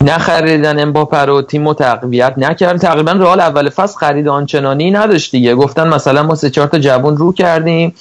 [0.03, 2.81] نخریدن امباپه رو تیم رو تقویت نکرد.
[2.81, 5.55] تقریبا رئال اول فصل خرید آنچنانی نداشت دیگه.
[5.55, 7.95] گفتن مثلا ما سه چهار تا جوون رو کردیم.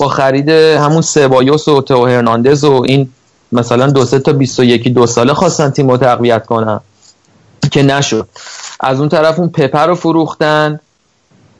[0.00, 3.08] با خرید همون سبایوس و تو هرناندز و این
[3.52, 6.80] مثلا دو سه تا 21 دو ساله خواستن تیم رو تقویت کنن.
[7.70, 8.28] که نشد.
[8.80, 10.80] از اون طرف اون پپر رو فروختن.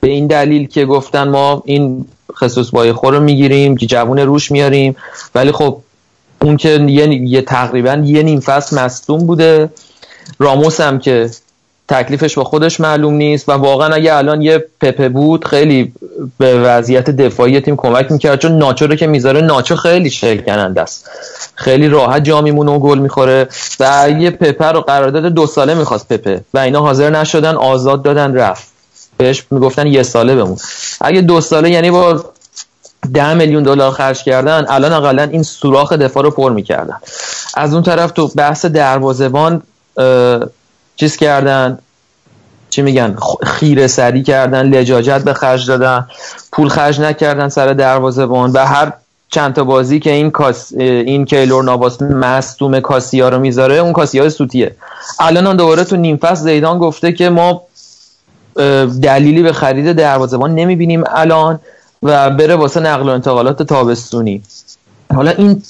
[0.01, 2.07] به این دلیل که گفتن ما این
[2.37, 4.97] خصوص بای خور رو می‌گیریم که جوون روش میاریم.
[5.35, 5.79] ولی خب
[6.43, 9.71] اون که یه, یه تقریبا یه نیم فصل مصدوم بوده.
[10.39, 11.31] راموس هم که
[11.89, 15.93] تکلیفش با خودش معلوم نیست و واقعا اگه الان یه پپه بود خیلی
[16.39, 18.39] به وضعیت دفاعی تیم کمک می‌کرد.
[18.39, 21.11] چون ناچو رو که می‌ذاره ناچو خیلی شکننده است.
[21.55, 23.49] خیلی راحت جا میمونه و گل می‌خوره.
[23.81, 26.41] و یه پپه رو قرارداد دو ساله می‌خواست پپه.
[26.55, 28.69] و اینا حاضر نشدن آزاد دادن رفت.
[29.17, 30.57] بهش می‌گفتن یه ساله بمون.
[31.01, 32.25] اگه دو ساله یعنی با
[33.15, 36.97] ده میلیون دلار خرج کردن الان اقلا این سوراخ دفاع رو پر می‌کردن.
[37.55, 39.63] از اون طرف تو بحث دروازبان
[40.97, 41.79] چیز کردن
[42.71, 46.07] چی میگن خیره سری کردن لجاجت به خرج دادن
[46.53, 48.93] پول خرج نکردن سر دروازبان و هر
[49.31, 54.31] چند تا بازی که این کاس این کیلور نواس مصدوم کاسیا رو می‌ذاره اون کاسیا
[54.31, 54.77] سوتیه.
[55.21, 57.63] الان دوباره تو نیم زیدان گفته که ما
[59.03, 61.61] دلیلی به خرید دروازبان نمی‌بینیم الان.
[62.03, 64.43] و بره واسه نقل و انتقالات تابستونی.
[65.15, 65.63] حالا این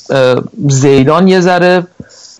[0.69, 1.87] زیدان یه ذره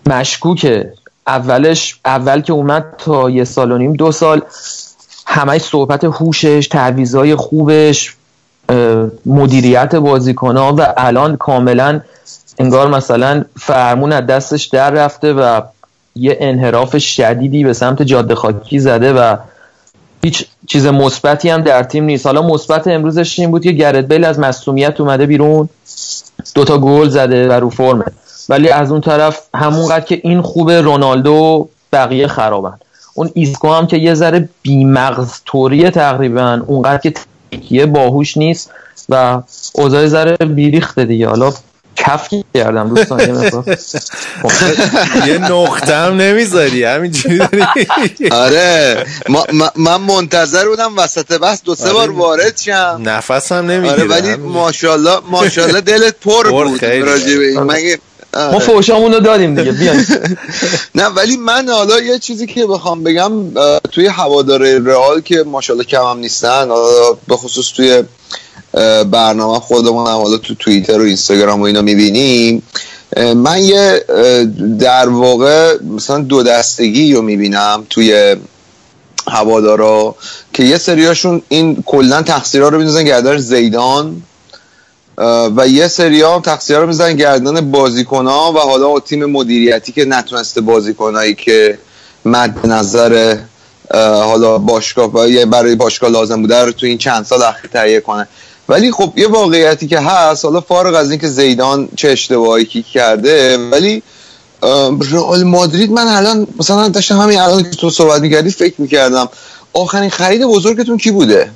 [0.05, 0.93] مشکوکه.
[1.27, 4.41] اولش اول که اومد تا یه سال و نیم دو سال
[5.25, 8.15] همه صحبت هوشش تعویضای خوبش
[9.25, 12.01] مدیریت بازیکن ها و الان کاملا
[12.59, 15.61] انگار مثلا فرمون از دستش در رفته و
[16.15, 19.37] یه انحراف شدیدی به سمت جاده خاکی زده و
[20.23, 22.25] هیچ چیز مثبتی هم در تیم نیست.
[22.25, 25.69] حالا مثبت امروزش این بود که گرت بیل از مصومیت اومده بیرون.
[26.55, 28.05] دوتا گل زده و رو فرمه
[28.49, 32.77] ولی از اون طرف همونقدر که این خوبه رونالدو بقیه خرابن.
[33.13, 37.13] اون ایسکو هم که یه ذره بیمغز طوریه تقریبا اونقدر که
[37.51, 38.71] تکیه باهوش نیست
[39.09, 39.41] و
[39.73, 41.27] اوضاع ذره بیریخته دیگه.
[41.27, 41.53] حالا
[41.95, 43.19] کف کردم دوستان
[45.27, 47.39] یه نقطه هم نمی‌ذاری همینجوری
[48.31, 49.05] آره
[49.75, 52.11] من منتظر بودم وسط بحث دو سه بار آره.
[52.11, 53.01] وارد شم.
[53.03, 57.57] نفس هم نمی‌گیره آره ولی ماشاءالله ماشاءالله دلت پر بود راجع به این.
[57.57, 57.67] آره.
[57.67, 57.99] مگه
[58.35, 60.05] ما فوشامون رو دادیم دیگه بیاین.
[60.95, 63.31] نه ولی من حالا یه چیزی که بخوام بگم
[63.91, 66.69] توی هوادار رئال که ماشاءالله کم هم نیستن
[67.27, 68.03] به خصوص توی
[69.11, 72.63] برنامه خودمون هم حالا تو توییتر و اینستاگرام و اینا می‌بینیم
[73.35, 74.05] من یه
[74.79, 78.35] در واقع مثلا دو دستگی رو می‌بینم توی
[79.27, 80.15] هوادارا
[80.53, 84.23] که یه سریاشون این کلا تقصیرها رو می‌دونن گردن زیدان
[85.57, 90.05] و یه سری هم تقصیرها رو می‌زنن گردن بازیکن ها و حالا تیم مدیریتی که
[90.05, 91.77] نتونسته بازیکنایی که
[92.25, 93.37] مد نظر
[93.93, 95.07] حالا باشگاه
[95.45, 98.27] برای باشگاه لازم بوده رو تو این چند سال اخیر تهیه کنه.
[98.69, 104.03] ولی خب یه واقعیتی که هست حالا فارغ از اینکه زیدان چه اشتباهی کرده ولی
[105.11, 109.29] رئال مادرید من الان مثلا داشتم همین الان که تو صحبت می‌کردی فکر می‌کردم
[109.73, 111.51] آخرین خرید بزرگتون کی بوده؟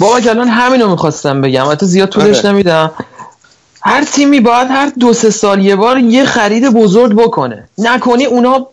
[0.00, 1.70] بابا الان همینو می‌خواستم بگم.
[1.70, 2.48] حتی زیاد طولش آره.
[2.48, 2.90] نمیدم.
[3.82, 7.68] هر تیمی باید هر دو سه سال یه بار یه خرید بزرگ بکنه.
[7.78, 8.66] نکنی اونا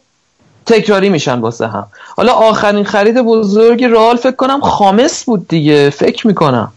[0.65, 1.87] تکراری میشن واسه هم.
[2.17, 5.89] حالا آخرین خرید بزرگ رئال فکر کنم خامس بود دیگه.
[5.89, 6.71] فکر می‌کنم.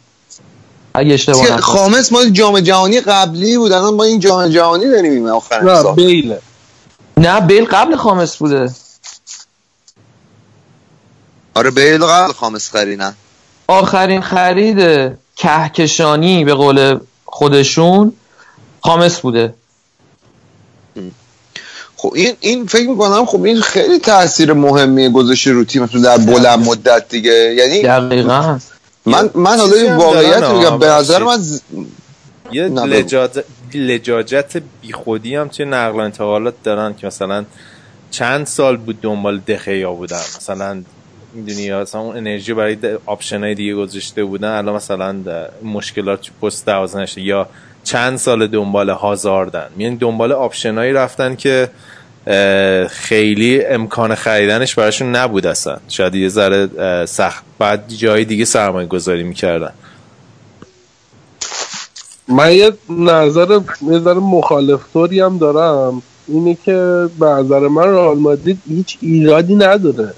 [0.95, 3.73] اگه اشتباه خامس ما جام جهانی قبلی بود.
[3.73, 6.35] الان ما این جام جهانی داریم آخرین نه بیل.
[7.17, 8.71] نه بیل قبل خامس بوده.
[11.55, 13.15] آره بیل قبل خامس خریدن.
[13.69, 18.13] آخرین خرید کهکشانی به قول خودشون
[18.81, 19.55] خامس بوده.
[21.97, 26.69] خب این این فکر می‌کنم خب این خیلی تاثیر مهمی گذاشته رو تیمتون در بلند
[26.69, 27.55] مدت دیگه.
[27.55, 28.59] یعنی دقیقا.
[29.07, 31.39] من من حالا این واقعیت میگم به نظر من
[32.53, 33.45] یه لجاجت,
[33.75, 37.45] لجاجت بیخودی هم توی نقل و انتقالات دارن که مثلا
[38.11, 40.23] چند سال بود دنبال دخیا بودن.
[40.37, 40.83] مثلا
[41.37, 42.77] می‌دونی اصلا اون انرژی برای
[43.07, 45.17] option های دیگه گذاشته بودن الان مثلا
[45.63, 47.49] مشکلات پست دروازه‌بانش یا
[47.85, 49.67] چند سال دنبال هازاردن.
[49.79, 51.69] یعنی دنبال option هایی رفتن که
[52.89, 55.77] خیلی امکان خریدنش براشون نبود اصلا.
[55.89, 57.45] شاید یه ذره سخت.
[57.59, 59.73] بعد جای دیگه سرمایه گذاری می‌کردن.
[62.29, 63.61] من یه نظر
[63.91, 66.03] یه ذره مخالف هم دارم.
[66.29, 70.13] اینه که به نظر من رئال مادرید هیچ ایرادی نداره.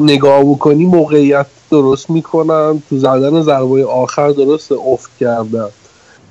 [0.00, 2.82] نگاه بکنی موقعیت درست می‌کنن.
[2.90, 5.68] تو زدن ضربه آخر درست افت کردن.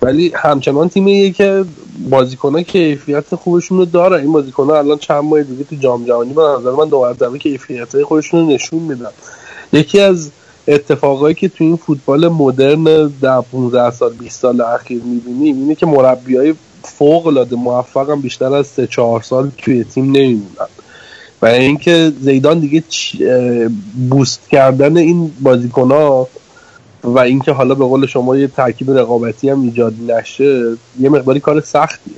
[0.01, 1.65] ولی همچنان تیمیه که
[2.09, 4.17] بازیکنها کیفیت خوبشون رو داره.
[4.17, 8.03] این بازیکنها الان چند ماه دیگه تو جام جهانی به نظر من دو مرتبه کیفیت
[8.03, 9.09] خودشون رو نشون میدن.
[9.73, 10.31] یکی از
[10.67, 15.85] اتفاقایی که تو این فوتبال مدرن در 15 سال 20 سال اخیر می‌بینیم اینه که
[15.85, 16.53] مربیای
[16.83, 20.67] فوق العاده موفقم بیشتر از 3 4 سال توی تیم نمیمونن.
[21.41, 22.83] و اینکه زیدان دیگه
[24.09, 26.27] بوست کردن این بازیکن ها
[27.03, 31.61] و اینکه حالا به قول شما یه ترکیب رقابتی هم ایجاد نشه یه مقداری کار
[31.61, 32.13] سختیه.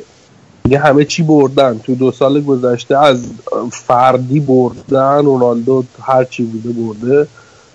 [0.64, 1.80] دیگه همه چی بردن.
[1.84, 3.26] تو دو سال گذشته از
[3.72, 7.28] فردی بردن رونالدو هر چی بوده برده.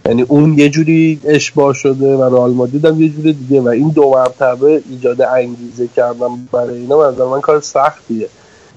[0.06, 3.60] یعنی اون یه جوری اشباه شده و رئال مادرید هم یه جوری دیگه.
[3.60, 8.28] و این دو مرتبه ایجاد انگیزه کردن برای اینا از من کار سختیه.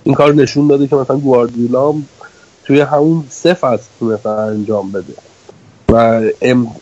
[0.03, 1.93] این کار نشون داده که مثلا گواردیولا
[2.65, 5.13] توی همون سه فصل تونست انجام بده.
[5.89, 6.21] و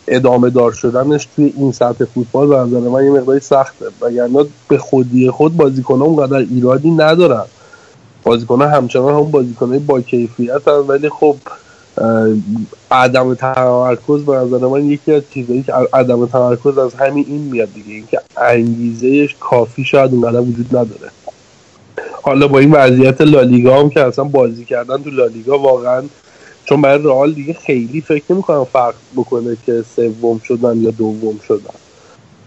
[0.08, 3.86] ادامه دار شدنش توی این سطح فوتبال به نظر من یه مقداری سخته.
[4.02, 7.46] وگرنه به خودی خود بازیکن‌ها اونقدر ایرادی ندارن.
[8.24, 11.36] بازیکن‌ها همچنان هم بازیکن‌های با کیفیت هم ولی خب
[12.92, 17.74] عدم تمرکز به نظر من یکی از چیزایی که عدم تمرکز از همین این میاد
[17.74, 17.94] دیگه.
[17.94, 21.12] اینکه انگیزهش کافی شاید اونقدر وجود نداره.
[22.22, 26.04] حالا با این وضعیت لالیگا هم که اصلا بازی کردن تو لالیگا واقعا
[26.66, 31.74] چون برای رئال دیگه خیلی فکر نمی‌کنم فرق بکنه که سوم شدن یا دوم شدن.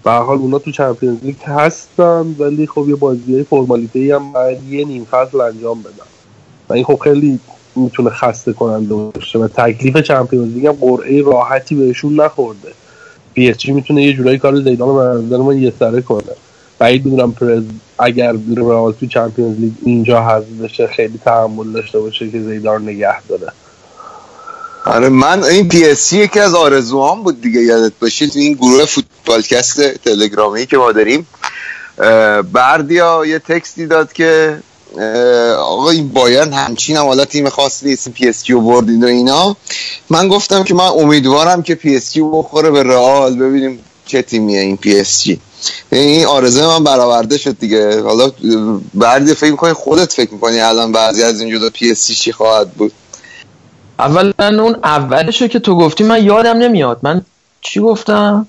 [0.05, 4.23] به حال اونا تو چمپیونز لیگ هستن ولی خب یه بازی فرمالیته ای هم
[4.71, 6.07] یه نیم فصل انجام بدن.
[6.69, 7.39] و این خب خیلی
[7.77, 12.73] می‌تونه خسته کننده باشه و تکلیف Champions League هم قرعه راحتی بهشون نخورده.
[13.35, 16.23] پی می‌تونه یه جورایی کار زیدان به نظر یه سره کنه.
[16.79, 17.63] بعید می‌دونم پرز
[18.03, 23.23] اگر رئال تو Champions League اینجا حذف بشه خیلی تحمل داشته باشه که زیدان نگه
[23.29, 23.53] داره.
[24.85, 28.85] آره من این پی اس یکی از آرزوهام بود دیگه یادت باشه تو این گروه
[28.85, 31.27] فوتبالکست تلگرامی که ما داریم.
[32.53, 34.59] بردیا یه text ی داد که
[35.59, 39.57] آقا این بایرن همچین هم حالا تیم خاصی نیست پی اس جی بردید و اینا.
[40.11, 43.37] من گفتم که من امیدوارم که پی اس بخوره به رئال.
[43.37, 45.41] ببینیم چه تیمیه این پی اس جی.
[45.93, 48.03] این آرزو من برآورده شد دیگه.
[48.03, 48.31] حالا
[48.95, 52.71] بردیا فکر می‌کنی خودت فکر می‌کنی الان بعضی از این جدا پی اس جی خواهد
[52.71, 52.93] بود؟
[53.99, 54.33] اولا
[54.63, 56.99] اون اولشو که تو گفتی من یادم نمیاد.
[57.03, 57.23] من
[57.61, 58.47] چی گفتم؟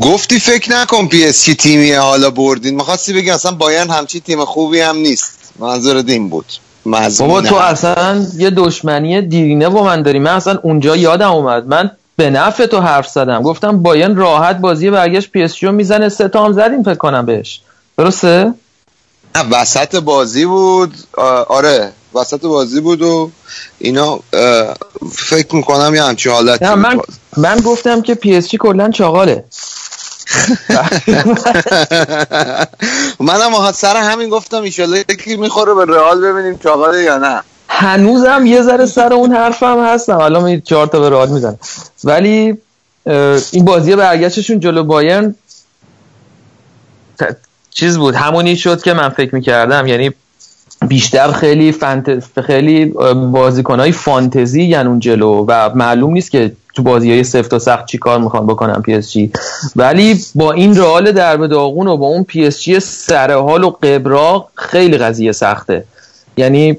[0.00, 2.74] گفتی فکر نکن پی اس تیمیه حالا بردین.
[2.74, 5.52] می‌خواستی بگی اصلا بایرن همچی تیم خوبی هم نیست.
[5.58, 6.46] منظور این بود.
[7.18, 7.54] بابا تو.
[7.54, 10.18] اصلا یه دشمنی دیرینه با من داری.
[10.18, 11.66] من اصلا اونجا یادم اومد.
[11.66, 13.42] من به نفع تو حرف زدم.
[13.42, 17.60] گفتم بایرن راحت بازی برگشت پی اس می‌زنه سه تا هم زدیم فکر کنم بهش.
[17.98, 18.54] درسته؟
[19.36, 20.94] نه وسط بازی بود.
[21.48, 23.30] آره وسط بازی بود و
[23.78, 24.20] اینا
[25.12, 27.00] فکر می‌کنم یه همچین حالتی نه من
[27.36, 29.44] من گفتم که پی اس جی کلا چاقاله.
[33.20, 37.42] منم آها سر همین گفتم ایشالله یکی می‌خوره به رئال ببینیم چاقاله یا نه.
[37.78, 40.18] هنوزم یه ذره سر اون حرفم هستم.
[40.18, 41.58] الان چهار تا به رئال می‌زنم.
[42.04, 42.54] ولی
[43.52, 45.34] این بازی برگشتشون جلو بایرن
[47.70, 48.14] چیز بود.
[48.14, 49.86] همونی شد که من فکر می‌کردم.
[49.86, 50.10] یعنی
[50.88, 52.40] بیشتر خیلی فانت...
[52.40, 52.84] خیلی
[53.32, 55.44] بازیکنهای فانتزی یعنی اون جلو.
[55.48, 58.94] و معلوم نیست که تو بازی های سفت و سخت چی کار می‌خوان بکنن پی
[58.94, 59.32] اس جی
[59.76, 64.50] ولی با این رئال درب داغون و با اون پی اس جی سرحال و قبراق
[64.54, 65.84] خیلی قضیه سخته.
[66.36, 66.78] یعنی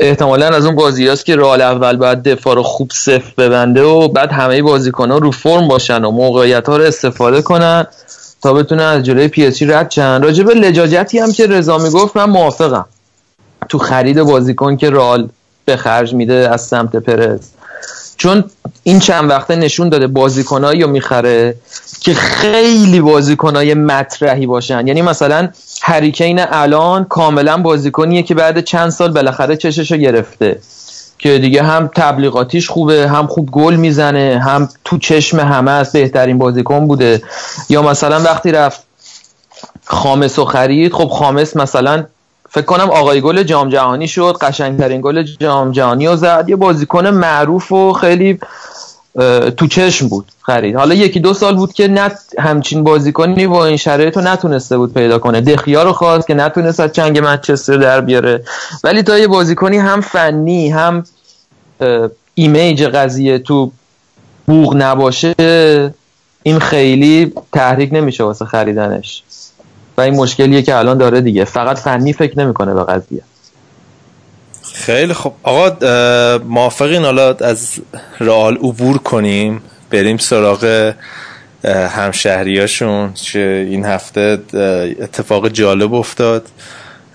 [0.00, 4.08] احتمالا از اون بازی هست که رئال اول باید دفاع رو خوب صفر ببنده و
[4.08, 7.86] بعد همه بازیکن ها رو فرم باشن و موقعیت ها رو استفاده کنن
[8.42, 10.22] تا بتونن از جلوی پی رد شن.
[10.22, 12.86] راجع لجاجتی هم که رضا می‌گفت من موافقم.
[13.68, 15.28] تو خرید بازیکن که رئال
[15.64, 17.40] به خرج میده از سمت پرز
[18.20, 18.44] چون
[18.82, 21.54] این چند وقته نشون داده بازیکنایی رو می‌خره
[22.00, 24.86] که خیلی بازیکنای مطرحی باشن.
[24.86, 25.48] یعنی مثلا
[25.82, 30.58] هریکین الان کاملا بازیکنیه که بعد چند سال بالاخره چششو گرفته.
[31.18, 36.38] که دیگه هم تبلیغاتیش خوبه هم خوب گل می‌زنه هم تو چشم همه از بهترین
[36.38, 37.22] بازیکن بوده.
[37.68, 38.82] یا مثلا وقتی رفت
[39.84, 42.04] خامس و خرید خب خامس مثلا
[42.50, 46.44] فکر کنم آقای گل جام جهانی شد قشنگترین گل جام جهانی رو زد.
[46.48, 48.38] یه بازیکن معروف و خیلی
[49.56, 50.76] تو چشم بود خرید.
[50.76, 54.94] حالا یکی دو سال بود که نت همچین بازیکنی با این شرایط رو نتونسته بود
[54.94, 55.40] پیدا کنه.
[55.40, 58.44] دخیا رو خواست که نتونست از چنگ منچستر در بیاره.
[58.84, 61.04] ولی تا یه بازیکنی هم فنی هم
[62.34, 63.72] ایمیج قضیه تو
[64.46, 65.34] بوغ نباشه
[66.42, 69.22] این خیلی تحریک نمیشه واسه خریدنش.
[70.00, 71.44] این مشکلیه که الان داره دیگه.
[71.44, 73.22] فقط فنی فکر نمی‌کنه به قضیه.
[74.72, 75.32] خیلی خب.
[75.42, 77.80] آقا موافقین حالا از
[78.20, 80.92] رئال عبور کنیم؟ بریم سراغ
[81.64, 83.14] همشهریاشون.
[83.14, 84.38] که این هفته
[85.00, 86.46] اتفاق جالب افتاد.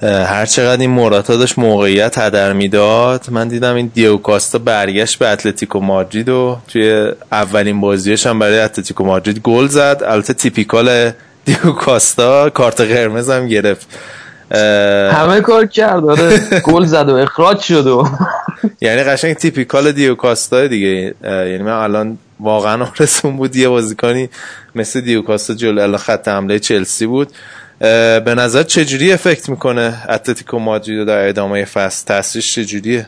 [0.02, 3.26] هر چقدر این موراتا داشت موقعیت هدر می‌داد.
[3.32, 8.60] من دیدم این دیو کاستا برگشت به اتلتیکو مادرید و توی اولین بازیش هم برای
[8.60, 10.02] اتلتیکو مادرید گل زد.
[10.06, 11.12] البته تیپیکال
[11.46, 13.88] دیگو کاستا کارت قرمز هم گرفت.
[15.12, 16.40] همه کار کرد آره.
[16.72, 18.08] گل زد و اخراج شد و
[18.82, 21.14] یعنی قشنگ typical دیگو کاستا دیگه.
[21.24, 24.30] یعنی من الان واقعا آرزوم بود یه بازیکنی
[24.76, 27.30] مثل دیگو کاستا جلو خط حمله چلسی بود.
[27.80, 33.08] به نظر چجوری effect می‌کنه اتلتیکو مادرید در ادامه فصل؟ تاثیرش چجوریه؟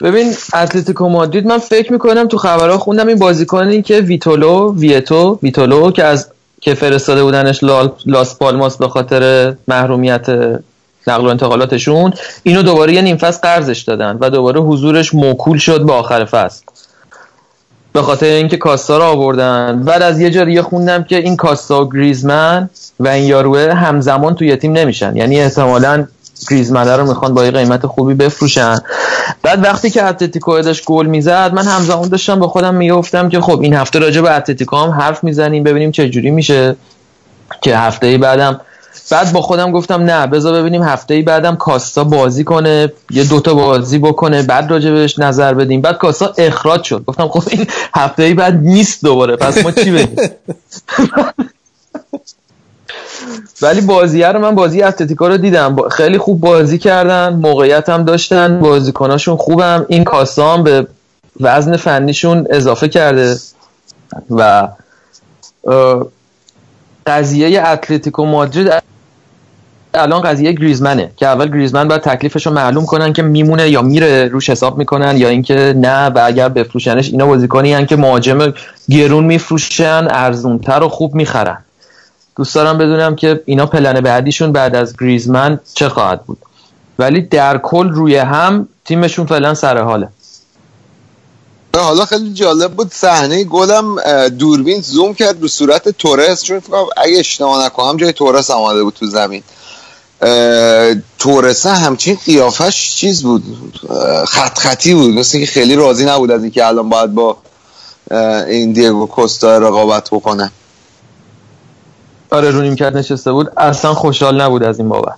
[0.00, 5.90] ببین اتلتیکو مادرید من فکر می‌کنم تو خبرها خوندم این بازیکنی که ویتولو ویتو ویتولو
[5.90, 6.28] که از
[6.62, 7.60] که فرستاده بودنش
[8.06, 10.26] لاس پالماس به خاطر محرومیت
[11.06, 12.12] نقل و انتقالاتشون
[12.42, 16.62] اینو دوباره یه نیم فصل قرضش دادن و دوباره حضورش موکول شد به آخر فصل.
[17.92, 19.82] به خاطر اینکه کاستا رو آوردن.
[19.84, 22.70] بعد از یه جا دیگه خوندم که این کاستا و گریزمن
[23.00, 25.16] و این یاروه همزمان توی تیم نمیشن.
[25.16, 26.06] یعنی احتمالاً
[26.50, 28.78] گریزمن رو می‌خوان با یه قیمت خوبی بفروشن.
[29.42, 33.60] بعد وقتی که اتلتیکو داشت گل می‌زد من همزمان داشتم با خودم می‌گفتم که خب
[33.60, 36.76] این هفته راجع به اتلتیکو هم حرف می‌زنیم ببینیم چه جوری میشه
[37.62, 38.60] که هفته بعدم.
[39.10, 43.54] بعد با خودم گفتم نه بذار ببینیم هفته ای بعدم کاستا بازی کنه یه دوتا
[43.54, 45.80] بازی بکنه بعد راجع بهش نظر بدیم.
[45.80, 47.04] بعد کاستا اخراج شد.
[47.06, 50.16] گفتم خب این هفته ای بعد نیست دوباره پس ما چی بگیم؟
[53.62, 55.88] ولی بازیه رو من بازی اتلتیکو رو دیدم.
[55.88, 59.86] خیلی خوب بازی کردن موقعیت هم داشتن بازیکناشون خوبم.
[59.88, 60.86] این کاستا هم به
[61.40, 63.36] وزن فنیشون اضافه کرده
[64.30, 64.68] و
[67.06, 68.72] قضیه اتلتیکو مادرید
[69.94, 74.28] الان قضیه گریزمنه که اول گریزمن باید تکلیفش رو معلوم کنن که میمونه یا میره
[74.28, 78.54] روش حساب می‌کنن یا اینکه نه و اگر بفروشنش اینا بازیکنی که مهاجم
[78.90, 81.58] گرون میفروشن ارزونتر و خوب می‌خرن.
[82.36, 86.38] دوست دارم بدونم که اینا پلن بعدیشون بعد از گریزمن چه خواهد بود.
[86.98, 90.08] ولی در کل روی هم تیمشون فعلا سر حاله.
[91.76, 92.92] حالا خیلی جالب بود.
[92.92, 93.96] صحنه گلم
[94.28, 96.42] دوربین زوم کرد رو صورت تورس.
[96.42, 96.62] چون
[96.96, 99.42] اگه اشتباه نکنم جای تورس آمده بود تو زمین.
[101.18, 103.42] تورسه همچین قیافش چیز بود.
[104.28, 105.14] خط خطی بود.
[105.14, 107.36] مثل که خیلی راضی نبود از اینکه الان باید با
[108.48, 110.52] این دیگو کوستا رقابت بکنه.
[112.32, 113.52] آره رو کرد نشسته بود.
[113.56, 115.14] اصلا خوشحال نبود از این بابت.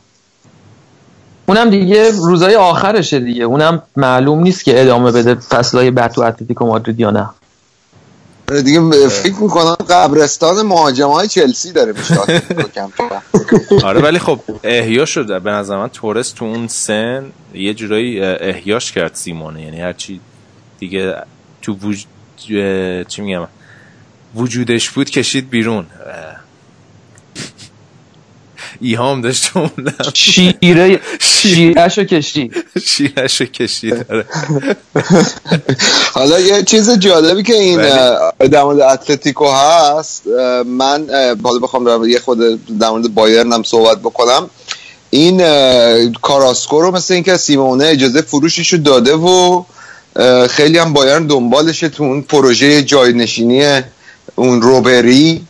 [1.47, 3.45] اونم دیگه روزای آخرشه دیگه.
[3.45, 7.31] اونم معلوم نیست که ادامه بده فصلهای بعد تو اتلتیکو مادرید یا نه.
[8.65, 12.19] دیگه فکر می‌کنم قبرستان مهاجم های چلسی داره میشه
[13.85, 15.39] آره ولی خب احیا شده.
[15.39, 19.63] به نظر من تورس تو اون سن یه جورایی احیاش کرد سیمونه.
[19.63, 20.21] یعنی هرچی
[20.79, 21.15] دیگه
[21.63, 22.05] تو وج...
[23.09, 23.47] چی میگم
[24.35, 25.87] وجودش بود کشید بیرون.
[28.81, 29.51] ایهام داشت
[30.15, 34.25] شیره شیرهشو کشید شیرهشو کشید داره
[36.15, 37.77] حالا یه چیز جالبی که این
[38.49, 40.27] در مورد اتلتیکو هست
[40.67, 41.07] من
[41.45, 42.39] حالا بخوام یه خود
[42.79, 44.51] در مورد بایرن هم صحبت بکنم.
[45.11, 45.43] این
[46.23, 49.65] کاراسکو رو مثل اینکه سیمونه اجازه فروشش رو داده و
[50.49, 53.83] خیلی هم بایرن دنبالشه تو اون پروژه جاینشینی
[54.35, 55.47] اون روبری.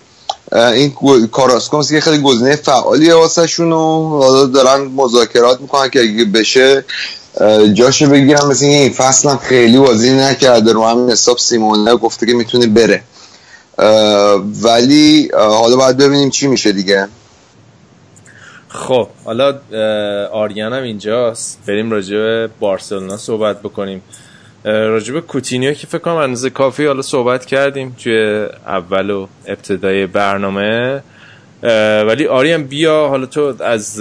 [0.53, 0.93] این
[1.33, 6.85] کاراسکومس که خیلی گزینه فعالیه واسه شون و دارن مذاکرات می‌کنن که اگه بشه
[7.75, 10.73] جاشو بگیرم مثل این فصل هم خیلی بازی نکرده.
[10.73, 13.03] رو همین حساب سیمونه گفته که می‌تونه بره.
[14.63, 17.09] ولی حالا باید ببینیم چی میشه دیگه.
[18.69, 19.59] خب حالا
[20.33, 21.59] آریان هم اینجاست.
[21.67, 24.03] بریم راجع به بارسلونا صحبت بکنیم.
[24.65, 31.03] راجب کوتینیو که فکر کنم اندازه کافی حالا صحبت کردیم توی اول و ابتدای برنامه.
[32.07, 33.99] ولی آریم بیا حالا تو از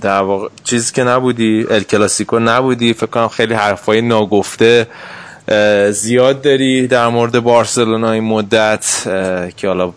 [0.00, 4.86] در واقع چیزی که نبودی ال کلاسیکو نبودی فکر کنم خیلی حرفای ناگفته
[5.90, 9.02] زیاد داری در مورد بارسلونا این مدت
[9.56, 9.92] که حالا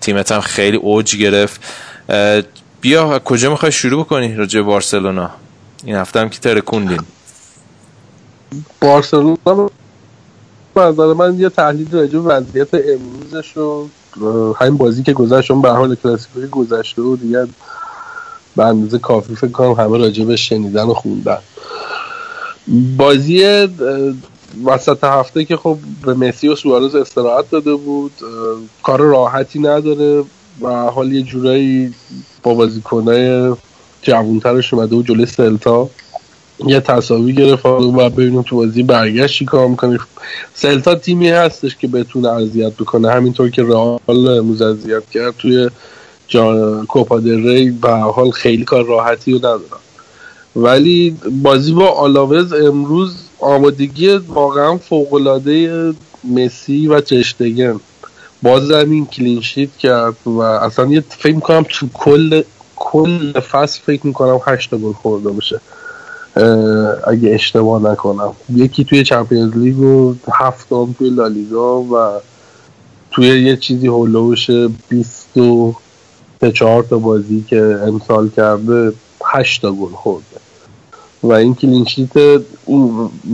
[0.00, 1.60] تیمت هم خیلی اوج گرفت.
[2.80, 5.30] بیا کجا می‌خوای شروع بکنی راجع بارسلونا؟
[5.84, 7.00] این هفته هم که ترکوندین
[8.80, 9.70] بارسلونا
[10.76, 13.88] نظر من یه تحلیل راجع وضعیت امروزش رو
[14.58, 17.46] همین بازی که گذشت به حال کلاسیکوی گذشته و دیگه
[18.56, 21.38] به اندازه کافی فکر کنم همه راجع به شنیدن و خوندن.
[22.96, 23.68] بازی
[24.64, 28.12] وسط هفته که خب به مسی و سوارز استراحت داده بود
[28.82, 30.24] کار راحتی نداره
[30.60, 31.94] و حال یه جورایی
[32.42, 33.54] با بازیکنای
[34.02, 35.90] جوانترش اومده و جلوی سلتا
[36.66, 39.98] یه تصاوی گرفت و ببینیم تو بازی برگشت چی کار می‌کنه.
[40.54, 43.10] سلتا تیمی هستش که بتونه اذیت بکنه.
[43.10, 43.98] همینطور که رئال
[44.28, 45.70] امروز اذیت کرد توی
[46.28, 49.82] جان کوپا ری به حال خیلی کار راحتی رو ندارن.
[50.56, 55.92] ولی بازی با آلاوز امروز آمادگی واقعا فوقالعاده
[56.24, 57.80] مسی و چشتگن.
[58.42, 62.42] باز زمین کلینشیت کرد و اصلا یه فکر می‌کنم تو کل
[62.76, 65.60] کل فصل فکر می‌کنم هشت گل خورده باشه.
[67.06, 68.32] اگه اشتباه نکنم.
[68.54, 72.20] یکی توی چمپیونز لیگ و هفتم توی لالیگا و
[73.10, 74.50] توی یه چیزی هولوش
[74.88, 75.74] 20 و
[76.54, 78.92] چهار تا بازی که امسال کرده
[79.24, 80.26] 8 تا گل خورده.
[81.22, 82.16] و این کلینشیت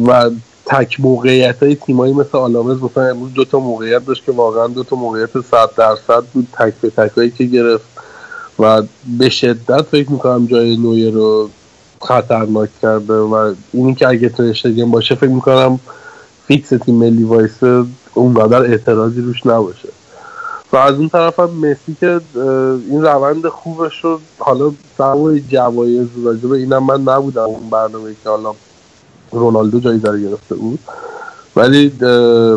[0.07, 0.31] و
[0.67, 4.85] تک موقعیت های تیمایی مثل آلامز مثلا امروز دو تا موقعیت داشت که واقعا دو
[4.85, 7.85] تا موقعیت 100 درصد بود تک به تک هایی که گرفت.
[8.59, 8.83] و
[9.19, 11.51] به شدت فکر می‌کنم جای نویر رو
[12.01, 15.81] خطرناک کرده و اینی که اگه ترشتگن باشه فکر می‌کنم
[16.47, 17.85] فیکس تیم ملی وایسه
[18.15, 19.89] اونقدر اعتراضی روش نباشه.
[20.73, 22.21] و از اون طرف هم مسی که
[22.91, 28.55] این روند خوبش شد حالا سوای جوایز راجبه اینم من نبودم اون برنامه که حالا
[29.33, 30.79] رونالدو جایزه رو گرفته بود.
[31.57, 31.89] ولی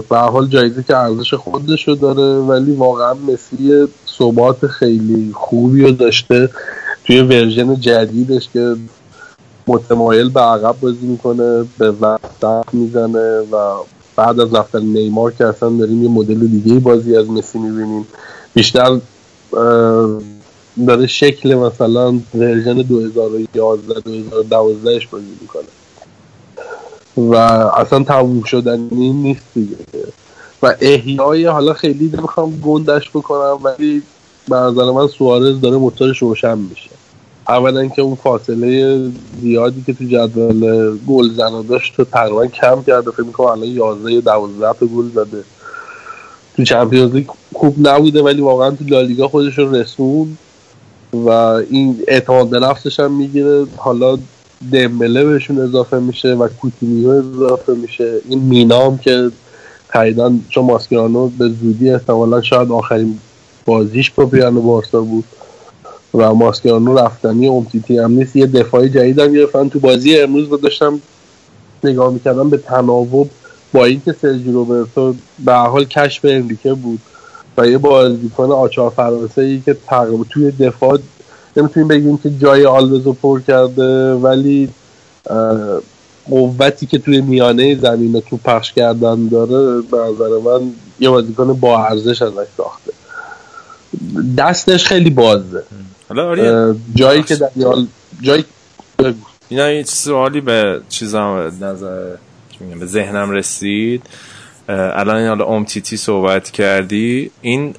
[0.10, 3.88] به حال جایزه که ارزش خودش رو داره ولی واقعا مسی
[4.18, 6.50] ثبات خیلی خوبی رو داشته
[7.06, 8.76] توی version جدیدش که
[9.68, 13.76] متمایل به عقب بازی می‌کنه به وقت می‌زنه و
[14.16, 18.08] بعد از رفتن نیمار که اصلا داریم یه مدل دیگه بازی از مسی می‌بینیم.
[18.54, 19.00] بیشتر
[20.88, 25.64] داره شکل مثلا version 2011 2012 بازی می‌کنه.
[27.18, 27.36] و
[27.78, 29.78] اصلا تموم شدنی نیست دیگه.
[30.64, 34.04] و احیای حالا خیلی نمی‌خوام گندش بکنم ولی
[34.50, 36.91] به نظر من سوارز داره موتورش روشن میشه.
[37.52, 39.00] اولا که اون فاصله
[39.42, 44.12] زیادی که تو جدول گل زنا داشت تو تقریبا کم کرده فکر می‌کنم الان 11
[44.12, 45.44] یا 12 تا گل زده.
[46.56, 50.38] تو چمپیونز لیگ خوب نبوده ولی واقعا تو لالیگا خودش رو رسون
[51.14, 53.66] و این اعتماد به نفسش هم می‌گیره.
[53.78, 54.18] حالا
[54.72, 58.22] دمبله بهشون اضافه میشه و کوتینیو اضافه میشه.
[58.30, 59.32] این مینام که
[59.88, 63.20] خریدن چون ماسکرانو به زودی احتمالا شاید آخرین
[63.66, 65.24] بازیش با پیانو بارسا بود.
[66.14, 68.36] و ماسکرانو رفتنی امتیتی هم نیست.
[68.36, 69.70] یه دفاعی جدید هم گرفتن.
[69.70, 71.02] تو بازی امروز رو داشتم
[71.84, 73.30] نگاه می‌کردم به تناوب
[73.74, 75.16] با اینکه سرجی روبرتو
[75.46, 77.00] به حال کشف انریکه بود
[77.58, 81.00] و یه بازیکن آچار فرانسه ای که تقریبا توی دفاع
[81.58, 84.70] نمی‌تونیم بگیم که جای آلوزو پر کرده ولی
[86.30, 91.86] قوتی که توی میانه زمین تو پخش کردن داره به نظر من یه بازیکن با
[91.86, 92.92] ارزش ازش ساخته.
[94.38, 95.64] دستش خیلی بازه.
[96.20, 97.88] حالا جایی که دنیال
[98.22, 98.46] جایی
[99.50, 102.16] اینا یه سوالی به چیزام نظر
[102.80, 104.04] به ذهنم رسید.
[104.68, 107.32] الان این حالا امتیتی صحبت کردی.
[107.42, 107.76] این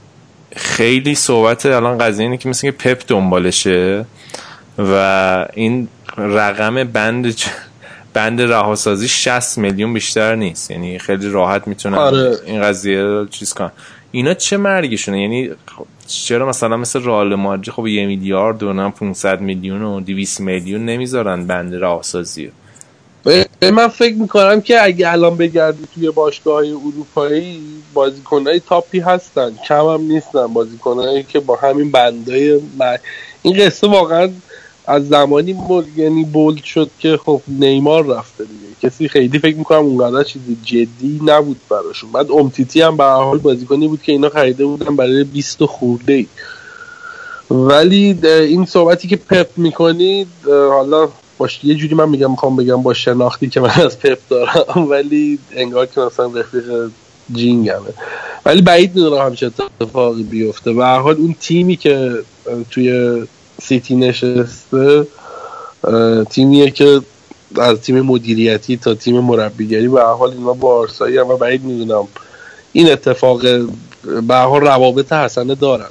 [0.57, 4.05] خیلی صحبت الان قضیه اینه که مثل که پپ دنبالشه
[4.79, 5.89] و این
[6.19, 7.35] رقم بند
[8.15, 10.71] بند رهاسازی 60 میلیون بیشتر نیست.
[10.71, 12.37] یعنی خیلی راحت می‌تونن آره.
[12.47, 13.71] این قضیه چیز کنن.
[14.11, 15.51] اینا چه مرگشونه؟ یعنی
[16.07, 21.47] چرا مثلا مثل رال مادری خب یه میلیارد و 500 میلیون و 200 میلیون نمی‌ذارن
[21.47, 22.53] بند رهاسازی
[23.63, 27.61] من فکر می‌کنم که اگه الان بگردی توی باشگاه های اروپایی
[27.95, 29.55] بازیکنهای تاپی هستن.
[29.69, 32.61] کم هم نیستن بازیکنهایی که با همین بندای
[33.43, 34.31] این قصه واقعا
[34.87, 35.57] از زمانی
[35.97, 38.72] یعنی بولد شد که خب نیمار رفته دیگه.
[38.83, 42.13] کسی خیلی فکر می‌کنم اونقدر چیزی جدی نبود براشون.
[42.13, 46.27] بعد امتیتی هم به حال بازیکنی بود که اینا خریده بودن برای 20 خورده ای
[47.51, 52.95] ولی این صحبتی که پپ می‌کنید حالا باش یه جوری من میگم می‌خوام بگم با
[52.95, 56.91] شناختی که من از پپ دارم ولی انگار که مثلا رفیق
[57.33, 57.95] جینگمه.
[58.47, 59.47] ولی بعید می‌دونم همچه
[59.81, 60.71] اتفاقی بیفته.
[60.71, 62.19] و حال اون تیمی که
[62.71, 63.23] توی
[63.63, 65.07] سیتی نشسته
[66.31, 67.01] تیمیه که
[67.61, 69.89] از تیم مدیریتی تا تیم مربیگری.
[69.89, 72.09] به حال اینا با آرسایی هم و بعید می‌دونم.
[72.73, 73.43] این اتفاق
[74.29, 75.89] به حال روابط حسنه دارن.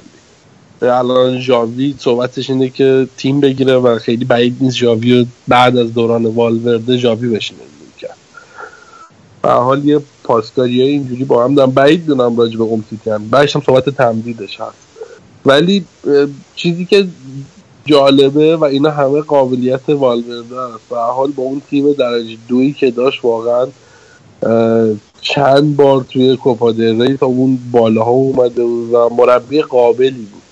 [0.82, 6.26] الان ژاوی صحبتش اینه که تیم بگیره و خیلی بعید نیست ژاوی بعد از دوران
[6.26, 7.60] والورده ژاوی بشینه.
[7.98, 8.16] کرد
[9.42, 13.28] به حال یه پاسکاری اینجوری با هم دارم بعید دونم راجع به امتیتی هم.
[13.28, 14.76] بعدش هم صحبت تمدیدش هست.
[15.46, 15.84] ولی
[16.56, 17.06] چیزی که
[17.84, 20.92] جالبه و اینا همه قابلیت والورده است.
[20.92, 23.66] و حال با اون تیم درجه دویی که داشت واقعا
[25.20, 26.72] چند بار توی کوپا
[27.20, 30.42] تا اون بالاها اومده و مربی قابلی بود.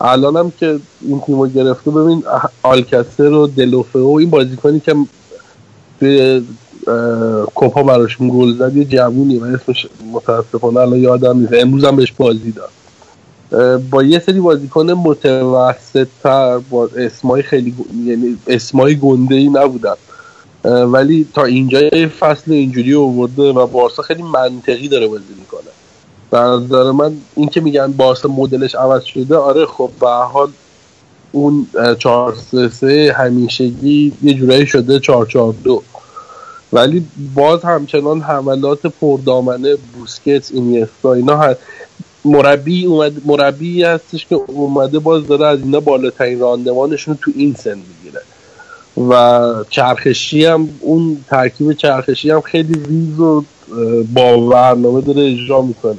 [0.00, 2.22] الان هم که این تیم گرفته ببین
[2.62, 4.94] آلکسر و دلوفه و این بازیکنی که
[6.00, 6.42] توی
[7.54, 11.52] کوپا براشون گل زد یه جوونی و اسمش متاسفانه الان یادم نیست.
[11.52, 12.70] امروز هم بهش بازی داد.
[13.90, 17.74] با یه سری بازیکن متوسط تر با اسمای خیلی
[18.04, 19.94] یعنی اسمای گنده ای نبودن
[20.64, 21.80] ولی تا اینجا
[22.20, 25.70] فصل اینجوری آورده و بارسا خیلی منطقی داره بازی می‌کنه.
[26.30, 30.48] به نظر من این که میگن بارسا مدلش عوض شده آره خب به حال
[31.32, 31.66] اون
[31.98, 32.34] 4
[32.72, 35.82] 3 همیشگی یه جورایی شده 4 4 2
[36.72, 41.60] ولی باز همچنان حملات پردامنه بوسکت اینیستا اینا هست.
[42.26, 47.78] مربی اومد مربی هستش که اومده باز داره از اینا بالاترین راندمانشون تو این سن
[47.78, 48.22] می‌گیره.
[49.10, 53.44] و چرخشی هم اون ترکیب چرخشی هم خیلی ریز و
[54.14, 55.98] با برنامه داره اجرا می‌کنه.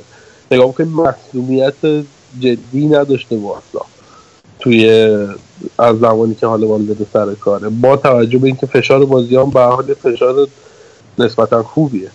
[0.51, 2.05] نگاه که مسئولیت
[2.39, 3.85] جدی نداشته بارسا
[4.59, 4.89] توی
[5.79, 7.69] از زمانی که حالا والده سر کاره.
[7.69, 10.47] با توجه به اینکه فشار بازیان به حال فشار
[11.19, 12.11] نسبتا خوبیه.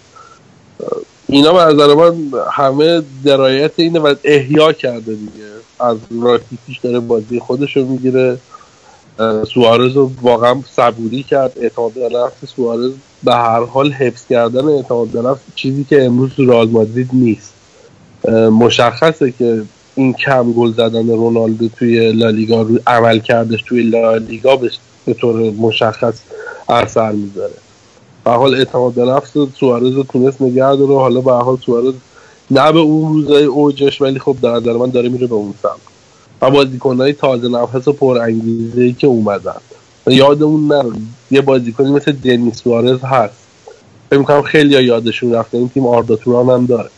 [1.32, 2.14] اینا به نظر من
[2.52, 5.48] همه درایت اینه و احیا کرده دیگه.
[5.80, 8.38] از راکیتیش داره بازی خودش رو می‌گیره
[9.54, 11.52] سوارز رو واقعا صبوری کرد.
[11.60, 12.92] اعتماد به نفس سوارز
[13.24, 17.52] به هر حال حفظ کردن اعتماد به نفس چیزی که امروز رئال مادرید نیست.
[18.60, 19.62] مشخصه که
[19.94, 24.56] این کم گل زدن رونالدو توی لالیگا رو عمل کردش توی لالیگا
[25.06, 26.14] به طور مشخص
[26.68, 27.61] اثر می‌ذاره.
[28.24, 30.94] به حال اعتماد به نفس سوارز رو تونست نگه داره.
[30.94, 31.94] حالا به حال سوارز
[32.50, 35.92] نه به اون روزای اوجش ولی خب در نظر من داره میره به اون سمت.
[36.42, 39.60] و بازیکنهای تازه نفس و پر انگیزه که اومدن.
[40.06, 40.92] یادمون نره
[41.30, 43.34] یه بازیکنی مثل دنیس سوارز هست.
[44.10, 46.90] فکر می‌کنم خیلی یادشون رفته این تیم آردا توران هم داره.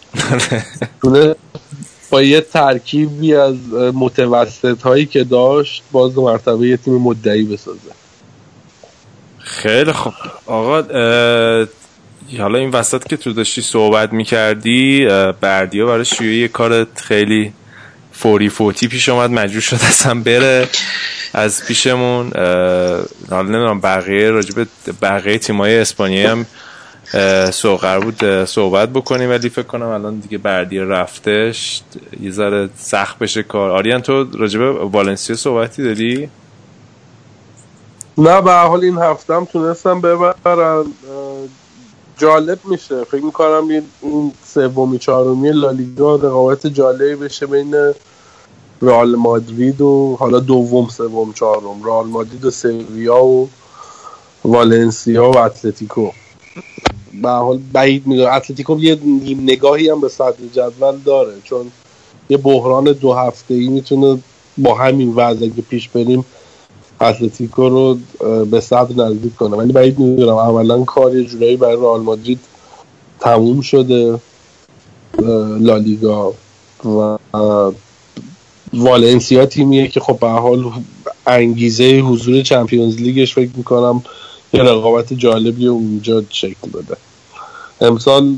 [1.02, 1.34] تونه
[2.10, 3.56] با یه ترکیبی از
[3.94, 7.78] متوسط هایی که داشت باز مرتبه یه تیم مدعی بسازه.
[9.44, 10.12] خیلی خوب.
[10.46, 10.82] آقا
[12.38, 15.08] حالا این وسط که تو داشتی صحبت می‌کردی
[15.40, 17.52] بردیا برای شیوه یه کار خیلی
[18.12, 20.68] فوری فوتی پیش اومد مجبور شد اصلا بره
[21.32, 22.30] از پیشمون.
[23.30, 24.66] حالا نمی‌دونم بقیه راجب
[25.02, 26.46] بقیه تیمای اسپانیایی هم
[27.50, 29.30] سوقر بود صحبت بکنیم.
[29.30, 31.80] ولی فکر کنم الان دیگه بردی رفتش
[32.22, 33.70] یه ذره سخت بشه کار.
[33.70, 34.60] آریان تو راجب
[34.94, 36.28] والنسیا صحبتی داری؟
[38.18, 40.84] نه به حال این هفته هم تونستم ببرن
[42.18, 43.04] جالب میشه.
[43.04, 43.68] فکر می‌کنم
[44.02, 47.74] این سومی چهارمی لالیگا رقابت جالبی بشه بین
[48.82, 51.84] رئال مادرید و حالا دوم سوم چهارم.
[51.84, 53.48] رئال مادرید و سویا و
[54.44, 56.08] والنسیا و اتلتیکو.
[57.22, 58.32] به حال بعید می‌دونم.
[58.32, 61.72] اتلتیکو یه نیم نگاهی هم به صدر جدول داره چون
[62.28, 64.18] یه بحران دو هفته ای می‌تونه
[64.58, 66.24] با همین وضع پیش بریم
[67.00, 67.98] اتلتیکو رو
[68.44, 69.56] به صدر نزدیک کنه.
[69.56, 72.40] ولی بعید می‌دونم عملا کار یه جورایی برای رئال مادرید
[73.20, 74.20] تموم شده
[75.60, 76.32] لالیگا
[76.84, 77.18] و
[78.72, 80.72] والنسیا تیمیه که خب به حال
[81.26, 84.02] انگیزه حضور چمپیونز لیگش فکر می‌کنم
[84.52, 86.96] یه رقابت جالبی اونجا شکل بده.
[87.80, 88.36] امسال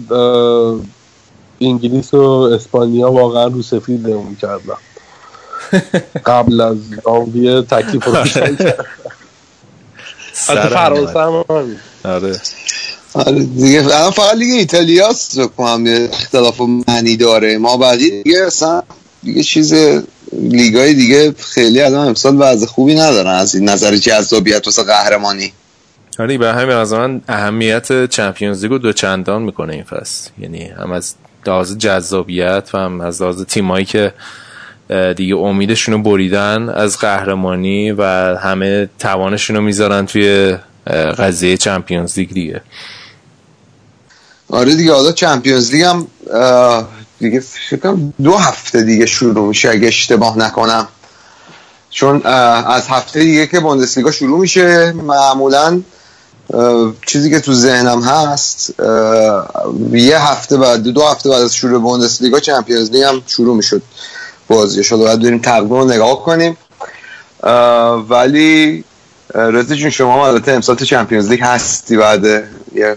[1.61, 4.07] انگلیس و اسپانیا واقعا رو سفید
[4.41, 4.77] کردن.
[6.27, 8.17] قبل از ژانویه تکلیف رو
[10.49, 11.45] از فرانسه هم
[12.05, 12.41] آره
[13.15, 13.43] آره.
[13.43, 17.59] دیگه الان فقط لیگ ایتالیاست رو کنم یه اختلاف معنی داره.
[17.59, 18.83] ما بقیه دیگه اصلا
[19.23, 19.75] دیگه چیز
[20.33, 25.53] لیگای دیگه خیلی الان امسال وضع خوبی ندارن از این نظر جذابیت واسه قهرمانی.
[26.19, 30.31] آره به همین از من اهمیت چمپیونز لیگو دو چندان می‌کنه این فصل.
[30.39, 31.15] یعنی هم از
[31.47, 34.13] لحاظ جذابیت و هم از لحاظ تیمایی که
[35.17, 38.03] دیگه امیدشون رو بریدن از قهرمانی و
[38.37, 40.57] همه توانشون رو می‌ذارن توی
[41.19, 42.61] قضیه چمپیونز لیگ دیگه.
[44.51, 46.07] آره دیگه حالا چمپیونز لیگ هم
[47.19, 47.43] دیگه
[48.23, 50.89] دو هفته دیگه شروع میشه اگه اشتباه نکنم.
[51.91, 52.27] چون
[52.67, 55.81] از هفته دیگه که بوندسلیگا شروع میشه معمولا
[57.07, 58.75] چیزی که تو ذهنم هست
[59.93, 63.83] یه هفته بعد دو هفته بعد از شروع بوندسلیگا چمپیونز لیگ هم شروع می‌شد.
[64.49, 66.57] بازی شده باید بریم تقویم رو نگاه کنیم.
[68.09, 68.85] ولی
[69.35, 72.25] رضا جون شما البته امسال تو چمپیونز لیگ هستی بعد
[72.75, 72.97] یه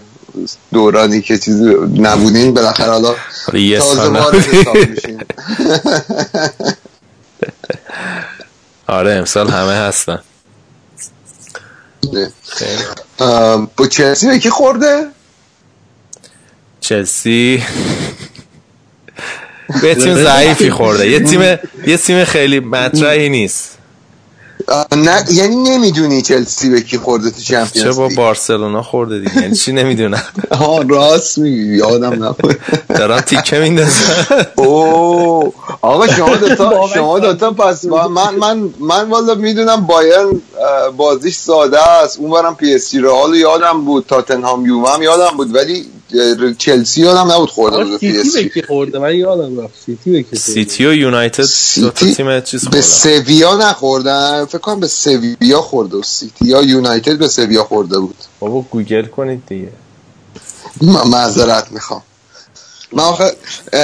[0.72, 3.14] دورانی که چیزی نبودین بالاخره حالا
[3.78, 5.22] تازه وارد میشین.
[8.86, 10.18] آره امسال همه هستن.
[13.76, 15.06] با چلسی به کی خورده؟
[16.80, 17.62] چلسی
[19.82, 21.10] به تیم ضعیفی خورده.
[21.10, 21.40] یه تیم
[21.86, 23.76] یه تیم خیلی مطرحی نیست.
[24.96, 29.42] نه یعنی نمی‌دونی چلسی به کی خورده تو Champions چه با بارسلونا خورده دیگه.
[29.42, 30.22] یعنی چی نمی‌دونم.
[30.52, 31.76] ها راست میگی.
[31.76, 32.58] یادم نبود.
[32.88, 34.26] دارم تیکه میندازم
[34.56, 40.40] او آقا شما دوتا شما دوتا پس من من من والا می‌دونم بایرن
[40.96, 42.18] بازیش ساده است.
[42.18, 44.04] اونورم پی اس جی رئال یادم بود.
[44.08, 45.54] تاتنهام یووه هم یادم بود.
[45.54, 45.86] ولی
[46.58, 48.62] چلسی یادم نبود خورده بود پی اس جی.
[48.62, 49.74] خورده؟ من یادم رفت.
[49.86, 51.44] سیتی به سیتی و یونایتد
[51.76, 54.44] دو تا تیم چیز به سویا نخوردن.
[54.44, 58.16] فکر کنم به سویا خورده و سیتی یا یونایتد به سویا خورده بود.
[58.40, 59.68] بابا گوگل کنید دیگه.
[60.82, 62.02] من معذرت می‌خوام.
[62.92, 63.32] من آخه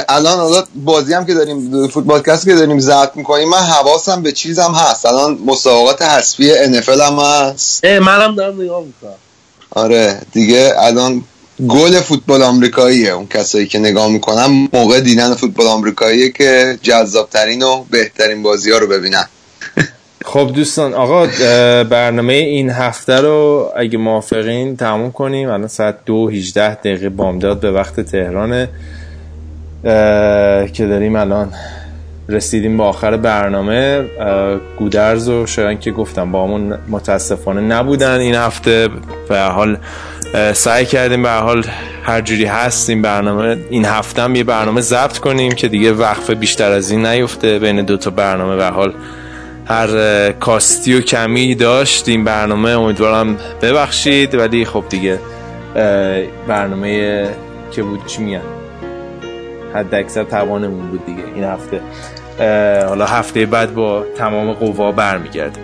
[0.09, 4.31] الان الان بازی هم که داریم فوتبال کست که داریم ضبط می‌کنیم من حواسم به
[4.31, 5.05] چیزم هست.
[5.05, 7.85] الان مسابقات حذفی NFL هم هست.
[7.85, 9.15] منم دارم نگاه می‌کنم.
[9.71, 11.23] آره دیگه الان
[11.67, 13.11] گل فوتبال آمریکاییه.
[13.11, 18.77] اون کسایی که نگاه می‌کنن موقع دیدن فوتبال آمریکاییه که جذابترین و بهترین بازی ها
[18.77, 19.25] رو ببینن.
[20.25, 21.27] خب دوستان آقا
[21.83, 25.49] برنامه این هفته رو اگه موافقین تموم کنیم.
[25.49, 28.69] الان ساعت دو هیجده دقیقه بامداد به وقت تهرانه
[30.73, 31.53] که داریم الان
[32.29, 34.05] رسیدیم به آخر برنامه.
[34.79, 38.89] گودرز و شاید که گفتم با همون متاسفانه نبودن این هفته.
[39.29, 39.77] به حال
[40.53, 41.65] سعی کردیم به حال
[42.03, 46.35] هر جوری هست این برنامه این هفته هم یه برنامه ضبط کنیم که دیگه وقفه
[46.35, 47.59] بیشتر از این نیفته.
[47.59, 48.93] بین دو تا برنامه به حال
[49.65, 52.69] هر کاستی و کمی داشت این برنامه.
[52.69, 55.19] امیدوارم ببخشید ولی خب دیگه
[56.47, 57.29] برنامه
[57.71, 58.41] که بود چی میگن؟
[59.75, 61.81] حد اکثر توانمون بود دیگه این هفته.
[62.87, 65.59] حالا هفته بعد با تمام قوا برمیگرده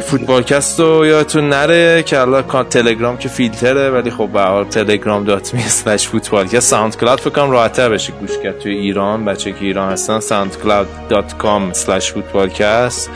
[0.00, 5.54] فوتبالکست رو یادتون نره که الان تلگرام که فیلتره ولی خب به حال تلگرام dot
[5.54, 9.24] me slash فوتبالکست ساوند کلاود فکر راحت‌تر بشه گوش کرد توی ایران.
[9.24, 13.10] بچه که ایران هستن ساوند کلاود dot com slash فوتبالکست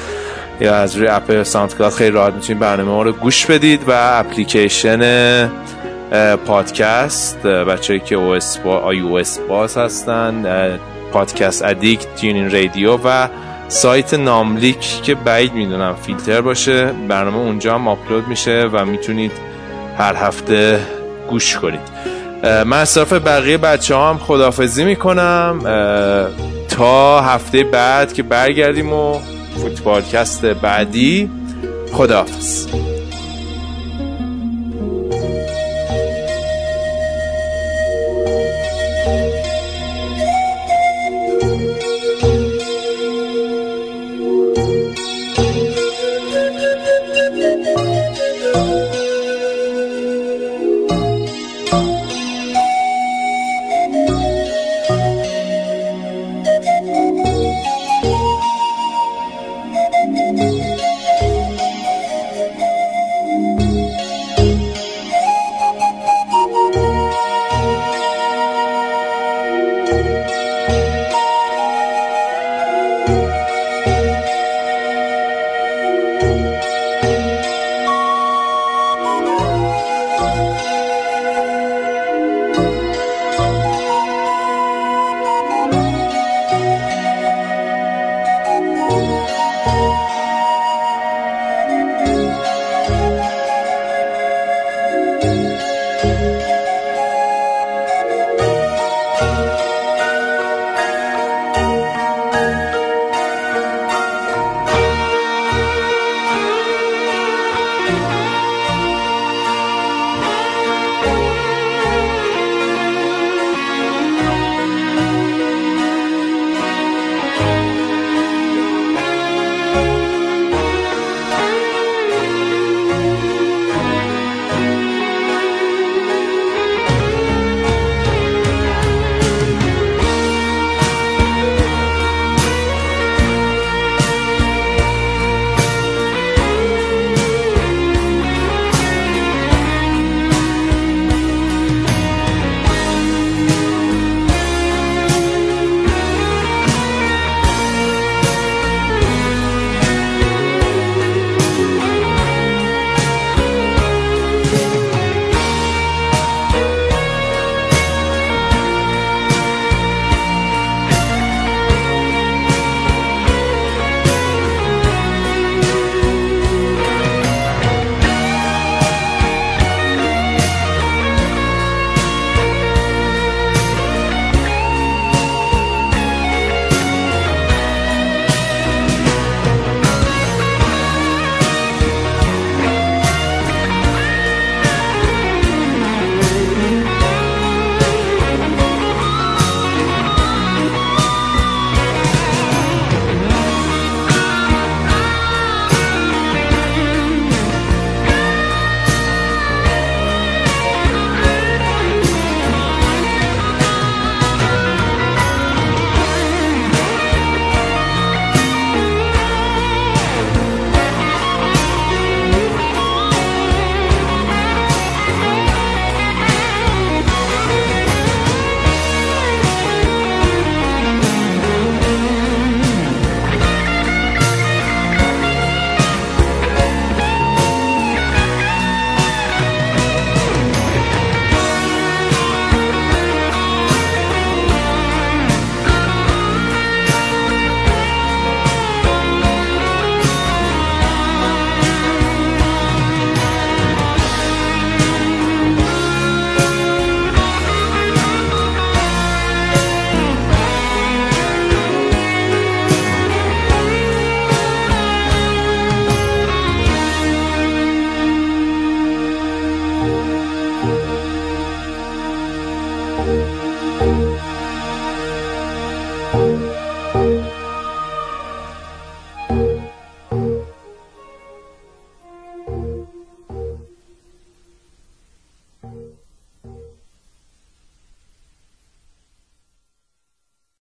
[0.60, 3.92] یا از روی app ساوند کلاود خیلی راحت می‌تونید برنامه ما رو گوش بدید و
[3.94, 5.50] اپلیکیشن
[6.46, 10.44] پادکست بچه که او اس با iOS باز هستن
[11.12, 13.28] پادکست ادیکت تیونین رادیو و
[13.68, 19.32] سایت ناملیک که بعید می‌دونم فیلتر باشه برنامه اونجا هم آپلود میشه و می‌تونید
[19.98, 20.80] هر هفته
[21.30, 21.80] گوش کنید.
[22.66, 25.60] من صرف بقیه بچه هم خدافزی می‌کنم
[26.68, 29.18] تا هفته بعد که برگردیم و
[29.56, 31.30] فوتبالکست بعدی
[31.92, 32.66] خداحافظ.